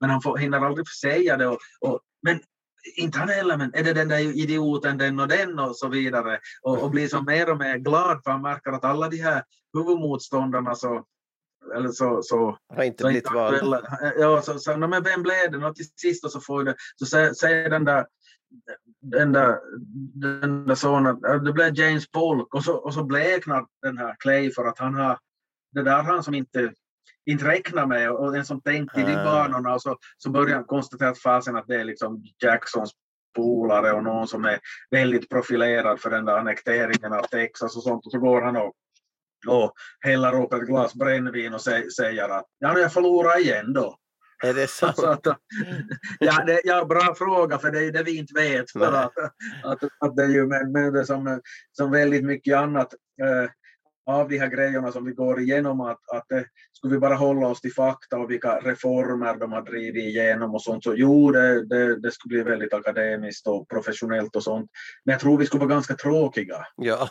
men 0.00 0.10
han 0.10 0.22
får, 0.22 0.36
hinner 0.36 0.66
aldrig 0.66 0.88
säga 0.88 1.36
det 1.36 1.46
och, 1.46 1.58
och 1.80 2.00
men 2.22 2.40
inte 2.94 3.18
han 3.18 3.28
heller, 3.28 3.56
men 3.56 3.74
är 3.74 3.84
det 3.84 3.92
den 3.92 4.08
där 4.08 4.18
idioten, 4.18 4.98
den 4.98 5.20
och 5.20 5.28
den 5.28 5.58
och 5.58 5.76
så 5.76 5.88
vidare. 5.88 6.38
Och, 6.62 6.82
och 6.82 6.90
blir 6.90 7.08
så 7.08 7.22
mer 7.22 7.50
och 7.50 7.58
mer 7.58 7.76
glad 7.76 8.20
för 8.24 8.30
han 8.30 8.42
märker 8.42 8.72
att 8.72 8.84
alla 8.84 9.08
de 9.08 9.16
här 9.16 9.44
huvudmotståndarna 9.72 10.74
så, 10.74 11.04
eller 11.74 11.88
så, 11.88 12.22
så 12.22 12.58
Har 12.74 12.82
inte 12.82 13.02
så 13.02 13.08
blivit 13.08 13.32
vald. 13.32 13.86
Ja, 14.18 14.42
så, 14.42 14.58
så, 14.58 14.76
men 14.76 15.02
vem 15.02 15.22
blev 15.22 15.50
det? 15.50 15.58
Nå, 15.58 15.74
till 15.74 15.86
sist 15.96 16.24
och 16.24 16.32
så 16.32 16.40
får 16.40 16.64
det, 16.64 16.74
så 16.96 17.06
säger, 17.06 17.34
säger 17.34 17.70
den 17.70 17.84
där 17.84 18.06
den 19.00 19.32
där, 19.32 19.58
den 20.14 20.66
där 20.66 20.74
sonen, 20.74 21.18
"Ja, 21.22 21.38
det 21.38 21.52
blev 21.52 21.78
James 21.78 22.10
Polk 22.10 22.54
och 22.54 22.64
så, 22.64 22.74
och 22.76 22.94
så 22.94 23.04
bleknar 23.04 23.66
den 23.82 23.98
här 23.98 24.16
Clay 24.18 24.50
för 24.50 24.64
att 24.64 24.78
han 24.78 24.94
har, 24.94 25.18
det 25.72 25.82
där 25.82 26.02
han 26.02 26.22
som 26.22 26.34
inte, 26.34 26.72
inte 27.26 27.44
räknar 27.44 27.86
med 27.86 28.10
och 28.10 28.32
den 28.32 28.44
som 28.44 28.60
tänkte 28.60 29.00
i 29.00 29.04
de 29.04 29.14
Ah. 29.14 29.24
banorna 29.24 29.74
och 29.74 29.82
så, 29.82 29.96
så 30.18 30.30
börjar 30.30 30.54
han 30.54 30.64
konstatera 30.64 31.08
att 31.08 31.18
fasen 31.18 31.56
att 31.56 31.66
det 31.66 31.74
är 31.80 31.84
liksom 31.84 32.22
Jacksons 32.42 32.92
polare 33.36 33.92
och 33.92 34.04
någon 34.04 34.28
som 34.28 34.44
är 34.44 34.58
väldigt 34.90 35.28
profilerad 35.28 36.00
för 36.00 36.10
den 36.10 36.24
där 36.24 36.38
annekteringen 36.38 37.12
av 37.12 37.22
Texas 37.22 37.76
och 37.76 37.82
sånt 37.82 38.06
och 38.06 38.12
så 38.12 38.18
går 38.18 38.42
han 38.42 38.56
och 38.56 38.72
och 39.48 39.72
häller 40.00 40.42
upp 40.44 40.52
ett 40.52 40.66
glas 40.66 40.94
brännvin 40.94 41.54
och 41.54 41.60
sä- 41.60 41.90
säger 41.96 42.28
att 42.28 42.44
ja, 42.58 42.72
nu 42.72 42.80
jag 42.80 42.92
förlorar 42.92 43.38
igen 43.40 43.72
då. 43.72 43.96
Är 44.44 44.54
det 44.54 44.70
så? 44.70 44.86
Alltså 44.86 45.06
att, 45.06 45.26
ja, 46.18 46.44
det, 46.46 46.60
ja, 46.64 46.84
bra 46.84 47.14
fråga, 47.18 47.58
för 47.58 47.70
det 47.70 47.78
är 47.78 47.82
ju 47.82 47.90
det 47.90 48.02
vi 48.02 48.18
inte 48.18 48.34
vet. 48.34 48.76
Att, 48.76 49.12
att, 49.64 49.82
att 50.00 50.16
det 50.16 50.22
är 50.22 50.28
ju 50.28 50.46
med, 50.46 50.70
med 50.70 50.92
det 50.92 51.06
som, 51.06 51.40
som 51.72 51.90
väldigt 51.90 52.24
mycket 52.24 52.56
annat 52.56 52.94
eh, 53.22 53.50
av 54.06 54.28
de 54.28 54.38
här 54.38 54.48
grejerna 54.48 54.92
som 54.92 55.04
vi 55.04 55.12
går 55.12 55.40
igenom, 55.40 55.80
att, 55.80 56.10
att 56.12 56.32
eh, 56.32 56.42
skulle 56.72 56.94
vi 56.94 57.00
bara 57.00 57.14
hålla 57.14 57.46
oss 57.46 57.60
till 57.60 57.72
fakta 57.72 58.18
och 58.18 58.30
vilka 58.30 58.58
reformer 58.58 59.36
de 59.36 59.52
har 59.52 59.62
drivit 59.62 60.04
igenom 60.04 60.54
och 60.54 60.62
sånt, 60.62 60.84
så 60.84 60.94
jo, 60.96 61.30
det, 61.30 61.66
det, 61.66 62.00
det 62.00 62.10
skulle 62.10 62.34
bli 62.34 62.50
väldigt 62.50 62.74
akademiskt 62.74 63.46
och 63.46 63.68
professionellt 63.68 64.36
och 64.36 64.42
sånt. 64.42 64.70
Men 65.04 65.12
jag 65.12 65.20
tror 65.20 65.38
vi 65.38 65.46
skulle 65.46 65.60
vara 65.64 65.74
ganska 65.74 65.94
tråkiga. 65.94 66.66
Ja. 66.76 67.08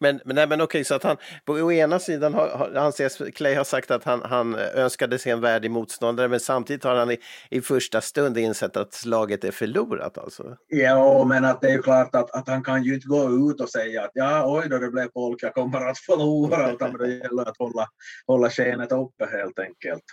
Men, 0.00 0.20
men, 0.24 0.36
nej, 0.36 0.46
men 0.46 0.60
okej, 0.60 0.84
så 0.84 0.94
att 0.94 1.02
han 1.02 1.16
på 1.44 1.52
å 1.52 1.72
ena 1.72 1.98
sidan 1.98 2.34
har, 2.34 2.48
har, 2.48 2.74
anses 2.74 3.22
Clay 3.34 3.54
har 3.54 3.64
sagt 3.64 3.90
att 3.90 4.04
han, 4.04 4.22
han 4.22 4.54
önskade 4.54 5.18
sig 5.18 5.32
en 5.32 5.40
värdig 5.40 5.70
motståndare 5.70 6.28
men 6.28 6.40
samtidigt 6.40 6.84
har 6.84 6.94
han 6.94 7.10
i, 7.10 7.18
i 7.50 7.60
första 7.60 8.00
stund 8.00 8.38
insett 8.38 8.76
att 8.76 8.94
slaget 8.94 9.44
är 9.44 9.50
förlorat 9.50 10.18
alltså. 10.18 10.56
Ja, 10.68 11.24
men 11.24 11.44
att 11.44 11.60
det 11.60 11.68
är 11.68 11.72
ju 11.72 11.82
klart 11.82 12.14
att, 12.14 12.30
att 12.30 12.48
han 12.48 12.64
kan 12.64 12.82
ju 12.82 12.94
inte 12.94 13.08
gå 13.08 13.50
ut 13.50 13.60
och 13.60 13.70
säga 13.70 14.02
att 14.02 14.10
ja, 14.14 14.44
oj 14.46 14.68
då, 14.68 14.78
det 14.78 14.90
blev 14.90 15.08
folk, 15.12 15.42
jag 15.42 15.54
kommer 15.54 15.90
att 15.90 15.98
förlora, 15.98 16.72
utan 16.72 16.92
det 16.92 17.08
gäller 17.08 17.48
att 17.48 17.58
hålla, 17.58 17.88
hålla 18.26 18.50
skenet 18.50 18.92
uppe 18.92 19.26
helt 19.32 19.58
enkelt. 19.58 20.04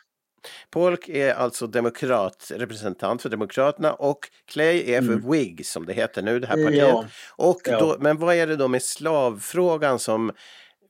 Polk 0.69 1.09
är 1.09 1.33
alltså 1.33 1.67
demokrat, 1.67 2.51
representant 2.55 3.21
för 3.21 3.29
Demokraterna 3.29 3.93
och 3.93 4.19
Clay 4.51 4.91
är 4.93 5.01
för 5.01 5.13
Mm. 5.13 5.31
Whig 5.31 5.65
som 5.65 5.85
det 5.85 5.93
heter 5.93 6.21
nu, 6.21 6.39
det 6.39 6.47
här 6.47 6.63
partiet. 6.63 6.77
Ja, 6.87 7.05
och 7.35 7.61
ja. 7.65 7.79
då, 7.79 7.97
men 7.99 8.17
vad 8.17 8.35
är 8.35 8.47
det 8.47 8.55
då 8.55 8.67
med 8.67 8.83
slavfrågan 8.83 9.99
som, 9.99 10.31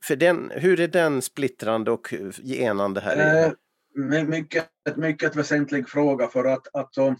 för 0.04 0.16
den, 0.16 0.52
hur 0.54 0.80
är 0.80 0.88
den 0.88 1.22
splittrande 1.22 1.90
och 1.90 2.14
enande 2.44 3.00
här? 3.00 3.16
i- 3.16 3.44
Eh, 3.44 3.52
my- 3.94 4.24
mycket, 4.24 4.66
mycket 4.96 5.36
väsentlig 5.36 5.88
fråga 5.88 6.28
för 6.28 6.44
att, 6.44 6.74
att 6.74 6.94
så, 6.94 7.14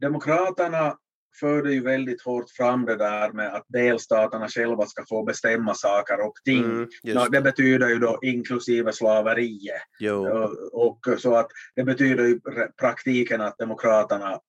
Demokraterna 0.00 0.96
förde 1.40 1.72
ju 1.72 1.82
väldigt 1.82 2.22
hårt 2.22 2.50
fram 2.50 2.84
det 2.84 2.96
där 2.96 3.32
med 3.32 3.54
att 3.54 3.64
delstaterna 3.68 4.48
själva 4.48 4.86
ska 4.86 5.04
få 5.08 5.24
bestämma 5.24 5.74
saker 5.74 6.20
och 6.20 6.34
ting. 6.44 6.64
Mm, 6.64 6.88
Nå, 7.04 7.28
det 7.28 7.40
betyder 7.40 7.88
ju 7.88 7.98
då 7.98 8.18
inklusive 8.22 8.92
slaveriet. 8.92 9.82
Jo. 9.98 10.28
Och, 10.28 10.56
och 10.72 11.20
så 11.20 11.34
att 11.34 11.48
det 11.76 11.84
betyder 11.84 12.24
ju 12.24 12.40
praktiken 12.80 13.40
att 13.40 13.58
demokraterna 13.58 14.40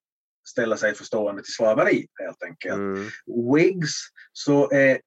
ställer 0.48 0.76
sig 0.76 0.96
förstående 0.96 1.44
till 1.44 1.54
slaveri 1.54 2.08
helt 2.24 2.44
enkelt. 2.44 2.76
Mm. 2.76 3.06
Whigs 3.54 3.94
så 4.34 4.72
är, 4.72 5.00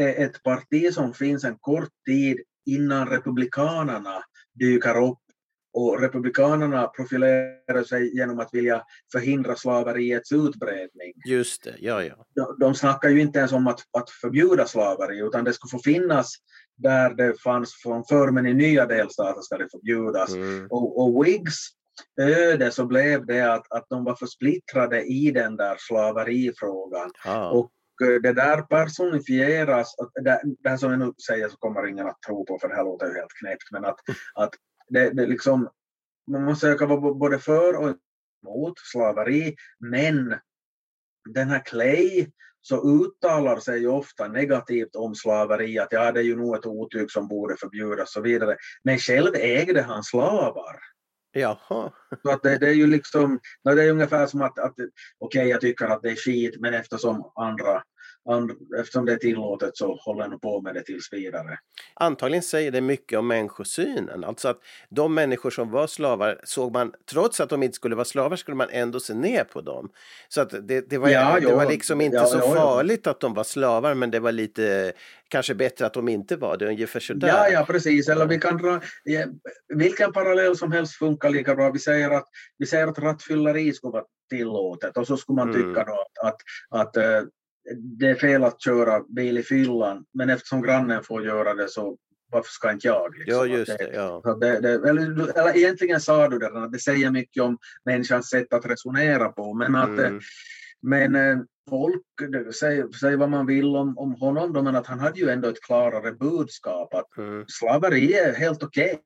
är 0.00 0.24
ett 0.24 0.42
parti 0.42 0.94
som 0.94 1.14
finns 1.14 1.44
en 1.44 1.58
kort 1.60 1.90
tid 2.06 2.40
innan 2.66 3.08
republikanerna 3.08 4.22
dyker 4.54 5.04
upp 5.04 5.18
och 5.72 6.00
republikanerna 6.00 6.86
profilerar 6.86 7.84
sig 7.84 8.16
genom 8.16 8.38
att 8.38 8.54
vilja 8.54 8.82
förhindra 9.12 9.56
slaveriets 9.56 10.32
utbredning. 10.32 11.12
Just 11.26 11.64
det, 11.64 11.74
ja, 11.78 12.02
ja. 12.02 12.26
De, 12.34 12.56
de 12.60 12.74
snackar 12.74 13.08
ju 13.08 13.20
inte 13.20 13.38
ens 13.38 13.52
om 13.52 13.66
att, 13.66 13.80
att 13.98 14.10
förbjuda 14.10 14.66
slaveri 14.66 15.18
utan 15.18 15.44
det 15.44 15.52
skulle 15.52 15.70
få 15.70 15.78
finnas 15.78 16.34
där 16.76 17.14
det 17.14 17.40
fanns 17.40 17.74
från 17.74 18.04
förr 18.04 18.30
men 18.30 18.46
i 18.46 18.54
nya 18.54 18.86
delstater 18.86 19.42
ska 19.42 19.58
det 19.58 19.68
förbjudas. 19.70 20.34
Mm. 20.34 20.66
Och, 20.70 21.02
och 21.02 21.24
Whigs 21.24 21.68
öde 22.20 22.70
så 22.70 22.86
blev 22.86 23.26
det 23.26 23.54
att, 23.54 23.72
att 23.72 23.86
de 23.88 24.04
var 24.04 24.14
för 24.14 24.26
splittrade 24.26 25.02
i 25.02 25.30
den 25.30 25.56
där 25.56 25.76
slaverifrågan. 25.78 27.10
Ah. 27.24 27.48
Och 27.48 27.72
eh, 28.04 28.20
det 28.22 28.32
där 28.32 28.62
personifieras, 28.62 29.94
det, 30.24 30.40
det 30.62 30.68
här 30.68 30.76
som 30.76 30.90
jag 30.90 31.00
nu 31.00 31.12
säger 31.26 31.48
så 31.48 31.56
kommer 31.56 31.86
ingen 31.86 32.06
att 32.06 32.22
tro 32.26 32.46
på 32.46 32.58
för 32.60 32.68
det 32.68 32.74
här 32.74 32.84
låter 32.84 33.06
ju 33.06 33.14
helt 33.14 33.32
knäppt, 33.40 33.70
men 33.72 33.84
att, 33.84 33.98
att 34.34 34.54
det, 34.92 35.10
det 35.10 35.26
liksom, 35.26 35.68
man 36.30 36.44
måste 36.44 36.66
söka 36.66 36.86
vara 36.86 37.14
både 37.14 37.38
för 37.38 37.76
och 37.76 37.96
emot 38.46 38.78
slaveri, 38.78 39.56
men 39.78 40.34
den 41.34 41.48
här 41.48 41.64
Clay 41.64 42.26
så 42.60 43.04
uttalar 43.04 43.56
sig 43.56 43.80
ju 43.80 43.88
ofta 43.88 44.28
negativt 44.28 44.96
om 44.96 45.14
slaveri, 45.14 45.78
att 45.78 45.92
ja, 45.92 46.12
det 46.12 46.20
är 46.20 46.24
ju 46.24 46.36
nog 46.36 46.56
ett 46.56 46.66
otyg 46.66 47.10
som 47.10 47.28
borde 47.28 47.56
förbjudas 47.56 48.02
och 48.02 48.08
så 48.08 48.20
vidare. 48.20 48.56
Men 48.84 48.98
själv 48.98 49.34
ägde 49.34 49.82
han 49.82 50.04
slavar. 50.04 50.80
Jaha. 51.32 51.92
Så 52.22 52.30
att 52.30 52.42
det, 52.42 52.58
det 52.58 52.68
är 52.68 52.74
ju 52.74 52.86
liksom, 52.86 53.40
det 53.64 53.70
är 53.70 53.90
ungefär 53.90 54.26
som 54.26 54.42
att, 54.42 54.58
att 54.58 54.74
okej 55.18 55.48
jag 55.48 55.60
tycker 55.60 55.86
att 55.86 56.02
det 56.02 56.10
är 56.10 56.16
skit 56.16 56.60
men 56.60 56.74
eftersom 56.74 57.32
andra, 57.34 57.82
eftersom 58.78 59.04
det 59.04 59.12
är 59.12 59.16
tillåtet 59.16 59.76
så 59.76 59.94
håller 59.94 60.28
nog 60.28 60.40
på 60.40 60.60
med 60.60 60.74
det 60.74 60.82
tills 60.82 61.12
vidare. 61.12 61.58
Antagligen 61.94 62.42
säger 62.42 62.70
det 62.70 62.80
mycket 62.80 63.18
om 63.18 63.26
människosynen. 63.26 64.24
Alltså 64.24 64.48
att 64.48 64.58
de 64.90 65.14
människor 65.14 65.50
som 65.50 65.70
var 65.70 65.86
slavar 65.86 66.40
såg 66.44 66.72
man, 66.72 66.92
trots 67.10 67.40
att 67.40 67.48
de 67.48 67.62
inte 67.62 67.74
skulle 67.76 67.94
vara 67.94 68.04
slavar, 68.04 68.36
skulle 68.36 68.54
man 68.54 68.68
ändå 68.70 69.00
se 69.00 69.14
ner 69.14 69.44
på 69.44 69.60
dem. 69.60 69.90
Så 70.28 70.40
att 70.40 70.50
det, 70.68 70.90
det, 70.90 70.98
var, 70.98 71.08
Ja, 71.08 71.40
det 71.40 71.54
var 71.54 71.70
liksom 71.70 72.00
inte 72.00 72.16
Ja, 72.16 72.26
så 72.26 72.38
ja, 72.38 72.54
farligt 72.54 73.06
att 73.06 73.20
de 73.20 73.34
var 73.34 73.44
slavar, 73.44 73.94
men 73.94 74.10
det 74.10 74.20
var 74.20 74.32
lite 74.32 74.92
kanske 75.28 75.54
bättre 75.54 75.86
att 75.86 75.94
de 75.94 76.08
inte 76.08 76.36
var 76.36 76.56
det, 76.56 76.68
ungefär 76.68 77.00
sådär. 77.00 77.28
Ja, 77.28 77.48
ja 77.48 77.64
precis, 77.64 78.08
eller 78.08 78.26
vi 78.26 78.38
kan 78.38 78.56
dra, 78.56 78.80
vilken 79.68 80.12
parallell 80.12 80.56
som 80.56 80.72
helst 80.72 80.94
funkar 80.94 81.30
lika 81.30 81.54
bra. 81.54 81.70
Vi 81.70 81.78
säger 81.78 82.10
att, 82.10 82.28
vi 82.58 82.66
säger 82.66 82.86
att 82.86 82.98
rattfylleri 82.98 83.72
skulle 83.72 83.92
vara 83.92 84.04
tillåtet 84.30 84.96
och 84.96 85.06
så 85.06 85.16
skulle 85.16 85.36
man 85.36 85.50
Mm. 85.54 85.62
tycka 85.68 85.84
då 85.84 85.92
att, 85.92 86.26
att, 86.28 86.36
att 86.80 86.96
eh, 86.96 87.22
det 87.98 88.08
är 88.10 88.14
fel 88.14 88.44
att 88.44 88.62
köra 88.62 89.00
bil 89.08 89.38
i 89.38 89.42
fyllan 89.42 90.04
men 90.14 90.30
eftersom 90.30 90.62
grannen 90.62 91.02
får 91.02 91.24
göra 91.24 91.54
det 91.54 91.68
så 91.68 91.98
varför 92.32 92.50
ska 92.50 92.72
inte 92.72 92.86
jag? 92.86 93.18
liksom? 93.18 93.34
Ja, 93.38 93.46
just 93.46 93.78
det-. 93.78 93.90
Ja. 93.94 94.36
Det, 94.40 94.60
det, 94.60 94.72
eller, 94.88 95.38
eller 95.38 95.56
egentligen 95.56 96.00
sa 96.00 96.28
du 96.28 96.38
det, 96.38 96.64
att 96.64 96.72
det 96.72 96.78
säger 96.78 97.10
mycket 97.10 97.42
om 97.42 97.58
människans 97.84 98.28
sätt 98.28 98.52
att 98.52 98.66
resonera 98.66 99.28
på. 99.28 99.54
Men, 99.54 99.74
att, 99.74 99.88
Mm. 99.88 100.20
men 100.82 101.14
eh, 101.14 101.38
folk, 101.70 102.02
säg, 102.60 102.92
säg 103.00 103.16
vad 103.16 103.30
man 103.30 103.46
vill 103.46 103.76
om, 103.76 103.98
om 103.98 104.14
honom, 104.14 104.52
då, 104.52 104.62
men 104.62 104.76
att 104.76 104.86
han 104.86 104.98
hade 105.00 105.20
ju 105.20 105.28
ändå 105.28 105.48
ett 105.48 105.62
klarare 105.62 106.12
budskap 106.12 106.94
att 106.94 107.16
Mm. 107.18 107.44
slaveri 107.48 108.14
är 108.14 108.34
helt 108.34 108.62
okej. 108.62 109.00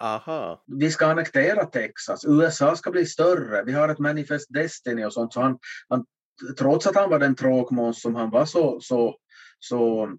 Aha. 0.00 0.64
Vi 0.66 0.90
ska 0.90 1.06
annektera 1.06 1.64
Texas, 1.64 2.24
USA 2.24 2.76
ska 2.76 2.90
bli 2.90 3.06
större, 3.06 3.62
vi 3.64 3.72
har 3.72 3.88
ett 3.88 3.98
manifest 3.98 4.46
destiny 4.54 5.04
och 5.04 5.12
sånt. 5.12 5.32
Så 5.32 5.40
han, 5.40 5.58
han, 5.88 6.04
trots 6.58 6.86
att 6.86 6.96
han 6.96 7.10
var 7.10 7.18
den 7.18 7.36
tråkmåns 7.36 8.02
som 8.02 8.14
han 8.14 8.30
var 8.30 8.44
så, 8.44 8.80
så, 8.80 9.16
så, 9.58 10.10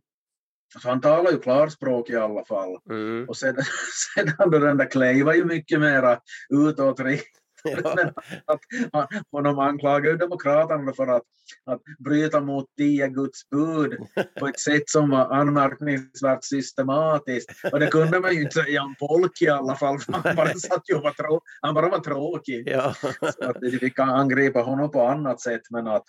så 0.81 0.89
han 0.89 1.01
talar 1.01 1.31
ju 1.31 1.39
klarspråk 1.39 2.09
i 2.09 2.15
alla 2.15 2.45
fall. 2.45 2.77
Mm. 2.89 3.29
Och 3.29 3.37
sedan, 3.37 3.63
sedan 4.15 4.51
då 4.51 4.59
den 4.59 4.77
där 4.77 4.91
Clay 4.91 5.23
var 5.23 5.33
ju 5.33 5.45
mycket 5.45 5.79
mera 5.79 6.19
utåtriktad. 6.49 7.40
Ja. 7.63 8.11
Att, 8.45 8.59
han- 8.93 9.07
honom 9.31 9.59
anklagar 9.59 10.13
Demokraterna 10.13 10.93
för 10.93 11.07
att, 11.07 11.23
att 11.65 11.81
bryta 11.99 12.41
mot 12.41 12.65
tio 12.77 13.07
Guds 13.07 13.49
bud 13.49 13.97
på 14.39 14.47
ett 14.47 14.59
sätt 14.59 14.89
som 14.89 15.09
var 15.09 15.33
anmärkningsvärt 15.33 16.43
systematiskt. 16.43 17.51
Och 17.71 17.79
det 17.79 17.87
kunde 17.87 18.19
man 18.19 18.33
ju 18.35 18.41
inte 18.41 18.63
säga 18.63 18.81
om 18.83 18.95
Polk 18.99 19.41
i 19.41 19.49
alla 19.49 19.75
fall, 19.75 19.97
han 20.07 20.35
bara, 20.35 20.53
satt 20.53 20.89
ju 20.89 20.95
var, 20.95 21.11
trå- 21.11 21.41
han 21.61 21.73
bara 21.73 21.89
var 21.89 21.99
tråkig. 21.99 22.67
Ja. 22.67 22.93
Så 23.19 23.49
att 23.49 23.57
vi 23.61 23.89
kan 23.89 24.09
angripa 24.09 24.59
honom 24.59 24.91
på 24.91 25.07
annat 25.07 25.41
sätt, 25.41 25.61
men 25.69 25.87
att 25.87 26.05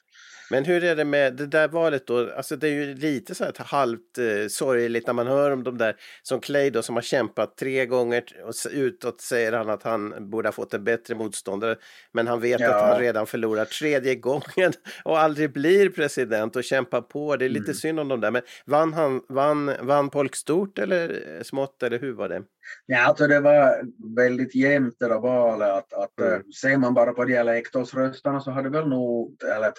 Men 0.50 0.64
hur 0.64 0.84
är 0.84 0.96
det 0.96 1.04
med 1.04 1.36
det 1.36 1.46
där 1.46 1.68
valet 1.68 2.06
då? 2.06 2.30
Alltså 2.36 2.56
det 2.56 2.68
är 2.68 2.72
ju 2.72 2.94
lite 2.94 3.34
så 3.34 3.44
här 3.44 3.52
halvt 3.58 4.18
eh, 4.18 4.48
sorgligt 4.48 5.06
när 5.06 5.14
man 5.14 5.26
hör 5.26 5.50
om 5.50 5.62
de 5.64 5.78
där 5.78 5.96
som 6.22 6.40
Clay 6.40 6.70
då 6.70 6.82
som 6.82 6.94
har 6.94 7.02
kämpat 7.02 7.56
tre 7.56 7.86
gånger 7.86 8.24
och 8.44 8.52
utåt 8.72 9.20
säger 9.20 9.52
han 9.52 9.70
att 9.70 9.82
han 9.82 10.30
borde 10.30 10.48
ha 10.48 10.52
fått 10.52 10.74
en 10.74 10.84
bättre 10.84 11.14
motståndare. 11.14 11.76
Men 12.12 12.26
han 12.26 12.40
vet 12.40 12.60
Ja. 12.60 12.74
att 12.74 12.90
han 12.90 13.00
redan 13.00 13.26
förlorar 13.26 13.64
tredje 13.64 14.14
gången 14.14 14.72
och 15.04 15.18
aldrig 15.18 15.52
blir 15.52 15.88
president 15.88 16.56
och 16.56 16.64
kämpar 16.64 17.00
på. 17.00 17.36
Det 17.36 17.44
är 17.44 17.48
lite 17.48 17.62
Mm. 17.64 17.74
synd 17.74 18.00
om 18.00 18.08
de 18.08 18.20
där. 18.20 18.30
Men 18.30 18.42
vann 18.66 18.92
han, 18.92 19.20
vann, 19.28 19.72
vann 19.80 20.10
Polk 20.10 20.36
stort 20.36 20.78
eller 20.78 21.36
eh, 21.36 21.42
smått 21.42 21.82
eller 21.82 21.98
hur 21.98 22.12
var 22.12 22.28
det? 22.28 22.42
Ja, 22.86 22.98
alltså 23.06 23.26
det 23.26 23.40
var 23.40 23.82
väldigt 24.16 24.54
jämnt 24.54 24.94
det 24.98 25.08
där 25.08 25.20
valet. 25.20 25.68
Att, 25.68 25.92
att, 25.92 26.20
Mm. 26.20 26.32
eh, 26.32 26.40
Ser 26.62 26.76
man 26.76 26.94
bara 26.94 27.12
på 27.12 27.24
dialektorsrösterna 27.24 28.40
så 28.40 28.50
hade 28.50 28.68
väl 28.68 28.88
nog 28.88 29.36
eller 29.56 29.72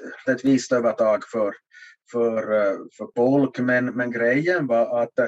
visst 0.53 0.71
övertag 0.71 1.23
för, 1.31 1.53
för, 2.11 2.37
eh, 2.37 2.77
för 2.97 3.05
Polk. 3.05 3.59
Men, 3.59 3.85
men 3.85 4.11
grejen 4.11 4.67
var 4.67 5.03
att 5.03 5.19
eh, 5.19 5.27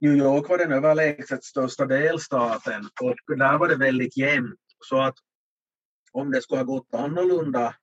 New 0.00 0.16
York 0.16 0.48
var 0.48 0.58
den 0.58 0.72
överlägset 0.72 1.44
största 1.44 1.86
delstaten 1.86 2.84
och 3.00 3.38
där 3.38 3.58
var 3.58 3.68
det 3.68 3.76
väldigt 3.76 4.16
jämnt. 4.16 4.60
Så 4.84 5.00
att 5.00 5.14
om 6.12 6.30
det 6.30 6.42
skulle 6.42 6.60
ha 6.60 6.64
gått 6.64 6.94
annorlunda 6.94 7.74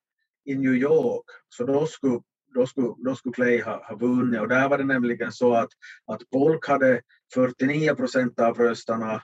i 0.45 0.55
New 0.55 0.73
York 0.73 1.25
så 1.49 1.65
då 1.65 1.85
skulle, 1.85 2.19
då 2.55 2.67
skulle, 2.67 2.87
då 2.97 3.15
skulle 3.15 3.33
Clay 3.33 3.61
ha, 3.61 3.87
ha 3.87 3.95
vunnit. 3.95 4.41
Och 4.41 4.47
där 4.47 4.69
var 4.69 4.77
det 4.77 4.83
nämligen 4.83 5.31
så 5.31 5.53
att, 5.53 5.69
att 6.05 6.29
Polk 6.29 6.67
hade 6.67 7.01
49 7.33 7.95
procent 7.95 8.39
av 8.39 8.57
rösterna, 8.57 9.23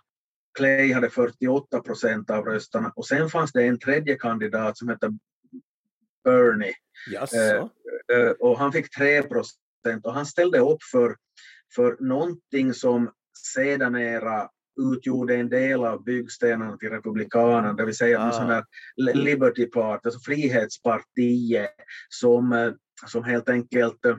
Clay 0.58 0.94
hade 0.94 1.10
48 1.10 1.80
procent 1.82 2.30
av 2.30 2.46
rösterna 2.46 2.94
och 2.96 3.08
sen 3.08 3.30
fanns 3.30 3.52
det 3.52 3.64
en 3.64 3.80
tredje 3.80 4.16
kandidat 4.16 4.78
som 4.78 4.88
hette 4.88 5.18
Bernie 6.26 6.74
Jaså? 7.12 7.38
Eh, 8.14 8.30
och 8.40 8.60
han 8.60 8.72
fick 8.72 8.96
3 8.98 9.24
procent 9.24 10.06
och 10.06 10.14
han 10.14 10.26
ställde 10.26 10.60
upp 10.60 10.84
för, 10.92 11.16
för 11.76 11.98
någonting 12.00 12.74
som 12.74 13.12
sedermera 13.56 14.50
utgjorde 14.94 15.36
en 15.36 15.50
del 15.50 15.84
av 15.86 16.04
byggstenarna 16.04 16.78
till 16.78 16.90
Republikanerna, 16.90 17.74
det 17.74 17.86
vill 17.86 17.96
säga 17.98 18.20
Ah. 18.22 18.32
sån 18.32 18.48
här 18.50 18.66
Liberty 19.14 19.66
Party, 19.66 20.02
alltså 20.04 20.20
Frihetspartiet 20.20 21.76
som, 22.10 22.54
eh, 22.54 22.74
som 23.08 23.24
helt 23.24 23.50
enkelt 23.50 24.06
eh, 24.06 24.18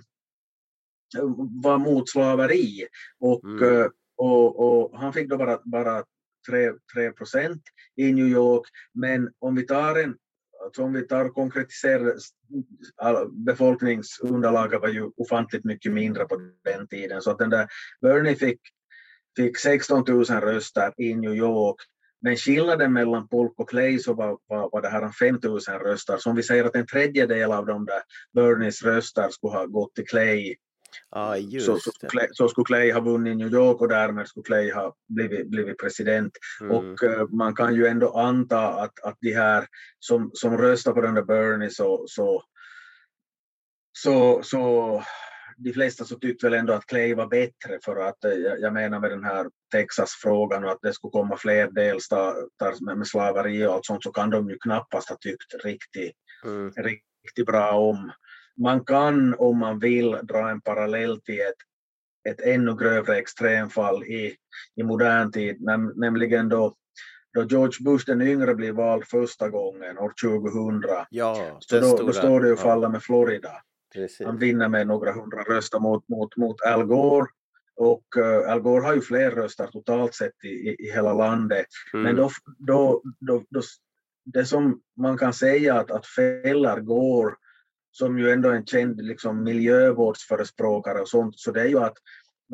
var 1.63 1.79
mot 1.79 2.09
slaveri. 2.09 2.87
Och, 3.21 3.45
Mm. 3.45 3.63
eh, 3.83 3.87
och, 4.17 4.59
och 4.91 4.99
han 5.01 5.13
fick 5.13 5.29
då 5.29 5.37
bara, 5.37 5.61
bara 5.65 6.05
3, 6.51 6.73
3 6.95 7.11
procent 7.13 7.63
i 7.97 8.13
New 8.13 8.27
York. 8.29 8.69
Men 8.95 9.31
om 9.39 9.55
vi 9.55 9.67
tar 9.67 9.97
en 10.03 10.17
alltså 10.67 10.83
om 10.83 10.93
vi 10.93 11.03
tar 11.03 11.25
och 11.25 11.35
konkretiserar 11.35 12.14
befolkningsunderlaget 13.45 14.81
var 14.81 14.89
ju 14.89 15.11
ofantligt 15.17 15.64
mycket 15.64 15.93
mindre 15.93 16.25
på 16.25 16.37
den 16.64 16.89
tiden 16.89 17.23
så 17.23 17.31
att 17.31 17.39
den 17.39 17.51
där 17.51 17.69
Bernie 18.01 18.35
fick, 18.35 18.61
fick 19.37 19.59
16 19.59 20.05
000 20.09 20.25
röster 20.25 20.93
i 20.97 21.14
New 21.14 21.35
York 21.35 21.77
men 22.23 22.37
skillnaden 22.37 22.93
mellan 22.93 23.29
Polk 23.29 23.53
och 23.57 23.71
Clay 23.71 23.99
så 23.99 24.14
var, 24.14 24.39
var, 24.47 24.71
var 24.73 24.83
det 24.83 24.89
här 24.89 25.11
5 25.12 25.39
000 25.43 25.61
röster. 25.61 26.17
Så 26.17 26.31
om 26.31 26.37
vi 26.37 26.43
säger 26.43 26.64
att 26.64 26.77
en 26.77 26.87
tredjedel 26.87 27.53
av 27.53 27.67
de 27.67 27.87
där 27.87 28.03
Bernies 28.35 28.83
röster 28.83 29.29
skulle 29.29 29.53
ha 29.53 29.67
gått 29.67 29.95
till 29.95 30.07
Clay 30.07 30.57
Just 31.36 31.66
så, 31.66 31.78
så. 31.78 31.90
Clay, 32.09 32.28
så 32.32 32.49
skulle 32.49 32.64
Clay 32.64 32.92
ha 32.92 33.01
vunnit 33.01 33.32
i 33.32 33.36
New 33.36 33.53
York 33.53 33.80
och 33.80 33.88
därmed 33.88 34.28
skulle 34.28 34.44
Clay 34.44 34.72
ha 34.72 34.94
blivit, 35.09 35.51
blivit 35.51 35.78
president. 35.78 36.32
Mm. 36.61 36.76
Och 36.76 37.03
eh, 37.03 37.28
man 37.28 37.55
kan 37.55 37.74
ju 37.74 37.86
ändå 37.86 38.11
anta 38.11 38.68
att, 38.68 39.01
att 39.03 39.16
de 39.20 39.32
här 39.32 39.66
som, 39.99 40.30
som 40.34 40.59
röstar 40.59 40.92
på 40.92 41.01
den 41.01 41.14
där 41.14 41.22
Bernie 41.22 41.70
så, 41.70 42.05
så, 42.09 42.42
så, 43.92 44.42
så 44.42 45.03
de 45.57 45.72
flesta 45.72 46.05
så 46.05 46.18
tyckte 46.18 46.47
väl 46.47 46.59
ändå 46.59 46.72
att 46.72 46.86
Clay 46.86 47.14
var 47.14 47.26
bättre 47.26 47.78
för 47.84 47.97
att 47.97 48.24
eh, 48.24 48.32
jag, 48.32 48.72
menar 48.72 49.01
med 49.01 49.11
den 49.11 49.24
här 49.24 49.47
Texas-frågan 49.72 50.64
och 50.64 50.70
att 50.70 50.82
det 50.82 50.92
skulle 50.92 51.12
komma 51.12 51.36
fler 51.36 51.70
delstater 51.70 52.84
med, 52.84 52.99
med 52.99 53.07
slaveri 53.07 53.66
och 53.66 53.72
allt 53.72 53.86
sånt 53.86 54.03
så 54.03 54.12
kan 54.12 54.30
de 54.30 54.51
ju 54.51 54.59
knappast 54.59 55.09
ha 55.09 55.16
tyckt 55.20 55.64
riktigt, 55.64 56.16
Mm. 56.44 56.70
riktigt 56.76 57.07
riktigt 57.26 57.47
bra 57.47 57.70
om. 57.72 58.12
Man 58.63 58.85
kan 58.85 59.35
om 59.39 59.59
man 59.59 59.79
vill 59.79 60.11
dra 60.23 60.51
en 60.51 60.61
parallell 60.61 61.21
till 61.21 61.41
ett, 61.41 61.55
ett 62.29 62.41
ännu 62.41 62.77
grövre 62.77 63.17
extremfall 63.17 64.05
i, 64.05 64.37
i 64.77 64.83
modern 64.83 65.33
tid, 65.33 65.63
näm, 65.63 65.93
nämligen 65.97 66.49
då 66.49 66.75
då 67.37 67.43
George 67.43 67.85
Bush 67.85 68.07
den 68.07 68.23
yngre 68.23 68.55
blev 68.55 68.75
vald 68.75 69.05
första 69.05 69.49
gången 69.49 69.99
år 69.99 70.13
2000. 70.23 70.83
Ja, 71.11 71.57
så 71.61 71.81
då, 71.81 71.87
stora, 71.87 72.07
då 72.07 72.13
står 72.13 72.41
det 72.41 72.47
ju 72.47 72.55
ja. 72.55 72.63
falla 72.63 72.89
med 72.89 73.03
Florida. 73.03 73.51
Precis. 73.95 74.27
Han 74.27 74.39
vinner 74.39 74.69
med 74.69 74.87
några 74.87 75.13
hundra 75.13 75.43
röster 75.43 75.79
mot, 75.79 76.09
mot, 76.09 76.37
mot 76.37 76.61
Al 76.63 76.85
Gore. 76.85 77.27
Och 77.77 78.05
uh, 78.19 78.53
Al 78.53 78.61
Gore 78.61 78.85
har 78.85 78.95
ju 78.95 79.01
fler 79.01 79.31
röster 79.31 79.67
totalt 79.67 80.15
sett 80.15 80.45
i, 80.45 80.49
i, 80.49 80.77
i 80.79 80.93
hela 80.93 81.13
landet. 81.15 81.67
Mm. 81.95 82.03
Men 82.03 82.17
då, 82.17 82.31
då, 82.59 83.03
då, 83.21 83.45
då, 83.51 83.61
det 84.25 84.45
som 84.45 84.81
man 84.97 85.19
kan 85.19 85.33
säga 85.33 85.75
att, 85.75 85.91
att 85.91 86.07
fällar 86.07 86.81
Gore, 86.81 87.35
som 87.99 88.18
ju 88.18 88.30
ändå 88.30 88.49
är 88.49 88.55
en 88.55 88.66
känd 88.66 89.03
liksom, 89.03 89.42
miljövårdsförespråkare 89.44 91.01
och 91.01 91.09
sånt, 91.09 91.38
så 91.38 91.51
det 91.51 91.61
är 91.61 91.68
ju 91.68 91.78
att 91.78 91.97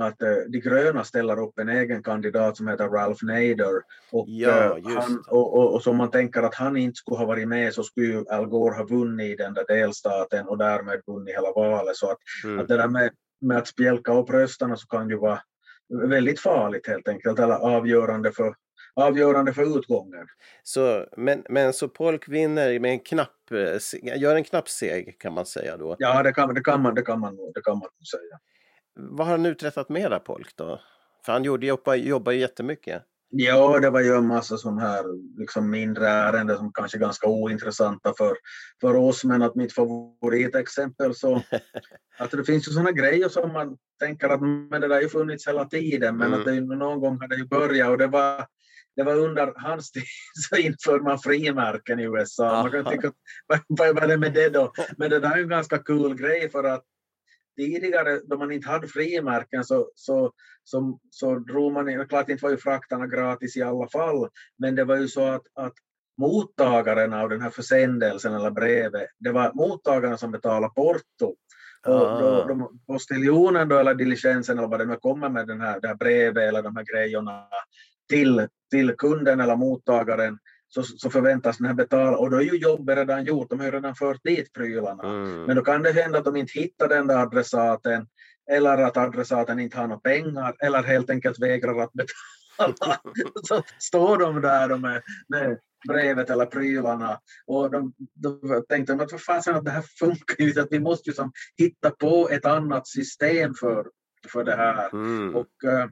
att 0.00 0.22
uh, 0.22 0.50
de 0.50 0.58
gröna 0.60 1.04
ställer 1.04 1.40
upp 1.40 1.58
en 1.58 1.68
egen 1.68 2.02
kandidat 2.02 2.56
som 2.56 2.68
heter 2.68 2.88
Ralph 2.88 3.24
Nader 3.24 3.82
och, 4.12 4.28
Ja, 4.28 4.78
just 4.78 4.98
han, 4.98 5.22
och, 5.28 5.58
och, 5.58 5.74
och 5.74 5.82
som 5.82 5.96
man 5.96 6.10
tänker 6.10 6.42
att 6.42 6.54
han 6.54 6.76
inte 6.76 6.96
skulle 6.96 7.18
ha 7.18 7.26
varit 7.26 7.48
med 7.48 7.74
så 7.74 7.82
skulle 7.82 8.06
ju 8.06 8.24
Al 8.28 8.46
Gore 8.46 8.74
ha 8.74 8.84
vunnit 8.84 9.30
i 9.30 9.36
den 9.36 9.54
där 9.54 9.64
delstaten 9.68 10.48
och 10.48 10.58
därmed 10.58 11.00
vunnit 11.06 11.34
hela 11.34 11.52
valet. 11.52 11.96
Så 11.96 12.10
att, 12.10 12.18
Mm. 12.44 12.58
att 12.58 12.68
det 12.68 12.76
där 12.76 12.88
med, 12.88 13.10
med 13.40 13.56
att 13.56 13.68
spjälka 13.68 14.14
upp 14.14 14.30
rösterna 14.30 14.76
så 14.76 14.86
kan 14.86 15.08
ju 15.08 15.16
vara 15.16 15.40
väldigt 16.08 16.40
farligt 16.40 16.86
helt 16.86 17.08
enkelt, 17.08 17.38
eller 17.38 17.54
avgörande 17.54 18.32
för, 18.32 18.54
avgörande 18.96 19.52
för 19.52 19.78
utgången. 19.78 20.26
Så, 20.62 21.06
men, 21.16 21.44
men 21.48 21.72
så 21.72 21.88
Polk 21.88 22.28
vinner 22.28 22.78
med 22.80 22.90
en 22.90 23.00
knapp, 23.00 23.50
eh, 23.50 24.18
gör 24.20 24.36
en 24.36 24.44
knapp 24.44 24.68
seg 24.68 25.16
kan 25.20 25.32
man 25.32 25.46
säga 25.46 25.76
då. 25.76 25.96
Ja, 25.98 26.22
det 26.22 26.32
kan, 26.32 26.54
det 26.54 26.60
kan, 26.60 26.82
man, 26.82 26.94
det 26.94 27.02
kan, 27.02 27.20
man, 27.20 27.36
det 27.54 27.60
kan 27.62 27.78
man 27.78 27.88
säga. 28.10 28.38
Vad 28.94 29.26
har 29.26 29.32
han 29.36 29.46
uträttat 29.46 29.88
mera 29.88 30.18
Polk 30.18 30.56
då? 30.56 30.80
För 31.26 31.32
han 31.32 31.44
gjorde, 31.44 31.66
jobba, 31.66 31.94
jobbar 31.94 32.32
ju 32.32 32.38
jättemycket. 32.38 33.02
Ja, 33.34 33.78
det 33.80 33.90
var 33.90 34.00
ju 34.00 34.14
en 34.14 34.26
massa 34.26 34.56
sån 34.56 34.78
här 34.78 35.04
liksom 35.38 35.70
mindre 35.70 36.08
ärenden 36.08 36.56
som 36.56 36.72
kanske 36.72 36.98
är 36.98 37.00
ganska 37.00 37.26
ointressanta 37.28 38.14
för, 38.18 38.36
för 38.80 38.96
oss, 38.96 39.24
men 39.24 39.42
att 39.42 39.54
mitt 39.54 39.72
favoritexempel 39.72 41.14
så 41.14 41.42
att 42.18 42.30
det 42.30 42.44
finns 42.44 42.68
ju 42.68 42.72
såna 42.72 42.92
grejer 42.92 43.28
som 43.28 43.52
man 43.52 43.76
tänker 44.00 44.28
att 44.28 44.40
men 44.40 44.80
det 44.80 44.88
där 44.88 44.94
har 44.94 45.02
ju 45.02 45.08
funnits 45.08 45.48
hela 45.48 45.64
tiden, 45.64 46.16
men 46.16 46.26
Mm. 46.26 46.40
att 46.40 46.46
det, 46.46 46.60
någon 46.60 47.00
gång 47.00 47.20
har 47.20 47.28
det 47.28 47.36
ju 47.36 47.46
börjat 47.46 47.90
och 47.90 47.98
det 47.98 48.06
var 48.06 48.46
det 48.96 49.02
var 49.02 49.14
under 49.14 49.52
hans 49.56 49.92
tid 49.92 50.02
så 50.48 50.56
införde 50.56 51.04
man 51.04 51.18
frimärken 51.18 52.00
i 52.00 52.04
USA. 52.04 52.62
Man 52.62 52.70
kan 52.70 52.92
tycka, 52.92 53.12
vad, 53.68 54.02
är 54.02 54.08
det 54.08 54.16
med 54.16 54.34
det 54.34 54.48
då? 54.48 54.72
Men 54.96 55.10
det 55.10 55.20
där 55.20 55.30
är 55.30 55.42
en 55.42 55.48
ganska 55.48 55.78
kul 55.78 56.14
grej 56.14 56.50
för 56.50 56.64
att 56.64 56.84
tidigare 57.56 58.20
då 58.24 58.36
man 58.36 58.52
inte 58.52 58.68
hade 58.68 58.88
frimärken 58.88 59.64
så, 59.64 59.90
så, 59.94 60.32
så, 60.64 60.98
så 61.10 61.38
drog 61.38 61.72
man, 61.72 62.08
klart 62.08 62.28
inte 62.28 62.44
var 62.44 62.50
ju 62.50 62.56
frakterna 62.56 63.06
gratis 63.06 63.56
i 63.56 63.62
alla 63.62 63.88
fall, 63.88 64.28
men 64.58 64.74
det 64.74 64.84
var 64.84 64.96
ju 64.96 65.08
så 65.08 65.24
att, 65.24 65.42
att 65.54 65.74
mottagaren 66.18 67.12
av 67.12 67.28
den 67.28 67.40
här 67.40 67.50
försändelsen 67.50 68.34
eller 68.34 68.50
brevet, 68.50 69.08
det 69.18 69.32
var 69.32 69.52
mottagaren 69.54 70.18
som 70.18 70.30
betalade 70.30 70.74
porto. 70.74 71.36
Och 71.86 71.94
Ah. 71.94 72.20
då, 72.20 72.54
då, 72.54 72.72
postiljonen 72.86 73.68
då, 73.68 73.78
eller 73.78 73.94
diligensen 73.94 74.58
eller 74.58 74.68
vad 74.68 74.80
det 74.80 74.84
nu 74.84 74.96
kommer 74.96 75.28
med 75.28 75.46
den 75.46 75.60
här, 75.60 75.80
det 75.80 75.88
här 75.88 75.94
brevet 75.94 76.48
eller 76.48 76.62
de 76.62 76.76
här 76.76 76.84
grejerna 76.84 77.46
till, 78.12 78.48
till 78.70 78.94
kunden 78.98 79.40
eller 79.40 79.56
mottagaren 79.56 80.38
så, 80.68 80.82
så 80.82 81.10
förväntas 81.10 81.58
den 81.58 81.66
här 81.66 81.74
betala 81.74 82.16
och 82.16 82.30
då 82.30 82.36
är 82.36 82.42
ju 82.42 82.56
jobbet 82.56 82.98
redan 82.98 83.24
gjort, 83.24 83.50
de 83.50 83.58
har 83.58 83.66
ju 83.66 83.72
redan 83.72 83.94
fört 83.94 84.24
dit 84.24 84.52
prylarna. 84.52 85.02
Mm. 85.02 85.44
Men 85.44 85.56
då 85.56 85.62
kan 85.62 85.82
det 85.82 85.92
hända 85.92 86.18
att 86.18 86.24
de 86.24 86.36
inte 86.36 86.58
hittar 86.58 86.88
den 86.88 87.06
där 87.06 87.18
adressaten 87.18 88.06
eller 88.50 88.78
att 88.78 88.96
adressaten 88.96 89.60
inte 89.60 89.76
har 89.76 89.86
några 89.86 90.00
pengar 90.00 90.56
eller 90.58 90.82
helt 90.82 91.10
enkelt 91.10 91.42
vägrar 91.42 91.80
att 91.80 91.92
betala. 91.92 93.00
Så 93.42 93.62
står 93.78 94.18
de 94.18 94.40
där 94.40 94.68
då 94.68 94.76
med, 94.76 95.02
med 95.28 95.58
brevet 95.88 96.30
eller 96.30 96.46
prylarna 96.46 97.20
och 97.46 97.70
de, 97.70 97.92
de 98.14 98.64
tänkte 98.68 98.92
att 98.92 99.12
vad 99.12 99.22
fasen 99.22 99.54
att 99.54 99.64
det 99.64 99.70
här 99.70 99.84
funkar 99.98 100.44
ju 100.44 100.60
att 100.60 100.68
vi 100.70 100.80
måste 100.80 101.10
ju 101.10 101.14
som 101.14 101.32
hitta 101.56 101.90
på 101.90 102.28
ett 102.28 102.46
annat 102.46 102.88
system 102.88 103.54
för, 103.54 103.86
för 104.32 104.44
det 104.44 104.56
här. 104.56 104.88
Mm. 104.92 105.36
Och, 105.36 105.64
eh, 105.64 105.88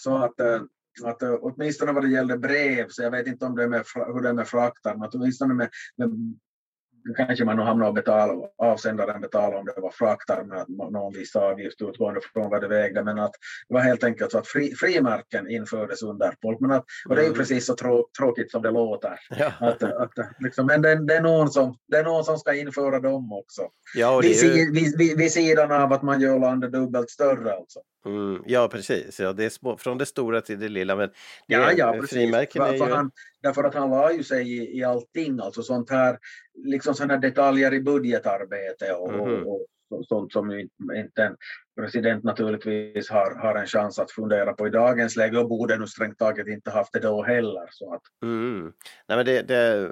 så 0.00 0.16
att, 0.16 0.40
eh, 0.40 0.62
att 1.04 1.22
eh, 1.22 1.34
åtminstone 1.40 1.92
vad 1.92 2.02
det 2.04 2.10
gällde 2.10 2.38
brev, 2.38 2.86
så 2.88 3.02
jag 3.02 3.10
vet 3.10 3.26
inte 3.26 3.44
om 3.44 3.56
det 3.56 3.62
är 3.62 3.68
med, 3.68 3.84
hur 3.94 4.20
det 4.20 4.28
är 4.28 4.32
med 4.32 4.48
fraktar, 4.48 4.96
men 4.96 5.10
åtminstone 5.12 5.54
med, 5.54 5.68
med 5.96 6.10
kanske 7.16 7.44
man 7.44 7.56
nog 7.56 7.66
hamnar 7.66 7.86
och 7.86 7.94
betala, 7.94 8.34
avsändaren 8.58 9.20
betalar 9.20 9.58
om 9.58 9.64
det 9.64 9.80
var 9.80 9.90
fraktar 9.90 10.44
med 10.44 10.92
någon 10.92 11.12
viss 11.12 11.36
avgift 11.36 11.82
utgående 11.82 12.20
från 12.32 12.50
vad 12.50 12.60
det 12.60 12.68
vägde, 12.68 13.04
men 13.04 13.18
att 13.18 13.32
det 13.68 13.74
var 13.74 13.80
helt 13.80 14.04
enkelt 14.04 14.32
så 14.32 14.38
att 14.38 14.46
fri, 14.46 14.74
frimärken 14.74 15.50
infördes 15.50 16.02
under 16.02 16.34
folk. 16.42 16.60
Men 16.60 16.70
att, 16.70 16.84
och 17.08 17.14
det 17.14 17.20
är 17.20 17.24
ju 17.24 17.28
Mm. 17.32 17.38
precis 17.38 17.66
så 17.66 17.74
trå, 17.74 18.08
tråkigt 18.18 18.50
som 18.50 18.62
det 18.62 18.70
låter. 18.70 19.18
Ja. 19.30 19.52
Att, 19.60 19.82
att, 19.82 20.12
liksom, 20.38 20.66
men 20.66 20.82
det, 20.82 21.06
det, 21.06 21.14
är 21.14 21.20
någon 21.22 21.50
som, 21.50 21.76
det 21.88 21.96
är 21.96 22.04
någon 22.04 22.24
som 22.24 22.38
ska 22.38 22.54
införa 22.54 23.00
dem 23.00 23.32
också. 23.32 23.62
Ja, 23.94 24.20
Vid, 24.20 24.36
ju... 24.42 24.72
vid, 24.72 24.98
vid, 24.98 25.18
vid 25.18 25.32
sidan 25.32 25.72
av 25.72 25.92
att 25.92 26.02
man 26.02 26.20
gör 26.20 26.38
landet 26.38 26.72
dubbelt 26.72 27.10
större 27.10 27.52
alltså. 27.52 27.80
Mm, 28.06 28.42
ja, 28.46 28.68
precis. 28.68 29.20
Ja, 29.20 29.32
det 29.32 29.44
är 29.44 29.48
små, 29.50 29.76
från 29.76 29.98
det 29.98 30.06
stora 30.06 30.40
till 30.40 30.60
det 30.60 30.68
lilla. 30.68 30.96
Men 30.96 31.08
det, 31.08 31.14
Ja, 31.54 31.72
ja, 31.72 32.02
frimärken 32.10 32.62
är 32.62 32.74
ju... 32.74 32.82
han, 32.82 33.10
därför 33.42 33.64
att 33.64 33.74
han 33.74 33.90
la 33.90 34.12
ju 34.12 34.22
sig 34.24 34.56
i, 34.58 34.78
i 34.78 34.84
allting, 34.84 35.40
alltså 35.40 35.62
sånt 35.62 35.90
här, 35.90 36.18
liksom 36.64 36.94
sådana 36.94 37.16
detaljer 37.16 37.74
i 37.74 37.80
budgetarbete 37.80 38.92
och, 38.92 39.12
Mhm. 39.12 39.20
och, 39.46 39.60
och 39.60 39.66
så- 39.88 40.02
sånt 40.04 40.32
som 40.32 40.50
inte 40.96 41.22
en 41.22 41.36
president 41.80 42.24
naturligtvis 42.24 43.10
har, 43.10 43.34
har 43.34 43.54
en 43.54 43.66
chans 43.66 43.98
att 43.98 44.10
fundera 44.10 44.52
på 44.52 44.66
i 44.66 44.70
dagens 44.70 45.16
läge 45.16 45.38
och 45.38 45.48
borde 45.48 45.78
nu 45.78 45.86
strängt 45.86 46.18
taget 46.18 46.46
inte 46.46 46.70
haft 46.70 46.92
det 46.92 46.98
då 47.00 47.22
heller. 47.22 47.66
Så 47.70 47.94
att, 47.94 48.02
Mm. 48.22 48.72
Nej, 49.08 49.16
men 49.16 49.26
det, 49.26 49.42
det 49.42 49.56
är 49.56 49.84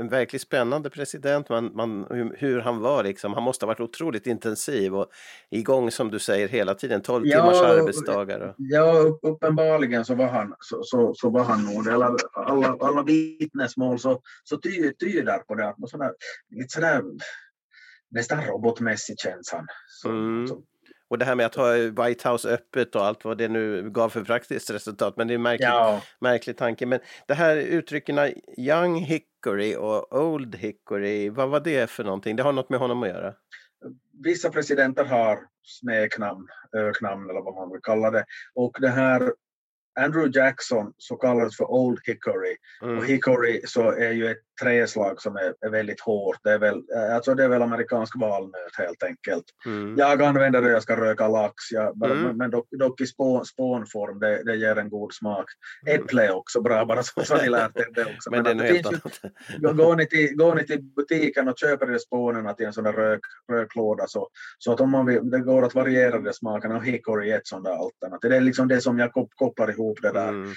en 0.00 0.08
verkligt 0.08 0.42
spännande 0.42 0.90
president, 0.90 1.48
man, 1.48 1.70
man, 1.76 2.06
hur, 2.36 2.60
han 2.60 2.80
var. 2.80 3.02
Liksom. 3.04 3.34
Han 3.34 3.42
måste 3.42 3.64
ha 3.64 3.68
varit 3.68 3.80
otroligt 3.80 4.26
intensiv 4.26 4.94
och 4.94 5.06
igång 5.50 5.90
som 5.90 6.10
du 6.10 6.18
säger 6.18 6.48
hela 6.48 6.74
tiden, 6.74 7.02
12 7.02 7.26
Ja, 7.26 7.38
timmars 7.40 7.62
arbetsdagar. 7.80 8.40
Och... 8.40 8.54
ja, 8.58 8.92
upp- 8.92 9.20
uppenbarligen 9.22 10.04
så 10.04 10.14
var 10.14 10.26
han, 10.26 10.54
så, 10.60 10.82
så, 10.82 11.14
så 11.14 11.30
var 11.30 11.44
han 11.44 11.64
nog, 11.64 11.86
eller 11.88 12.16
alla, 12.32 12.76
alla 12.80 13.02
vittnesmål 13.02 13.98
så, 13.98 14.20
så 14.44 14.56
ty, 14.56 14.92
tyder 14.92 15.38
på 15.38 15.54
det, 15.54 15.68
att 15.68 15.78
någon 15.78 15.88
sån 15.88 16.00
där, 16.00 16.12
lite 16.50 16.74
sådär 16.74 17.02
nästan 18.10 18.44
robotmässig 18.44 19.18
känns 19.18 19.52
han. 19.52 19.66
Så, 19.88 20.08
Mm. 20.08 20.46
så, 20.46 20.62
och 21.14 21.18
det 21.18 21.24
här 21.24 21.34
med 21.34 21.46
att 21.46 21.54
ha 21.54 21.72
White 21.72 22.28
House 22.28 22.48
öppet 22.48 22.96
och 22.96 23.04
allt 23.04 23.24
vad 23.24 23.38
det 23.38 23.48
nu 23.48 23.90
gav 23.90 24.08
för 24.08 24.24
praktiskt 24.24 24.70
resultat. 24.70 25.16
Men 25.16 25.28
det 25.28 25.32
är 25.32 25.36
en 25.36 25.42
märklig, 25.42 25.66
ja. 25.66 26.00
märklig 26.20 26.56
tanke. 26.56 26.86
Men 26.86 27.00
det 27.26 27.34
här 27.34 27.56
uttrycken 27.56 28.18
Young 28.58 28.96
Hickory 28.96 29.76
och 29.76 30.12
Old 30.12 30.54
Hickory, 30.54 31.30
vad 31.30 31.48
var 31.48 31.60
det 31.60 31.90
för 31.90 32.04
någonting? 32.04 32.36
Det 32.36 32.42
har 32.42 32.52
något 32.52 32.70
med 32.70 32.78
honom 32.78 33.02
att 33.02 33.08
göra? 33.08 33.34
vissa 34.24 34.50
presidenter 34.50 35.04
har 35.04 35.38
smeknamn, 35.62 36.46
öknamn 36.76 37.30
eller 37.30 37.40
vad 37.40 37.54
man 37.54 37.72
vill 37.72 37.80
kalla 37.82 38.10
det. 38.10 38.24
Och 38.54 38.76
det 38.80 38.88
här 38.88 39.32
Andrew 40.00 40.38
Jackson 40.40 40.92
så 40.98 41.16
kallades 41.16 41.56
för 41.56 41.70
Old 41.70 41.98
Hickory. 42.04 42.56
Mm. 42.82 42.98
Och 42.98 43.04
hickory 43.04 43.60
så 43.66 43.90
är 43.90 44.10
ju 44.12 44.30
ett 44.30 44.38
träslag 44.62 45.22
som 45.22 45.36
är, 45.36 45.54
är 45.66 45.70
väldigt 45.70 46.00
hårt. 46.00 46.36
Det 46.42 46.50
är, 46.50 46.58
väl, 46.58 46.82
eh, 46.96 47.14
alltså 47.14 47.34
det 47.34 47.44
är 47.44 47.48
väl 47.48 47.62
amerikansk 47.62 48.16
valnöt 48.20 48.76
helt 48.78 49.02
enkelt. 49.02 49.44
Mm. 49.66 49.94
Jag 49.98 50.22
använder 50.22 50.62
det, 50.62 50.70
jag 50.70 50.82
ska 50.82 50.96
röka 50.96 51.28
lax, 51.28 51.54
jag, 51.70 51.96
bara- 51.98 52.10
Mm. 52.10 52.22
men, 52.24 52.36
men 52.36 52.50
dock, 52.50 52.66
dock 52.70 53.00
i 53.00 53.06
spån, 53.06 53.44
spånform, 53.46 54.18
det, 54.18 54.42
det 54.44 54.56
ger 54.56 54.76
en 54.78 54.88
god 54.90 55.12
smak. 55.14 55.44
Äpple 55.86 56.26
är 56.26 56.34
också 56.36 56.60
bra, 56.60 56.84
bara 56.84 57.02
så, 57.02 57.22
så 57.24 57.36
ni 57.36 57.48
lärt 57.48 57.76
er 57.76 57.86
det 57.94 58.04
också. 58.04 58.30
Men 58.30 58.42
något 58.42 58.58
det 58.58 58.66
finns 58.68 58.92
ju. 59.58 59.72
Går 59.72 59.96
ni, 59.96 60.06
till, 60.06 60.36
går 60.36 60.54
ni 60.54 60.66
till 60.66 60.82
butiken 60.82 61.48
och 61.48 61.58
köper 61.58 61.86
de 61.86 61.98
spånerna 61.98 62.52
till 62.54 62.66
en 62.66 62.72
sån 62.72 62.84
där 62.84 62.92
rök, 62.92 63.20
röklåda 63.52 64.04
så, 64.06 64.28
så 64.58 64.72
att 64.72 64.80
om 64.80 64.90
man 64.90 65.06
vill, 65.06 65.30
det 65.30 65.38
går 65.38 65.64
att 65.64 65.74
variera 65.74 66.18
de 66.18 66.32
smakerna 66.32 66.76
och 66.76 66.84
hickory 66.84 67.30
är 67.30 67.36
ett 67.36 67.46
sånt 67.46 67.64
där 67.64 67.72
alternativ. 67.72 68.30
Det 68.30 68.36
är 68.36 68.40
liksom 68.40 68.68
det 68.68 68.80
som 68.80 68.98
jag 68.98 69.10
kop- 69.12 69.32
kopplar 69.34 69.70
ihop 69.70 69.83
det 70.02 70.12
där. 70.12 70.28
Mm. 70.28 70.54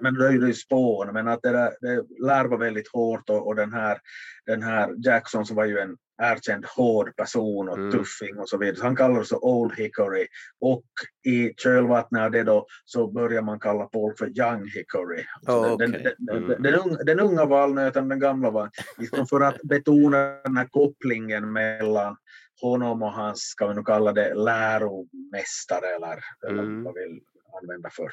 Men 0.00 0.14
ju 0.14 0.54
spån, 0.54 1.12
men 1.12 1.28
att 1.28 1.42
det, 1.42 1.50
där, 1.50 1.72
det 1.80 2.04
lär 2.26 2.44
vara 2.44 2.60
väldigt 2.60 2.92
hårt 2.92 3.30
och, 3.30 3.46
och 3.46 3.56
den, 3.56 3.72
här, 3.72 3.98
den 4.46 4.62
här 4.62 4.94
Jackson 5.04 5.46
som 5.46 5.56
var 5.56 5.64
ju 5.64 5.78
en 5.78 5.96
erkänd 6.22 6.64
hård 6.76 7.16
person 7.16 7.68
och 7.68 7.78
Mm. 7.78 7.92
tuffing 7.92 8.38
och 8.38 8.48
så 8.48 8.58
vidare. 8.58 8.76
Så 8.76 8.82
han 8.84 8.96
kallades 8.96 9.28
så 9.28 9.38
Old 9.38 9.74
Hickory 9.76 10.26
och 10.60 10.84
i 11.26 11.52
kölvattnet 11.56 12.22
av 12.22 12.30
det 12.30 12.42
då 12.42 12.66
så 12.84 13.06
börjar 13.12 13.42
man 13.42 13.60
kalla 13.60 13.88
folk 13.92 14.18
för 14.18 14.26
Young 14.38 14.66
Hickory. 14.74 15.24
Oh, 15.46 15.78
den, 15.78 15.92
den, 16.18 16.44
Mm. 16.44 16.62
den, 16.62 16.74
unga, 16.74 16.96
den 16.96 17.20
unga 17.20 17.44
valnöten, 17.44 18.08
den 18.08 18.18
gamla 18.20 18.50
var 18.50 18.70
liksom 18.98 19.26
för 19.26 19.40
att 19.40 19.62
betona 19.62 20.18
den 20.44 20.56
här 20.56 20.66
kopplingen 20.70 21.52
mellan 21.52 22.16
honom 22.62 23.02
och 23.02 23.12
hans, 23.12 23.40
ska 23.40 23.66
vi 23.66 23.74
nu 23.74 23.82
kalla 23.82 24.12
det, 24.12 24.34
läromästare 24.34 25.86
eller, 25.96 26.24
eller 26.48 26.62
Mm. 26.62 26.84
vad 26.84 26.94
vi 26.94 27.00
vill 27.00 27.20
använda 27.62 27.90
för 27.90 28.10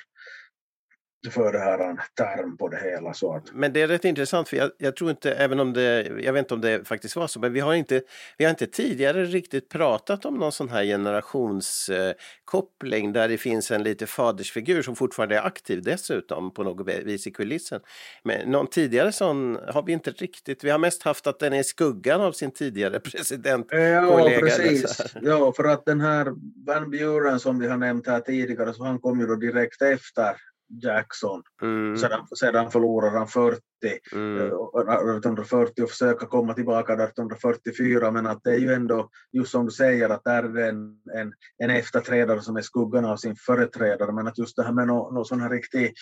för 1.29 1.51
det 1.51 1.59
här 1.59 1.79
en 1.79 1.97
term 2.17 2.57
på 2.57 2.67
det 2.67 2.77
hela. 2.77 3.13
Så 3.13 3.35
att, 3.35 3.53
Men 3.53 3.73
det 3.73 3.81
är 3.81 3.87
rätt 3.87 4.05
intressant 4.05 4.49
för 4.49 4.57
jag, 4.57 4.71
jag 4.77 4.95
tror 4.95 5.09
inte, 5.09 5.31
även 5.31 5.59
om 5.59 5.73
det, 5.73 6.07
jag 6.23 6.33
vet 6.33 6.39
inte 6.39 6.53
om 6.53 6.61
det 6.61 6.87
faktiskt 6.87 7.15
var 7.15 7.27
så, 7.27 7.39
men 7.39 7.53
vi 7.53 7.59
har 7.59 7.73
inte, 7.73 8.01
vi 8.37 8.45
har 8.45 8.49
inte 8.49 8.67
tidigare 8.67 9.25
riktigt 9.25 9.69
pratat 9.69 10.25
om 10.25 10.35
någon 10.35 10.51
sån 10.51 10.69
här 10.69 10.83
generationskoppling 10.83 13.13
där 13.13 13.27
det 13.27 13.37
finns 13.37 13.71
en 13.71 13.83
lite 13.83 14.07
fadersfigur 14.07 14.81
som 14.81 14.95
fortfarande 14.95 15.37
är 15.37 15.45
aktiv 15.45 15.81
dessutom 15.83 16.53
på 16.53 16.63
något 16.63 16.87
vis 16.87 17.27
i 17.27 17.31
kulissen. 17.31 17.81
Men 18.23 18.51
någon 18.51 18.67
tidigare 18.67 19.11
sån 19.11 19.59
har 19.67 19.83
vi 19.83 19.93
inte 19.93 20.11
riktigt, 20.11 20.63
vi 20.63 20.69
har 20.69 20.79
mest 20.79 21.03
haft 21.03 21.27
att 21.27 21.39
den 21.39 21.53
är 21.53 21.59
i 21.59 21.63
skuggan 21.63 22.21
av 22.21 22.31
sin 22.31 22.51
tidigare 22.51 22.99
president. 22.99 23.67
Ja, 23.71 24.29
precis. 24.39 25.15
Ja, 25.21 25.53
för 25.55 25.63
att 25.63 25.85
den 25.85 26.01
här 26.01 26.33
Van 26.65 26.91
Buren 26.91 27.39
som 27.39 27.59
vi 27.59 27.67
har 27.67 27.77
nämnt 27.77 28.07
här 28.07 28.19
tidigare, 28.19 28.73
så 28.73 28.83
han 28.83 28.99
kom 28.99 29.19
ju 29.19 29.27
då 29.27 29.35
direkt 29.35 29.81
efter 29.81 30.35
Jackson. 30.69 31.41
Mm, 31.61 31.97
Sedan, 31.97 32.27
sedan 32.39 32.71
förlorade 32.71 33.17
han 33.17 33.27
40, 33.27 33.61
mm, 34.13 34.37
eh, 34.37 34.45
1840 34.45 35.83
och 35.83 35.89
försöka 35.89 36.25
komma 36.25 36.53
tillbaka 36.53 36.93
1844 36.93 38.11
men 38.11 38.27
att 38.27 38.43
det 38.43 38.51
är 38.51 38.59
ju 38.59 38.73
ändå 38.73 39.09
just 39.31 39.51
som 39.51 39.65
du 39.65 39.71
säger 39.71 40.09
att 40.09 40.23
där 40.23 40.43
är 40.43 40.49
det 40.49 40.67
en, 40.67 40.97
en, 41.15 41.33
en 41.57 41.69
efterträdare 41.69 42.41
som 42.41 42.57
är 42.57 42.61
skuggan 42.61 43.05
av 43.05 43.17
sin 43.17 43.35
företrädare. 43.35 44.11
Men 44.11 44.27
att 44.27 44.37
just 44.37 44.55
det 44.55 44.63
här 44.63 44.73
med 44.73 44.87
någon 44.87 45.13
nå 45.13 45.23
sån 45.23 45.41
här 45.41 45.49
riktig 45.49 45.93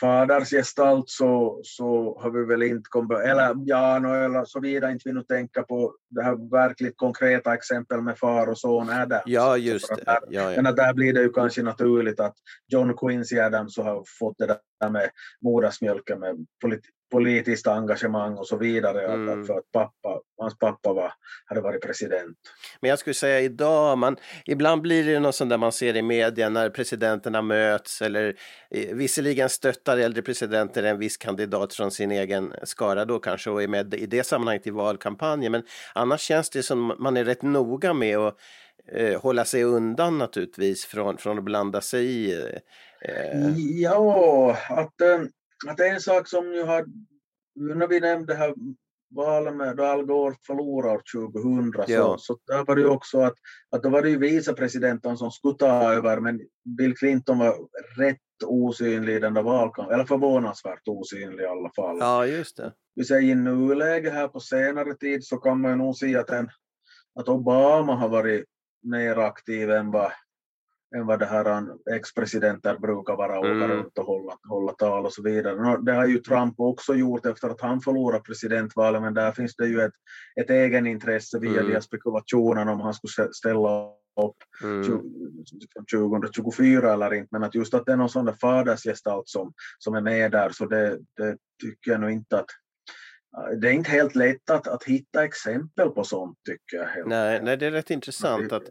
fadersgestalt 0.00 1.08
så, 1.08 1.60
så 1.64 2.18
har 2.20 2.30
vi 2.30 2.44
väl 2.44 2.62
inte 2.62 2.88
kommit, 2.88 3.18
eller 3.18 3.54
ja, 3.64 3.98
no, 3.98 4.08
eller 4.14 4.44
såvida 4.44 4.90
inte 4.90 5.02
vi 5.08 5.12
nu 5.12 5.22
tänker 5.22 5.62
på 5.62 5.94
det 6.10 6.22
här 6.22 6.50
verkligt 6.50 6.96
konkreta 6.96 7.54
exempel 7.54 8.00
med 8.02 8.18
far 8.18 8.46
och 8.46 8.58
son 8.58 8.90
Adams. 8.90 9.22
Ja, 9.26 9.56
just 9.56 9.88
det. 9.88 10.04
där- 10.04 10.18
Ja, 10.28 10.52
ja. 10.52 10.62
Men 10.62 10.74
där 10.74 10.94
blir 10.94 11.12
det 11.12 11.20
ju 11.22 11.32
kanske 11.32 11.62
naturligt 11.62 12.20
att 12.20 12.34
John 12.68 12.96
Quincy 12.96 13.38
Adams 13.38 13.76
har 13.78 14.04
fått 14.18 14.38
det 14.38 14.46
där 14.80 14.90
med 14.90 15.10
modersmjölken 15.40 16.20
med 16.20 16.46
polit- 16.64 16.84
politiskt 17.10 17.66
engagemang 17.66 18.34
och 18.36 18.46
så 18.46 18.56
vidare. 18.56 19.06
Mm. 19.06 19.46
För 19.46 19.58
att 19.58 19.72
pappa, 19.72 20.20
hans 20.38 20.58
pappa 20.58 20.92
var, 20.92 21.12
hade 21.44 21.60
varit 21.60 21.82
president. 21.82 22.36
Men 22.80 22.90
jag 22.90 22.98
skulle 22.98 23.14
säga 23.14 23.40
idag, 23.40 23.98
man, 23.98 24.16
ibland 24.44 24.82
blir 24.82 25.04
det 25.04 25.20
något 25.20 25.34
sånt 25.34 25.50
där 25.50 25.58
man 25.58 25.72
ser 25.72 25.96
i 25.96 26.02
media 26.02 26.48
när 26.48 26.70
presidenterna 26.70 27.42
möts 27.42 28.02
eller 28.02 28.36
eh, 28.70 28.94
visserligen 28.94 29.48
stöttar 29.48 29.98
äldre 29.98 30.22
presidenter 30.22 30.82
en 30.82 30.98
viss 30.98 31.16
kandidat 31.16 31.74
från 31.74 31.90
sin 31.90 32.10
egen 32.10 32.54
skara 32.62 33.04
då 33.04 33.18
kanske 33.18 33.50
och 33.50 33.62
är 33.62 33.68
med 33.68 33.94
i 33.94 34.06
det 34.06 34.24
sammanhanget 34.24 34.66
i 34.66 34.70
valkampanjen. 34.70 35.52
Men 35.52 35.62
annars 35.94 36.20
känns 36.20 36.50
det 36.50 36.62
som 36.62 36.94
man 36.98 37.16
är 37.16 37.24
rätt 37.24 37.42
noga 37.42 37.94
med 37.94 38.18
att 38.18 38.36
eh, 38.92 39.20
hålla 39.20 39.44
sig 39.44 39.64
undan 39.64 40.18
naturligtvis 40.18 40.84
från, 40.84 41.16
från 41.18 41.38
att 41.38 41.44
blanda 41.44 41.80
sig 41.80 42.06
i. 42.06 42.32
Eh, 43.00 43.58
Ja, 43.58 44.56
att, 44.68 45.00
eh, 45.00 45.18
att 45.68 45.80
en 45.80 46.00
sak 46.00 46.28
som 46.28 46.52
ju 46.52 46.62
har, 46.62 46.86
när 47.54 47.86
vi 47.86 48.00
nämnde 48.00 48.34
här 48.34 48.54
valet 49.14 49.56
med 49.56 49.80
Al 49.80 50.04
Gore 50.04 50.36
förlorar 50.46 51.02
2000 51.14 51.72
Ja. 51.86 51.86
så, 51.86 52.18
så 52.18 52.38
där 52.46 52.64
var 52.64 52.76
det 52.76 52.80
ju 52.80 52.88
också 52.88 53.20
att, 53.20 53.34
att 53.70 53.82
då 53.82 53.88
var 53.88 54.02
det 54.02 54.10
ju 54.10 54.18
vicepresidenten 54.18 55.16
som 55.16 55.30
skulle 55.30 55.54
ta 55.54 55.92
över 55.94 56.20
men 56.20 56.40
Bill 56.78 56.96
Clinton 56.96 57.38
var 57.38 57.54
rätt 57.98 58.18
osynlig 58.44 59.14
i 59.14 59.18
den 59.18 59.34
där 59.34 59.42
valkampen, 59.42 59.94
eller 59.94 60.04
förvånansvärt 60.04 60.88
osynlig 60.88 61.44
i 61.44 61.46
alla 61.46 61.70
fall. 61.76 61.98
ja, 62.00 62.26
just 62.26 62.56
det. 62.56 62.72
vi 62.94 63.04
säger 63.04 63.30
i 63.30 63.34
nuläget 63.34 64.12
här 64.12 64.28
på 64.28 64.40
senare 64.40 64.94
tid 64.94 65.24
så 65.24 65.36
kan 65.36 65.60
man 65.60 65.70
ju 65.70 65.76
nog 65.76 65.96
säga 65.96 66.20
att, 66.20 66.30
en, 66.30 66.48
att 67.20 67.28
Obama 67.28 67.94
har 67.94 68.08
varit 68.08 68.44
mer 68.82 69.16
aktiv 69.16 69.70
än 69.70 69.90
vad, 69.90 70.12
än 70.96 71.06
vad 71.06 71.18
det 71.18 71.26
här 71.26 71.44
an- 71.44 71.78
ex-presidenter 71.94 72.78
brukar 72.78 73.16
vara, 73.16 73.38
åka 73.40 73.48
Mm. 73.50 73.70
runt 73.70 73.98
och 73.98 74.04
hålla, 74.04 74.38
hålla 74.48 74.72
tal 74.72 75.06
och 75.06 75.12
så 75.12 75.22
vidare. 75.22 75.62
Nå, 75.62 75.76
Det 75.76 75.92
har 75.92 76.06
ju 76.06 76.18
Trump 76.18 76.54
också 76.60 76.94
gjort 76.94 77.26
efter 77.26 77.48
att 77.48 77.60
han 77.60 77.80
förlorade 77.80 78.22
presidentvalet, 78.22 79.02
men 79.02 79.14
där 79.14 79.32
finns 79.32 79.56
det 79.56 79.66
ju 79.66 79.80
ett, 79.80 79.92
ett 80.40 80.50
egenintresse 80.50 81.38
via 81.38 81.60
Mm. 81.60 81.80
spekulationerna 81.82 82.72
om 82.72 82.80
han 82.80 82.94
skulle 82.94 83.26
stä- 83.26 83.32
ställa 83.32 83.88
upp 84.26 84.36
Mm. 84.64 84.82
tju- 84.82 85.02
2024 85.90 86.92
eller 86.92 87.14
inte, 87.14 87.28
men 87.30 87.42
att 87.44 87.54
just 87.54 87.74
att 87.74 87.86
det 87.86 87.92
är 87.92 87.96
någon 87.96 88.08
sån 88.08 88.24
där 88.24 88.32
fadersgestalt 88.32 89.28
som, 89.28 89.52
som 89.78 89.94
är 89.94 90.00
med 90.00 90.30
där, 90.32 90.50
så 90.50 90.66
det, 90.66 90.98
det 91.16 91.36
tycker 91.62 91.90
jag 91.90 92.00
nog 92.00 92.10
inte 92.10 92.38
att 92.38 92.46
det 93.60 93.68
är 93.68 93.72
inte 93.72 93.90
helt 93.90 94.14
lätt 94.14 94.50
att, 94.50 94.68
att 94.68 94.84
hitta 94.84 95.24
exempel 95.24 95.90
på 95.90 96.04
sånt 96.04 96.38
tycker 96.44 96.76
jag. 96.76 97.08
Nej, 97.08 97.40
nej, 97.42 97.56
det 97.56 97.66
är 97.66 97.70
rätt 97.70 97.90
intressant 97.90 98.52
att, 98.52 98.64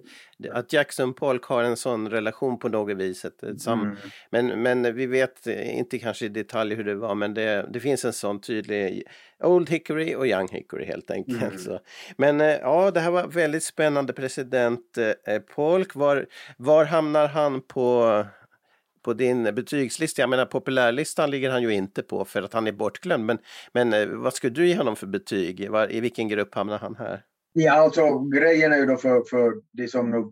att 0.51 0.73
Jackson 0.73 1.13
Polk 1.13 1.43
har 1.43 1.63
en 1.63 1.77
sån 1.77 2.09
relation 2.09 2.59
på 2.59 2.69
något 2.69 2.97
vis. 2.97 3.25
Mm. 3.67 3.95
men, 4.31 4.61
men 4.61 4.95
vi 4.95 5.05
vet 5.05 5.47
inte 5.47 5.99
kanske 5.99 6.25
i 6.25 6.29
detalj 6.29 6.75
hur 6.75 6.83
det 6.83 6.95
var, 6.95 7.15
men 7.15 7.33
det, 7.33 7.69
det 7.73 7.79
finns 7.79 8.05
en 8.05 8.13
sån 8.13 8.41
tydlig 8.41 9.03
Old 9.43 9.69
Hickory 9.69 10.15
och 10.15 10.27
Young 10.27 10.47
Hickory 10.51 10.85
helt 10.85 11.11
enkelt. 11.11 11.41
Mm. 11.41 11.57
Så. 11.57 11.79
Men 12.17 12.41
eh, 12.41 12.47
ja, 12.47 12.91
det 12.91 12.99
här 12.99 13.11
var 13.11 13.27
väldigt 13.27 13.63
spännande 13.63 14.13
president 14.13 14.97
eh, 15.27 15.39
Polk. 15.39 15.95
Var, 15.95 16.25
var 16.57 16.85
hamnar 16.85 17.27
han 17.27 17.61
på 17.61 18.25
på 19.05 19.13
din 19.13 19.43
betygslista, 19.43 20.21
jag 20.21 20.29
menar 20.29 20.45
populärlistan 20.45 21.31
ligger 21.31 21.49
han 21.49 21.63
ju 21.63 21.73
inte 21.73 22.03
på 22.03 22.25
för 22.25 22.41
att 22.41 22.53
han 22.53 22.67
är 22.67 22.71
bortglömd. 22.71 23.25
Men, 23.25 23.37
men 23.73 23.93
eh, 23.93 24.07
vad 24.07 24.33
skulle 24.33 24.53
du 24.53 24.67
ge 24.67 24.77
honom 24.77 24.95
för 24.95 25.07
betyg? 25.07 25.69
Var, 25.69 25.91
I 25.91 25.99
vilken 25.99 26.27
grupp 26.27 26.55
hamnar 26.55 26.77
han 26.79 26.95
här? 26.95 27.23
Ja, 27.53 27.73
alltså 27.73 28.19
grejen 28.19 28.73
är 28.73 28.77
ju 28.77 28.85
då 28.85 28.97
för, 28.97 29.23
för 29.29 29.53
de 29.71 29.87
som 29.87 30.11
nu 30.11 30.31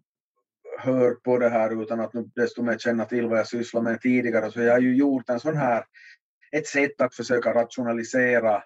hör 0.79 1.11
på 1.11 1.37
det 1.37 1.49
här 1.49 1.83
utan 1.83 1.99
att 1.99 2.13
nu 2.13 2.29
desto 2.35 2.63
mer 2.63 2.77
känna 2.77 3.05
till 3.05 3.27
vad 3.27 3.39
jag 3.39 3.47
sysslar 3.47 3.81
med 3.81 4.01
tidigare, 4.01 4.51
så 4.51 4.61
jag 4.61 4.73
har 4.73 4.79
ju 4.79 4.95
gjort 4.95 5.29
en 5.29 5.39
sån 5.39 5.57
här, 5.57 5.83
ett 6.51 6.67
sätt 6.67 7.01
att 7.01 7.15
försöka 7.15 7.53
rationalisera 7.53 8.63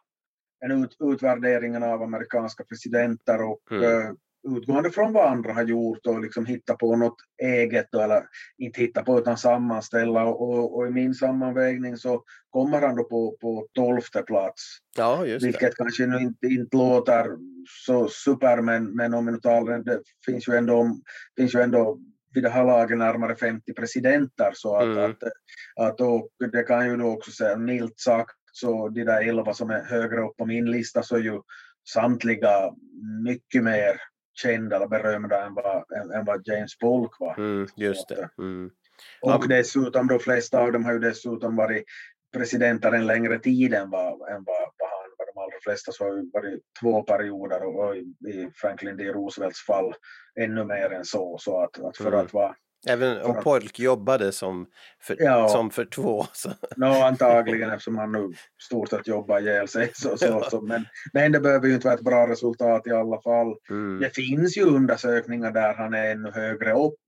en 0.66 0.84
ut, 0.84 0.98
utvärderingen 1.00 1.84
av 1.84 2.02
amerikanska 2.02 2.64
presidenter 2.64 3.42
och 3.42 3.62
Mm. 3.72 4.18
Utgående 4.56 4.92
från 4.92 5.14
vad 5.14 5.28
andra 5.32 5.54
har 5.54 5.64
gjort 5.64 6.06
och 6.06 6.22
liksom 6.22 6.46
hitta 6.46 6.76
på 6.76 6.96
något 6.96 7.18
eget 7.44 7.94
eller 7.94 8.24
inte 8.58 8.82
hitta 8.82 9.04
på 9.04 9.20
utan 9.20 9.38
sammanställa 9.38 10.26
och, 10.26 10.42
och, 10.42 10.78
och 10.78 10.88
i 10.88 10.92
min 10.92 11.14
sammanvägning 11.14 11.98
så 11.98 12.24
kommer 12.50 12.82
han 12.82 12.96
då 12.96 13.04
på, 13.04 13.38
på 13.42 13.68
tolfte 13.74 14.22
plats. 14.22 14.64
Ja. 14.98 15.22
Vilket 15.42 15.76
kanske 15.76 16.06
nu 16.06 16.18
inte, 16.18 16.48
inte 16.48 16.78
låter 16.78 17.28
så 17.86 18.08
super, 18.08 18.62
men, 18.62 18.96
men 18.96 19.14
om 19.14 19.26
vi 19.26 19.42
talar, 19.42 19.80
det 19.80 20.02
finns 20.26 20.48
ju 20.48 20.56
ändå, 20.56 20.98
finns 21.38 21.56
ju 21.56 21.62
ändå 21.62 22.00
vid 22.34 22.44
det 22.44 22.50
här 22.50 22.66
laget 22.66 22.98
närmare 22.98 23.36
50 23.36 23.74
presidenter. 23.74 24.52
Så 24.54 24.76
att, 24.76 24.84
Mm. 24.84 25.12
att, 25.12 25.24
att 25.76 25.98
då, 25.98 26.30
det 26.52 26.64
kan 26.64 26.90
ju 26.90 26.98
då 26.98 27.08
också 27.08 27.32
säga 27.32 27.58
milt 27.58 28.00
sagt, 28.00 28.36
så 28.52 28.90
de 28.90 29.04
där 29.04 29.30
11 29.30 29.54
som 29.54 29.70
är 29.70 29.84
högre 29.84 30.22
upp 30.22 30.38
på 30.38 30.46
min 30.46 30.72
lista 30.72 31.04
så 31.04 31.16
är 31.16 31.20
ju 31.20 31.42
samtliga 31.94 32.74
mycket 33.24 33.64
mer 33.64 33.98
kända 34.42 34.76
eller 34.76 34.88
berömda 34.88 35.46
än 35.46 35.54
vad, 35.54 35.92
än, 36.16 36.26
vad 36.26 36.48
James 36.48 36.78
Polk 36.78 37.20
var. 37.20 37.38
Mm, 37.38 37.68
just 37.76 38.08
det. 38.10 38.30
Mm. 38.38 38.72
Och 39.22 39.48
dessutom, 39.48 40.08
de 40.08 40.20
flesta 40.20 40.60
av 40.60 40.72
dem 40.72 40.86
har 40.86 40.94
ju 40.94 41.00
dessutom 41.00 41.56
varit 41.56 41.84
presidenter 42.34 42.92
en 42.92 43.08
längre 43.08 43.40
tid 43.40 43.74
än 43.74 43.90
vad, 43.90 44.12
än 44.12 44.44
vad, 44.44 44.72
vad 44.78 44.90
han 44.90 45.10
var. 45.18 45.26
De 45.34 45.42
allra 45.42 45.60
flesta 45.64 45.92
så 45.92 46.04
har 46.04 46.14
ju 46.16 46.30
varit 46.34 46.60
två 46.82 47.04
perioder 47.04 47.64
och, 47.64 47.88
och 47.88 47.96
i, 47.96 48.00
i 48.28 48.52
Franklin 48.56 48.98
D. 48.98 49.04
Roosevelts 49.04 49.66
fall 49.66 49.94
ännu 50.40 50.64
mer 50.66 50.90
än 50.90 51.06
så. 51.06 51.38
Så 51.40 51.64
att, 51.64 51.80
att 51.80 51.98
för 51.98 52.08
Mm. 52.08 52.20
att 52.20 52.34
vara, 52.34 52.56
Även 52.90 53.22
om 53.22 53.44
Polk 53.44 53.80
jobbade 53.80 54.32
som 54.32 54.68
för, 55.02 55.16
Ja. 55.20 55.50
som 55.50 55.70
för 55.70 55.86
två. 55.86 56.26
Så. 56.34 56.50
no, 56.76 56.86
antagligen 56.86 57.70
eftersom 57.70 57.98
han 57.98 58.12
nu 58.12 58.34
stort 58.62 58.90
sett 58.90 59.08
jobbar 59.08 59.40
ihjäl 59.40 59.68
sig. 59.68 59.92
Så, 59.94 60.18
så, 60.18 60.44
så, 60.52 60.62
men, 60.62 60.86
men 61.14 61.32
det 61.32 61.40
behöver 61.40 61.68
ju 61.68 61.74
inte 61.74 61.88
vara 61.88 61.96
ett 61.96 62.06
bra 62.06 62.28
resultat 62.28 62.88
i 62.88 62.92
alla 62.92 63.22
fall. 63.22 63.56
Mm. 63.70 64.00
Det 64.00 64.16
finns 64.16 64.58
ju 64.58 64.64
undersökningar 64.64 65.52
där 65.52 65.74
han 65.74 65.94
är 65.94 66.12
ännu 66.12 66.32
högre 66.32 66.74
upp. 66.74 67.00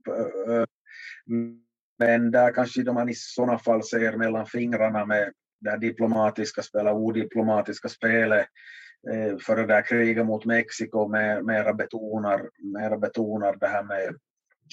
Men 1.99 2.31
där 2.31 2.53
kanske 2.53 2.83
de 2.83 2.93
man 2.93 3.09
i 3.09 3.15
sådana 3.15 3.59
fall 3.59 3.83
ser 3.83 4.17
mellan 4.17 4.45
fingrarna 4.45 5.05
med 5.05 5.33
det 5.61 5.77
diplomatiska 5.77 6.61
spelet, 6.61 6.93
odiplomatiska 6.93 7.89
spelet 7.89 8.45
eh, 9.11 9.37
för 9.37 9.55
det 9.55 9.65
där 9.65 9.81
kriget 9.81 10.25
mot 10.25 10.45
Mexiko 10.45 11.07
med, 11.07 11.45
mera, 11.45 11.73
betonar, 11.73 12.49
mera 12.73 12.97
betonar 12.97 13.55
det 13.59 13.67
här 13.67 13.83
med, 13.83 14.15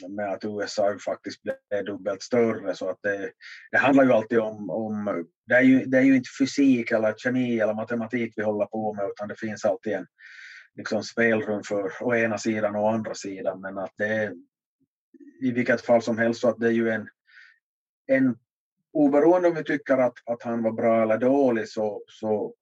med 0.08 0.32
att 0.32 0.44
USA 0.44 0.98
faktiskt 1.04 1.42
blev 1.42 1.84
dubbelt 1.84 2.22
större. 2.22 2.74
Så 2.74 2.90
att 2.90 2.98
det, 3.02 3.30
det 3.70 3.78
handlar 3.78 4.04
ju 4.04 4.12
alltid 4.12 4.38
om, 4.38 4.70
om 4.70 5.26
det, 5.46 5.54
är 5.54 5.62
ju, 5.62 5.84
det 5.84 5.98
är 5.98 6.02
ju 6.02 6.16
inte 6.16 6.30
fysik 6.40 6.90
eller 6.90 7.14
kemi 7.16 7.60
eller 7.60 7.74
matematik 7.74 8.32
vi 8.36 8.42
håller 8.42 8.66
på 8.66 8.94
med 8.94 9.04
utan 9.04 9.28
det 9.28 9.38
finns 9.38 9.64
alltid 9.64 9.92
en 9.92 10.06
liksom 10.74 11.02
spelrum 11.02 11.62
för 11.62 11.92
å 12.02 12.14
ena 12.14 12.38
sidan 12.38 12.76
och 12.76 12.82
å 12.82 12.88
andra 12.88 13.14
sidan. 13.14 13.60
Men 13.60 13.78
att 13.78 13.92
det 13.96 14.06
är 14.06 14.32
i 15.40 15.52
vilket 15.52 15.80
fall 15.80 16.02
som 16.02 16.18
helst 16.18 16.40
så 16.40 16.48
att 16.48 16.60
det 16.60 16.66
är 16.66 16.72
ju 16.72 16.90
en, 16.90 17.08
en 18.06 18.36
oberoende 18.92 19.48
om 19.48 19.54
vi 19.54 19.64
tycker 19.64 19.98
att, 19.98 20.14
att 20.24 20.42
han 20.42 20.62
var 20.62 20.72
bra 20.72 21.02
eller 21.02 21.18
dålig 21.18 21.68
så, 21.68 22.02
så 22.08 22.54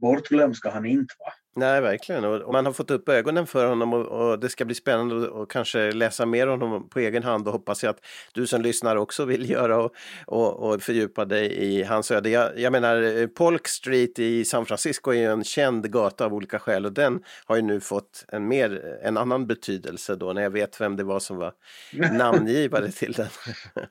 bortglömd 0.00 0.56
ska 0.56 0.70
han 0.70 0.86
inte 0.86 1.14
vara. 1.18 1.32
Nej, 1.54 1.80
verkligen. 1.80 2.24
Och 2.24 2.52
man 2.52 2.66
har 2.66 2.72
fått 2.72 2.90
upp 2.90 3.08
ögonen 3.08 3.46
för 3.46 3.66
honom 3.66 3.92
och, 3.92 4.06
och 4.06 4.38
det 4.38 4.48
ska 4.48 4.64
bli 4.64 4.74
spännande 4.74 5.42
att 5.42 5.48
kanske 5.48 5.92
läsa 5.92 6.26
mer 6.26 6.48
om 6.48 6.60
honom 6.60 6.88
på 6.88 6.98
egen 6.98 7.22
hand 7.22 7.46
och 7.46 7.52
hoppas 7.52 7.82
jag 7.82 7.90
att 7.90 8.00
du 8.32 8.46
som 8.46 8.62
lyssnar 8.62 8.96
också 8.96 9.24
vill 9.24 9.50
göra 9.50 9.78
och, 9.78 9.94
och, 10.26 10.72
och 10.72 10.82
fördjupa 10.82 11.24
dig 11.24 11.52
i 11.52 11.82
hans 11.82 12.10
öde. 12.10 12.30
Jag, 12.30 12.58
jag 12.58 12.72
menar, 12.72 13.26
Polk 13.26 13.68
Street 13.68 14.18
i 14.18 14.44
San 14.44 14.66
Francisco 14.66 15.10
är 15.10 15.16
ju 15.16 15.26
en 15.26 15.44
känd 15.44 15.92
gata 15.92 16.24
av 16.24 16.34
olika 16.34 16.58
skäl 16.58 16.86
och 16.86 16.92
den 16.92 17.22
har 17.44 17.56
ju 17.56 17.62
nu 17.62 17.80
fått 17.80 18.24
en, 18.28 18.48
mer, 18.48 18.98
en 19.02 19.16
annan 19.16 19.46
betydelse 19.46 20.16
då 20.16 20.32
när 20.32 20.42
jag 20.42 20.50
vet 20.50 20.80
vem 20.80 20.96
det 20.96 21.04
var 21.04 21.20
som 21.20 21.36
var 21.36 21.52
namngivare 22.12 22.90
till 22.90 23.12
den. 23.12 23.28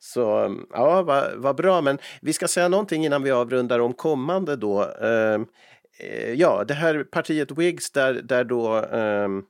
Så 0.00 0.56
ja, 0.70 1.02
vad, 1.02 1.32
vad 1.36 1.56
bra, 1.56 1.80
men 1.80 1.98
vi 2.20 2.32
ska 2.32 2.48
säga 2.48 2.68
någonting 2.68 3.04
innan 3.04 3.22
vi 3.22 3.30
avrundar 3.30 3.78
om 3.78 3.94
kommande 3.94 4.56
då. 4.56 4.82
Eh, 4.82 5.38
ja, 6.34 6.64
det 6.64 6.74
här 6.74 7.04
partiet 7.04 7.50
Whigs 7.50 7.90
där, 7.90 8.14
där 8.14 8.44
då 8.44 8.80
um, 8.80 9.44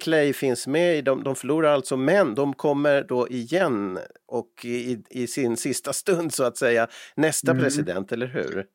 Clay 0.00 0.32
finns 0.32 0.66
med, 0.66 1.04
de, 1.04 1.22
de 1.24 1.36
förlorar 1.36 1.72
alltså, 1.72 1.96
men 1.96 2.34
de 2.34 2.54
kommer 2.54 3.02
då 3.02 3.28
igen 3.28 3.98
och 4.26 4.64
i, 4.64 5.02
i 5.10 5.26
sin 5.26 5.56
sista 5.56 5.92
stund 5.92 6.34
så 6.34 6.44
att 6.44 6.56
säga 6.56 6.88
nästa 7.14 7.50
mm. 7.50 7.62
president, 7.62 8.12
eller 8.12 8.26
hur? 8.26 8.66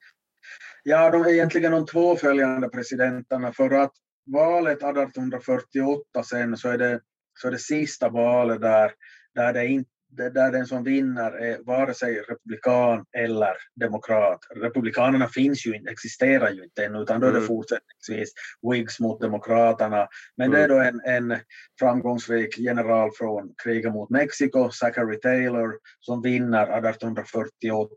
Ja, 0.83 1.11
de 1.11 1.21
är 1.21 1.29
egentligen 1.29 1.71
de 1.71 1.85
två 1.85 2.15
följande 2.15 2.69
presidenterna 2.69 3.53
för 3.53 3.69
att 3.69 3.93
valet 4.25 4.77
1848 4.77 6.23
sen 6.23 6.57
så 6.57 6.69
är 6.69 6.77
det, 6.77 6.99
så 7.39 7.47
är 7.47 7.51
det 7.51 7.59
sista 7.59 8.09
valet 8.09 8.61
där, 8.61 8.91
där 9.35 9.53
det 9.53 9.67
inte 9.67 9.89
där 10.15 10.51
den 10.51 10.67
som 10.67 10.83
vinner 10.83 11.31
är 11.31 11.57
vare 11.65 11.93
sig 11.93 12.21
republikan 12.21 13.05
eller 13.17 13.53
demokrat. 13.79 14.39
Republikanerna 14.55 15.27
finns 15.27 15.67
ju 15.67 15.75
inte, 15.75 15.91
existerar 15.91 16.49
ju 16.49 16.63
inte 16.63 16.85
ännu, 16.85 16.99
utan 16.99 17.21
då 17.21 17.27
är 17.27 17.31
det 17.31 17.37
mm. 17.37 17.47
fortsättningsvis 17.47 18.33
Whigs 18.71 18.99
mot 18.99 19.21
Demokraterna. 19.21 20.07
Men 20.37 20.47
mm. 20.47 20.57
det 20.57 20.63
är 20.63 20.67
då 20.67 20.79
en, 20.79 21.01
en 21.05 21.39
framgångsrik 21.79 22.57
general 22.57 23.11
från 23.17 23.53
kriget 23.63 23.93
mot 23.93 24.09
Mexiko, 24.09 24.69
Zachary 24.69 25.19
Taylor, 25.19 25.73
som 25.99 26.21
vinner 26.21 26.63
1848. 26.63 27.89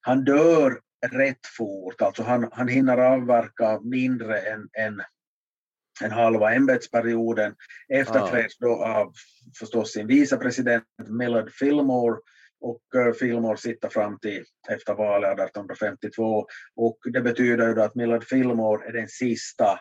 Han 0.00 0.24
dör 0.24 0.80
rätt 1.12 1.46
fort, 1.56 2.02
alltså 2.02 2.22
han, 2.22 2.48
han 2.52 2.68
hinner 2.68 2.98
avverka 2.98 3.80
mindre 3.80 4.38
än, 4.38 4.68
än 4.78 5.02
en 6.02 6.10
halva 6.10 6.54
ämbetsperioden. 6.54 7.54
Efterträds 7.88 8.58
då 8.58 8.84
av 8.84 9.12
förstås 9.58 9.92
sin 9.92 10.06
vicepresident 10.06 10.84
Millard 11.08 11.50
Fillmore 11.50 12.16
och 12.60 12.82
uh, 12.96 13.12
Fillmore 13.12 13.56
sitter 13.56 13.88
fram 13.88 14.18
till 14.18 14.44
efter 14.68 14.94
valet 14.94 15.32
1852 15.32 16.46
och 16.76 16.98
det 17.12 17.20
betyder 17.20 17.68
ju 17.68 17.74
då 17.74 17.82
att 17.82 17.94
Millard 17.94 18.24
Fillmore 18.24 18.88
är 18.88 18.92
den 18.92 19.08
sista 19.08 19.80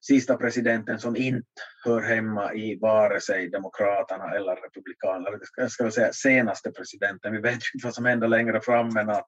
sista 0.00 0.36
presidenten 0.36 0.98
som 0.98 1.16
inte 1.16 1.46
hör 1.84 2.00
hemma 2.00 2.54
i 2.54 2.78
vare 2.80 3.20
sig 3.20 3.50
Demokraterna 3.50 4.34
eller 4.36 4.56
Republikanerna. 4.56 5.38
Jag 5.56 5.70
ska 5.70 5.84
väl 5.84 5.92
säga 5.92 6.12
senaste 6.12 6.70
presidenten. 6.70 7.32
Vi 7.32 7.40
vet 7.40 7.52
inte 7.52 7.84
vad 7.84 7.94
som 7.94 8.04
händer 8.04 8.28
längre 8.28 8.60
fram 8.60 8.88
men 8.94 9.10
att 9.10 9.26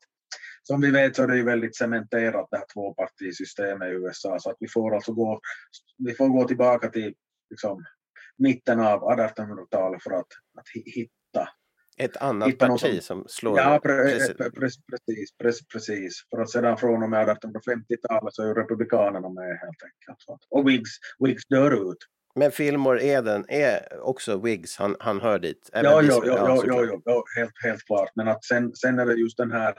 som 0.63 0.81
vi 0.81 0.91
vet 0.91 1.17
så 1.17 1.23
är 1.23 1.27
det 1.27 1.37
ju 1.37 1.45
väldigt 1.45 1.77
cementerat 1.77 2.49
det 2.51 2.57
här 2.57 2.65
tvåpartisystemet 2.75 3.89
i 3.89 3.93
USA 3.93 4.39
så 4.41 4.51
att 4.51 4.57
vi 4.61 4.69
får 4.69 4.95
alltså 4.95 5.13
gå, 5.13 5.41
vi 5.99 6.15
får 6.15 6.29
gå 6.29 6.45
tillbaka 6.45 6.89
till 6.89 7.15
liksom, 7.51 7.85
mitten 8.39 8.81
av 8.81 9.01
1800-talet 9.01 10.03
för 10.03 10.11
att, 10.11 10.27
att 10.59 10.69
hitta 10.95 11.49
ett 11.97 12.17
annat 12.17 12.59
parti 12.59 12.95
något, 12.95 13.05
som 13.05 13.25
slår... 13.29 13.59
Ja, 13.59 13.81
pre, 13.83 13.97
precis, 13.97 14.37
precis, 14.37 15.37
precis, 15.39 15.69
precis. 15.69 16.27
För 16.31 16.43
att 16.43 16.51
sedan 16.51 16.77
från 16.77 17.03
och 17.03 17.11
med 17.11 17.29
1850-talet 17.29 18.35
så 18.35 18.43
är 18.43 18.47
ju 18.47 18.55
Republikanerna 18.55 19.29
med 19.29 19.59
helt 19.59 19.83
enkelt. 19.83 20.41
Och 20.51 20.69
Whigs, 20.69 20.91
Whigs 21.19 21.47
dör 21.47 21.91
ut. 21.91 21.99
Men 22.35 22.51
Fillmore 22.51 23.05
Eden 23.05 23.45
är 23.49 24.01
också 24.01 24.39
Whigs, 24.39 24.77
han, 24.77 24.97
han 25.01 25.21
hör 25.21 25.39
dit? 25.39 25.71
Ja, 25.73 25.83
ja, 25.83 26.03
ja, 26.03 26.63
ja, 26.67 27.01
ja, 27.05 27.25
helt, 27.37 27.53
helt 27.65 27.85
klart. 27.85 28.11
Men 28.15 28.29
att 28.29 28.45
sen, 28.45 28.75
sen 28.75 28.99
är 28.99 29.07
det 29.07 29.15
just 29.15 29.37
den 29.37 29.53
här 29.53 29.75
Eh, 29.75 29.77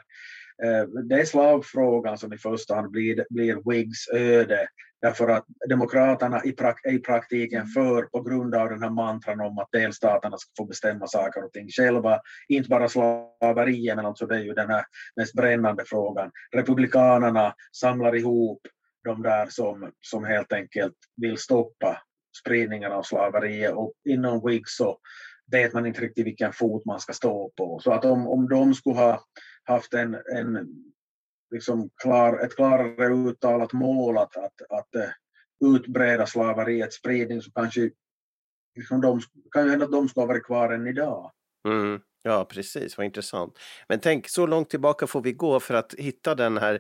Eh, 0.64 0.84
det 1.03 1.16
är 1.16 1.26
slavfrågan 1.26 2.18
som 2.18 2.34
i 2.34 2.38
första 2.38 2.76
hand 2.76 2.91
blir, 2.91 3.26
blir 3.30 3.70
Whigs 3.70 4.07
öde 4.14 4.68
därför 5.01 5.28
att 5.28 5.45
Demokraterna 5.70 6.43
i, 6.43 6.51
prak, 6.51 6.86
i 6.86 6.99
praktiken 6.99 7.68
för 7.68 8.03
på 8.03 8.22
grund 8.22 8.55
av 8.55 8.70
den 8.70 8.84
här 8.84 8.89
mantran 8.89 9.41
om 9.41 9.57
att 9.57 9.72
delstaterna 9.72 10.38
ska 10.38 10.49
få 10.57 10.66
bestämma 10.66 11.07
saker 11.07 11.43
och 11.43 11.51
ting 11.51 11.68
själva, 11.70 12.20
inte 12.47 12.70
bara 12.70 12.89
slaveriet 12.89 13.95
men 13.95 14.05
alltså 14.05 14.26
det 14.26 14.36
är 14.36 14.43
ju 14.43 14.53
den 14.53 14.70
här 14.70 14.86
mest 15.16 15.34
brännande 15.34 15.84
frågan. 15.88 16.32
Republikanerna 16.55 17.55
samlar 17.78 18.16
ihop 18.16 18.62
de 19.03 19.22
där 19.22 19.47
som, 19.49 19.91
som 20.01 20.26
helt 20.26 20.53
enkelt 20.53 20.95
vill 21.16 21.38
stoppa 21.38 22.01
spridningen 22.41 22.91
av 22.91 23.03
slaveriet 23.03 23.74
och 23.74 23.93
inom 24.09 24.41
Whigs 24.45 24.78
så 24.78 24.97
vet 25.51 25.74
man 25.74 25.86
inte 25.86 26.01
riktigt 26.01 26.26
vilken 26.26 26.53
fot 26.53 26.86
man 26.86 26.99
ska 26.99 27.14
stå 27.14 27.51
på. 27.57 27.80
Så 27.80 27.91
att 27.91 28.05
om, 28.05 28.28
om 28.28 28.49
de 28.49 28.74
skulle 28.74 28.95
ha 28.95 29.24
haft 29.64 29.93
en, 29.93 30.18
en 30.34 30.68
liksom 31.51 31.89
klar, 31.95 32.39
ett 32.39 32.55
klarare 32.55 33.14
uttalat 33.30 33.74
mål 33.74 34.18
att, 34.18 34.38
att, 34.38 34.62
att 34.70 34.95
eh, 34.95 35.09
utbreda 35.76 36.26
slaveriets 36.26 36.95
spridning 36.95 37.41
så 37.41 37.51
kanske 37.51 37.91
liksom 38.76 39.01
de, 39.01 39.22
kan 39.51 39.64
ju 39.64 39.70
hända 39.70 39.86
att 39.86 39.91
de 39.91 40.09
ska 40.09 40.26
vara 40.26 40.39
kvar 40.39 40.74
än 40.74 40.88
idag. 40.88 41.32
Mm. 41.68 42.01
Ja, 42.24 42.45
precis, 42.45 42.97
vad 42.97 43.05
intressant. 43.05 43.59
Men 43.88 43.99
tänk, 43.99 44.30
så 44.30 44.45
långt 44.45 44.69
tillbaka 44.69 45.07
får 45.07 45.22
vi 45.22 45.34
gå 45.34 45.59
för 45.59 45.74
att 45.74 45.93
hitta 45.97 46.36
den 46.36 46.57
här, 46.57 46.80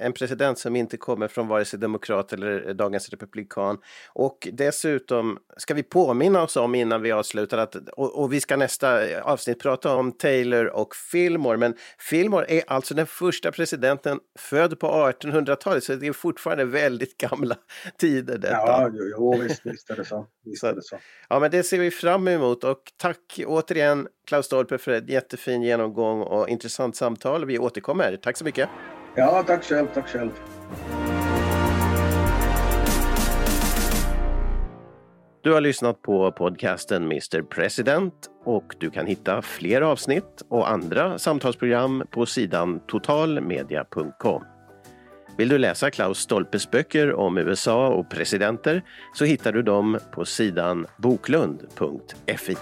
en 0.00 0.12
president 0.12 0.58
som 0.58 0.76
inte 0.76 0.96
kommer 0.96 1.28
från 1.28 1.48
vare 1.48 1.64
sig 1.64 1.78
demokrat 1.78 2.32
eller 2.32 2.74
dagens 2.74 3.08
republikan. 3.08 3.78
Och 4.12 4.48
dessutom 4.52 5.38
ska 5.56 5.74
vi 5.74 5.82
påminna 5.82 6.42
oss 6.42 6.56
om 6.56 6.74
innan 6.74 7.02
vi 7.02 7.12
avslutar 7.12 7.58
att, 7.58 7.76
och, 7.76 8.22
och 8.22 8.32
vi 8.32 8.40
ska 8.40 8.56
nästa 8.56 9.20
avsnitt 9.22 9.62
prata 9.62 9.94
om 9.94 10.12
Taylor 10.12 10.66
och 10.66 10.96
Fillmore, 10.96 11.56
men 11.56 11.74
Fillmore 11.98 12.46
är 12.48 12.62
alltså 12.66 12.94
den 12.94 13.06
första 13.06 13.52
presidenten 13.52 14.20
född 14.38 14.78
på 14.78 14.86
1800-talet, 14.86 15.84
så 15.84 15.94
det 15.94 16.06
är 16.06 16.12
fortfarande 16.12 16.64
väldigt 16.64 17.18
gamla 17.18 17.56
tider 17.98 18.38
detta. 18.38 18.54
Ja, 18.54 18.90
jo, 18.92 19.04
jo 19.10 19.42
visst, 19.42 19.66
visst 19.66 19.90
är 19.90 19.96
det 19.96 20.04
så. 20.04 20.26
Visst 20.44 20.64
är 20.64 20.74
det 20.74 20.82
så. 20.82 20.98
Ja, 21.28 21.40
men 21.40 21.50
det 21.50 21.62
ser 21.62 21.78
vi 21.78 21.90
fram 21.90 22.28
emot 22.28 22.64
och 22.64 22.82
tack 22.96 23.40
återigen 23.46 24.08
Klaus 24.24 24.46
Stolpe 24.46 24.78
för 24.78 24.92
en 24.92 25.06
jättefin 25.06 25.62
genomgång 25.62 26.22
och 26.22 26.48
intressant 26.48 26.96
samtal. 26.96 27.44
Vi 27.44 27.58
återkommer. 27.58 28.16
Tack 28.16 28.36
så 28.36 28.44
mycket. 28.44 28.68
Ja, 29.14 29.44
tack 29.46 29.64
själv. 29.64 29.86
Tack 29.94 30.08
själv. 30.08 30.30
Du 35.42 35.52
har 35.52 35.60
lyssnat 35.60 36.02
på 36.02 36.32
podcasten 36.32 37.02
Mr 37.02 37.42
President 37.42 38.14
och 38.44 38.74
du 38.78 38.90
kan 38.90 39.06
hitta 39.06 39.42
fler 39.42 39.80
avsnitt 39.80 40.42
och 40.48 40.70
andra 40.70 41.18
samtalsprogram 41.18 42.04
på 42.10 42.26
sidan 42.26 42.80
totalmedia.com. 42.86 44.44
Vill 45.36 45.48
du 45.48 45.58
läsa 45.58 45.90
Klaus 45.90 46.18
Stolpes 46.18 46.70
böcker 46.70 47.14
om 47.14 47.38
USA 47.38 47.88
och 47.88 48.10
presidenter 48.10 48.82
så 49.14 49.24
hittar 49.24 49.52
du 49.52 49.62
dem 49.62 49.98
på 50.12 50.24
sidan 50.24 50.86
boklund.fi. 50.96 52.56